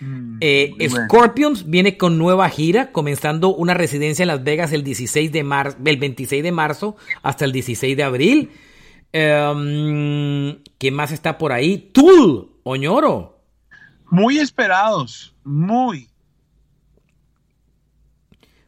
Mm, 0.00 0.38
eh, 0.40 0.74
Scorpions 0.88 1.68
viene 1.68 1.96
con 1.96 2.18
nueva 2.18 2.48
gira, 2.48 2.92
comenzando 2.92 3.54
una 3.54 3.74
residencia 3.74 4.22
en 4.22 4.28
Las 4.28 4.44
Vegas 4.44 4.72
el 4.72 4.84
16 4.84 5.32
de 5.32 5.42
marzo, 5.42 5.76
del 5.80 5.96
26 5.96 6.42
de 6.42 6.52
marzo 6.52 6.96
hasta 7.22 7.44
el 7.44 7.52
16 7.52 7.96
de 7.96 8.02
abril. 8.02 8.50
Um, 9.12 10.62
¿Quién 10.78 10.94
más 10.94 11.12
está 11.12 11.38
por 11.38 11.52
ahí? 11.52 11.90
Tool, 11.92 12.50
Oñoro. 12.62 13.37
Muy 14.10 14.38
esperados, 14.38 15.34
muy. 15.44 16.08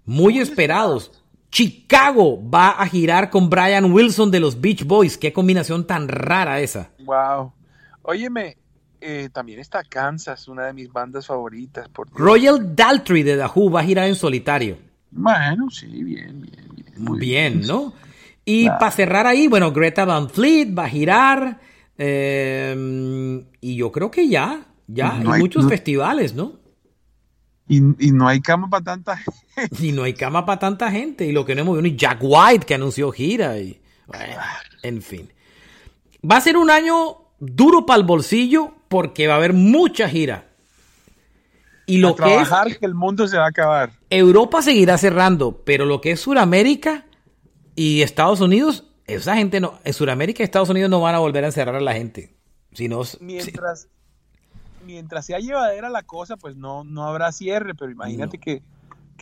Muy, 0.04 0.38
esperados. 0.38 1.12
Chicago 1.50 2.40
va 2.50 2.70
a 2.70 2.86
girar 2.86 3.30
con 3.30 3.48
Brian 3.48 3.92
Wilson 3.92 4.30
de 4.30 4.40
los 4.40 4.60
Beach 4.60 4.84
Boys. 4.84 5.16
Qué 5.16 5.32
combinación 5.32 5.86
tan 5.86 6.08
rara 6.08 6.60
esa. 6.60 6.90
Wow. 7.04 7.52
Óyeme, 8.02 8.56
eh, 9.00 9.28
también 9.32 9.60
está 9.60 9.82
Kansas, 9.84 10.48
una 10.48 10.66
de 10.66 10.72
mis 10.72 10.92
bandas 10.92 11.26
favoritas. 11.26 11.88
Royal 12.12 12.74
Daltrey 12.74 13.22
de 13.22 13.36
The 13.36 13.46
Who 13.54 13.70
va 13.70 13.80
a 13.80 13.84
girar 13.84 14.08
en 14.08 14.14
solitario. 14.16 14.78
Bueno, 15.10 15.70
sí, 15.70 15.86
bien, 15.86 16.42
bien, 16.42 16.68
bien. 16.74 16.94
Muy 16.96 17.18
bien, 17.18 17.60
¿no? 17.66 17.94
Y 18.44 18.68
para 18.68 18.90
cerrar 18.90 19.26
ahí, 19.26 19.48
bueno, 19.48 19.72
Greta 19.72 20.04
Van 20.04 20.28
Fleet 20.28 20.76
va 20.76 20.84
a 20.84 20.88
girar. 20.88 21.60
Eh, 21.98 23.44
y 23.60 23.76
yo 23.76 23.92
creo 23.92 24.10
que 24.10 24.28
ya, 24.28 24.66
ya, 24.92 25.16
hay, 25.16 25.40
muchos 25.40 25.68
festivales, 25.68 26.34
¿no? 26.34 26.58
Y, 27.68 27.80
no 27.80 28.26
hay 28.26 28.40
cama 28.40 28.68
para 28.68 28.84
tanta 28.84 29.16
gente. 29.16 29.40
Y 29.86 29.92
no 29.92 30.02
hay 30.02 30.14
cama 30.14 30.44
para 30.44 30.58
tanta 30.58 30.90
gente. 30.90 31.26
Y 31.26 31.32
lo 31.32 31.44
que 31.44 31.54
no 31.54 31.60
hemos 31.60 31.76
visto, 31.76 31.88
ni 31.88 31.96
Jack 31.96 32.18
White 32.20 32.66
que 32.66 32.74
anunció 32.74 33.12
gira. 33.12 33.58
Y, 33.58 33.80
en 34.82 35.02
fin. 35.02 35.32
Va 36.28 36.36
a 36.36 36.40
ser 36.40 36.56
un 36.56 36.70
año 36.70 37.18
duro 37.38 37.86
para 37.86 38.00
el 38.00 38.06
bolsillo 38.06 38.74
porque 38.88 39.28
va 39.28 39.34
a 39.34 39.36
haber 39.36 39.52
mucha 39.52 40.08
gira. 40.08 40.48
Y 41.86 41.98
lo 41.98 42.14
que 42.14 42.36
es. 42.36 42.78
que 42.78 42.86
el 42.86 42.94
mundo 42.94 43.28
se 43.28 43.36
va 43.36 43.46
a 43.46 43.48
acabar. 43.48 43.92
Europa 44.10 44.62
seguirá 44.62 44.98
cerrando, 44.98 45.62
pero 45.64 45.84
lo 45.84 46.00
que 46.00 46.12
es 46.12 46.20
Sudamérica 46.20 47.06
y 47.74 48.02
Estados 48.02 48.40
Unidos, 48.40 48.84
esa 49.06 49.36
gente 49.36 49.60
no. 49.60 49.78
En 49.84 49.92
Sudamérica 49.92 50.42
y 50.42 50.44
Estados 50.44 50.70
Unidos 50.70 50.90
no 50.90 51.00
van 51.00 51.14
a 51.14 51.18
volver 51.18 51.44
a 51.44 51.48
encerrar 51.48 51.76
a 51.76 51.80
la 51.80 51.92
gente. 51.92 52.34
Sino, 52.72 53.02
mientras, 53.20 53.88
mientras 54.90 55.26
sea 55.26 55.38
llevadera 55.38 55.88
la 55.88 56.02
cosa, 56.02 56.36
pues 56.36 56.56
no, 56.56 56.84
no 56.84 57.04
habrá 57.04 57.32
cierre, 57.32 57.74
pero 57.74 57.90
imagínate 57.90 58.38
que, 58.38 58.62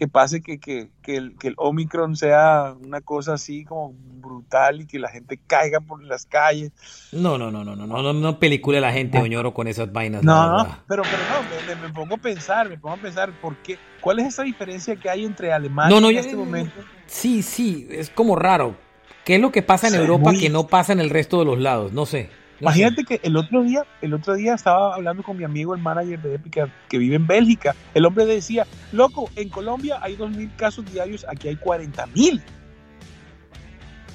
pase 0.08 0.40
que, 0.40 0.58
que, 0.58 0.90
el, 1.06 1.36
que 1.36 1.48
el 1.48 1.54
Omicron 1.56 2.16
sea 2.16 2.74
una 2.80 3.00
cosa 3.00 3.34
así 3.34 3.64
como 3.64 3.94
brutal 4.20 4.82
y 4.82 4.86
que 4.86 4.98
la 4.98 5.08
gente 5.08 5.40
caiga 5.46 5.80
por 5.80 6.02
las 6.02 6.26
calles. 6.26 6.72
No, 7.12 7.38
no, 7.38 7.50
no, 7.50 7.64
no, 7.64 7.74
no, 7.74 7.86
no, 7.86 8.02
no, 8.02 8.12
no 8.12 8.38
pelicule 8.38 8.80
la 8.80 8.92
gente, 8.92 9.18
Oñoro, 9.18 9.54
con 9.54 9.66
esas 9.66 9.92
vainas. 9.92 10.22
No, 10.22 10.58
no, 10.58 10.78
pero, 10.86 11.02
pero 11.02 11.76
no, 11.76 11.82
me, 11.82 11.92
pongo 11.92 12.14
a 12.14 12.18
pensar, 12.18 12.68
me 12.68 12.78
pongo 12.78 12.94
a 12.96 12.98
pensar, 12.98 13.32
¿por 13.40 13.56
qué? 13.56 13.78
¿Cuál 14.00 14.20
es 14.20 14.26
esa 14.26 14.42
diferencia 14.42 14.96
que 14.96 15.08
hay 15.10 15.24
entre 15.24 15.52
Alemania 15.52 15.96
en 15.96 16.16
este 16.16 16.36
momento? 16.36 16.74
Sí, 17.06 17.42
sí, 17.42 17.88
es 17.90 18.10
como 18.10 18.36
raro. 18.36 18.76
¿Qué 19.24 19.34
es 19.34 19.40
lo 19.42 19.52
que 19.52 19.62
pasa 19.62 19.88
en 19.88 19.94
Europa 19.94 20.32
que 20.32 20.48
no 20.48 20.68
pasa 20.68 20.94
en 20.94 21.00
el 21.00 21.10
resto 21.10 21.38
de 21.38 21.44
los 21.44 21.58
lados? 21.58 21.92
No 21.92 22.06
sé. 22.06 22.30
Imagínate 22.60 23.04
que 23.04 23.20
el 23.22 23.36
otro 23.36 23.62
día, 23.62 23.84
el 24.02 24.14
otro 24.14 24.34
día 24.34 24.54
estaba 24.54 24.94
hablando 24.94 25.22
con 25.22 25.36
mi 25.36 25.44
amigo, 25.44 25.74
el 25.74 25.80
manager 25.80 26.20
de 26.20 26.34
Epic, 26.34 26.68
que 26.88 26.98
vive 26.98 27.16
en 27.16 27.26
Bélgica. 27.26 27.74
El 27.94 28.04
hombre 28.04 28.26
decía, 28.26 28.66
loco, 28.92 29.30
en 29.36 29.48
Colombia 29.48 29.98
hay 30.02 30.16
2.000 30.16 30.56
casos 30.56 30.92
diarios, 30.92 31.24
aquí 31.28 31.48
hay 31.48 31.56
40.000. 31.56 32.42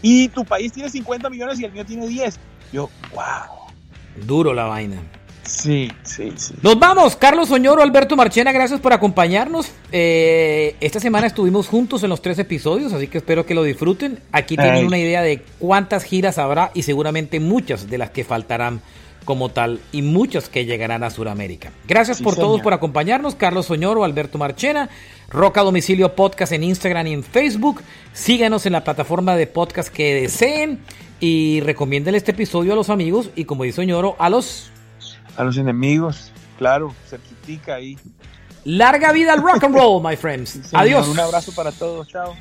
Y 0.01 0.27
tu 0.29 0.43
país 0.43 0.73
tiene 0.73 0.89
50 0.89 1.29
millones 1.29 1.59
y 1.59 1.65
el 1.65 1.71
mío 1.71 1.85
tiene 1.85 2.07
10. 2.07 2.37
Yo, 2.73 2.89
wow. 3.13 4.25
Duro 4.25 4.53
la 4.53 4.65
vaina. 4.65 5.01
Sí, 5.43 5.91
sí, 6.03 6.31
sí. 6.35 6.53
Nos 6.61 6.79
vamos, 6.79 7.15
Carlos 7.15 7.49
Soñoro, 7.49 7.83
Alberto 7.83 8.15
Marchena, 8.15 8.51
gracias 8.51 8.79
por 8.79 8.93
acompañarnos. 8.93 9.71
Eh, 9.91 10.75
esta 10.79 10.99
semana 10.99 11.27
estuvimos 11.27 11.67
juntos 11.67 12.03
en 12.03 12.09
los 12.09 12.21
tres 12.21 12.39
episodios, 12.39 12.93
así 12.93 13.07
que 13.07 13.17
espero 13.17 13.45
que 13.45 13.53
lo 13.53 13.63
disfruten. 13.63 14.19
Aquí 14.31 14.55
tienen 14.55 14.85
una 14.85 14.97
idea 14.97 15.21
de 15.21 15.41
cuántas 15.59 16.03
giras 16.03 16.37
habrá 16.37 16.71
y 16.73 16.83
seguramente 16.83 17.39
muchas 17.39 17.89
de 17.89 17.97
las 17.97 18.09
que 18.09 18.23
faltarán 18.23 18.81
como 19.25 19.49
tal 19.49 19.79
y 19.91 20.01
muchas 20.01 20.49
que 20.49 20.65
llegarán 20.65 21.03
a 21.03 21.09
Sudamérica. 21.09 21.71
Gracias 21.87 22.21
por 22.21 22.35
todos 22.35 22.61
por 22.61 22.73
acompañarnos, 22.73 23.35
Carlos 23.35 23.67
Soñoro, 23.67 24.03
Alberto 24.03 24.37
Marchena, 24.37 24.89
Roca 25.29 25.61
Domicilio 25.61 26.15
Podcast 26.15 26.51
en 26.51 26.63
Instagram 26.63 27.07
y 27.07 27.13
en 27.13 27.23
Facebook. 27.23 27.81
Síganos 28.13 28.65
en 28.65 28.73
la 28.73 28.83
plataforma 28.83 29.35
de 29.35 29.47
podcast 29.47 29.89
que 29.89 30.13
deseen 30.21 30.79
y 31.19 31.61
recomienden 31.61 32.15
este 32.15 32.31
episodio 32.31 32.73
a 32.73 32.75
los 32.75 32.89
amigos 32.89 33.29
y 33.35 33.45
como 33.45 33.63
dice 33.63 33.77
Soñoro, 33.77 34.15
a 34.19 34.29
los 34.29 34.72
a 35.37 35.43
los 35.43 35.57
enemigos, 35.57 36.31
claro, 36.57 36.93
cerquitica 37.09 37.75
ahí. 37.75 37.97
Larga 38.65 39.11
vida 39.11 39.33
al 39.33 39.41
rock 39.41 39.63
and 39.63 39.75
roll, 39.75 40.01
my 40.01 40.15
friends. 40.15 40.73
Adiós. 40.73 41.07
Un 41.07 41.19
abrazo 41.19 41.53
para 41.53 41.71
todos, 41.71 42.07
chao. 42.07 42.33